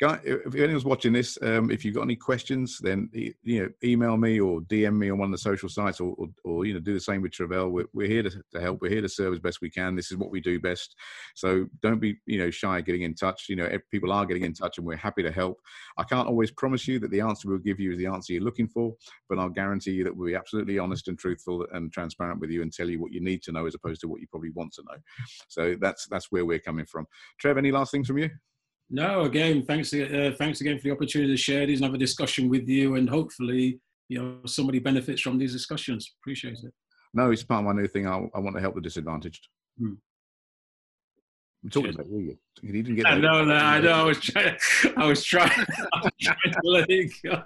if 0.24 0.54
anyone's 0.54 0.84
watching 0.84 1.12
this, 1.12 1.38
um, 1.42 1.70
if 1.70 1.84
you've 1.84 1.94
got 1.94 2.02
any 2.02 2.16
questions, 2.16 2.78
then 2.80 3.10
you 3.12 3.34
know, 3.44 3.68
email 3.84 4.16
me 4.16 4.40
or 4.40 4.60
DM 4.62 4.96
me 4.96 5.10
on 5.10 5.18
one 5.18 5.28
of 5.28 5.32
the 5.32 5.38
social 5.38 5.68
sites, 5.68 6.00
or, 6.00 6.14
or, 6.18 6.28
or 6.44 6.64
you 6.64 6.74
know, 6.74 6.80
do 6.80 6.94
the 6.94 7.00
same 7.00 7.22
with 7.22 7.32
Trevor. 7.32 7.68
We're, 7.68 7.86
we're 7.92 8.08
here 8.08 8.22
to, 8.22 8.30
to, 8.30 8.60
help. 8.60 8.80
We're 8.80 8.90
here 8.90 9.02
to 9.02 9.08
serve 9.08 9.32
as 9.32 9.40
best 9.40 9.60
we 9.60 9.70
can. 9.70 9.96
This 9.96 10.10
is 10.10 10.16
what 10.16 10.30
we 10.30 10.40
do 10.40 10.60
best. 10.60 10.94
So 11.34 11.66
don't 11.82 12.00
be, 12.00 12.16
you 12.26 12.38
know, 12.38 12.50
shy 12.50 12.80
getting 12.80 13.02
in 13.02 13.14
touch. 13.14 13.46
You 13.48 13.56
know, 13.56 13.68
people 13.90 14.12
are 14.12 14.26
getting 14.26 14.44
in 14.44 14.54
touch, 14.54 14.78
and 14.78 14.86
we're 14.86 14.96
happy 14.96 15.22
to 15.22 15.32
help. 15.32 15.58
I 15.98 16.04
can't 16.04 16.28
always 16.28 16.50
promise 16.50 16.86
you 16.86 16.98
that 17.00 17.10
the 17.10 17.20
answer 17.20 17.48
we'll 17.48 17.58
give 17.58 17.80
you 17.80 17.92
is 17.92 17.98
the 17.98 18.06
answer 18.06 18.32
you're 18.32 18.42
looking 18.42 18.68
for, 18.68 18.94
but 19.32 19.40
I'll 19.40 19.48
guarantee 19.48 19.92
you 19.92 20.04
that 20.04 20.14
we'll 20.14 20.26
be 20.26 20.34
absolutely 20.34 20.78
honest 20.78 21.08
and 21.08 21.18
truthful 21.18 21.66
and 21.72 21.90
transparent 21.90 22.38
with 22.38 22.50
you 22.50 22.60
and 22.60 22.70
tell 22.70 22.90
you 22.90 23.00
what 23.00 23.12
you 23.12 23.20
need 23.22 23.42
to 23.44 23.52
know 23.52 23.64
as 23.64 23.74
opposed 23.74 24.02
to 24.02 24.08
what 24.08 24.20
you 24.20 24.26
probably 24.26 24.50
want 24.50 24.74
to 24.74 24.82
know. 24.82 24.98
So 25.48 25.74
that's 25.80 26.06
that's 26.06 26.30
where 26.30 26.44
we're 26.44 26.58
coming 26.58 26.84
from. 26.84 27.06
Trev, 27.40 27.56
any 27.56 27.72
last 27.72 27.92
things 27.92 28.08
from 28.08 28.18
you? 28.18 28.28
No, 28.90 29.22
again, 29.22 29.62
thanks 29.62 29.94
uh, 29.94 30.34
thanks 30.36 30.60
again 30.60 30.76
for 30.76 30.82
the 30.82 30.90
opportunity 30.90 31.32
to 31.32 31.36
share 31.38 31.64
these 31.64 31.78
and 31.78 31.86
have 31.86 31.94
a 31.94 31.98
discussion 31.98 32.50
with 32.50 32.68
you, 32.68 32.96
and 32.96 33.08
hopefully, 33.08 33.80
you 34.10 34.22
know, 34.22 34.36
somebody 34.44 34.80
benefits 34.80 35.22
from 35.22 35.38
these 35.38 35.54
discussions. 35.54 36.12
Appreciate 36.20 36.58
it. 36.62 36.74
No, 37.14 37.30
it's 37.30 37.42
part 37.42 37.60
of 37.60 37.74
my 37.74 37.80
new 37.80 37.88
thing. 37.88 38.06
I, 38.06 38.18
I 38.34 38.38
want 38.38 38.54
to 38.56 38.60
help 38.60 38.74
the 38.74 38.82
disadvantaged. 38.82 39.48
Hmm. 39.78 39.94
I'm 41.64 41.70
talking 41.70 41.94
about 41.94 42.08
you. 42.08 42.36
You 42.60 42.72
didn't 42.72 42.96
get. 42.96 43.06
I 43.06 43.18
know 43.18 43.46
that. 43.46 43.62
I 43.62 43.80
know. 43.80 43.92
I 43.92 44.02
was 44.02 44.18
trying. 44.18 44.56
I 44.96 45.06
was 45.06 45.22
trying. 45.24 45.50
I 45.92 46.00
was 46.02 46.12
trying 46.20 46.36
to 46.44 46.60
let 46.64 46.90
it 46.90 47.12
go. 47.24 47.42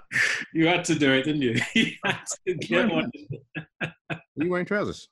You 0.53 0.67
had 0.67 0.83
to 0.85 0.95
do 0.95 1.13
it, 1.13 1.23
didn't 1.23 1.43
you? 1.43 1.59
you 1.75 1.91
had 2.03 2.19
to 2.47 2.53
get 2.61 2.89
one. 2.89 3.11
Are 4.09 4.19
you 4.35 4.49
wearing 4.49 4.65
trousers? 4.65 5.07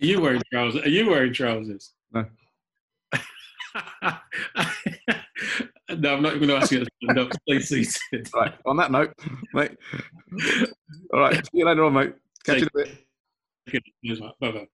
Are 0.00 0.06
you 0.06 0.20
wearing 0.22 0.42
trousers? 0.50 0.84
Are 0.84 0.88
you 0.88 1.10
wearing 1.10 1.32
trousers? 1.34 1.92
No. 2.12 2.24
No, 5.96 6.14
I'm 6.14 6.22
not 6.22 6.34
even 6.34 6.48
going 6.48 6.60
to 6.60 6.64
ask 6.64 6.72
you 6.72 6.80
to 6.80 6.86
stand 7.02 7.18
up. 7.18 7.30
Stay 7.48 7.60
seated. 7.60 8.28
Right. 8.34 8.54
On 8.66 8.76
that 8.78 8.90
note, 8.90 9.12
mate. 9.52 9.76
All 11.12 11.20
right. 11.20 11.36
See 11.36 11.58
you 11.58 11.66
later 11.66 11.84
on, 11.84 11.92
mate. 11.92 12.14
Catch 12.44 12.60
Take 12.60 12.68
you 12.74 12.80
in 12.80 12.86
a 13.76 13.80
bit. 14.20 14.40
Bye 14.40 14.50
bye. 14.50 14.66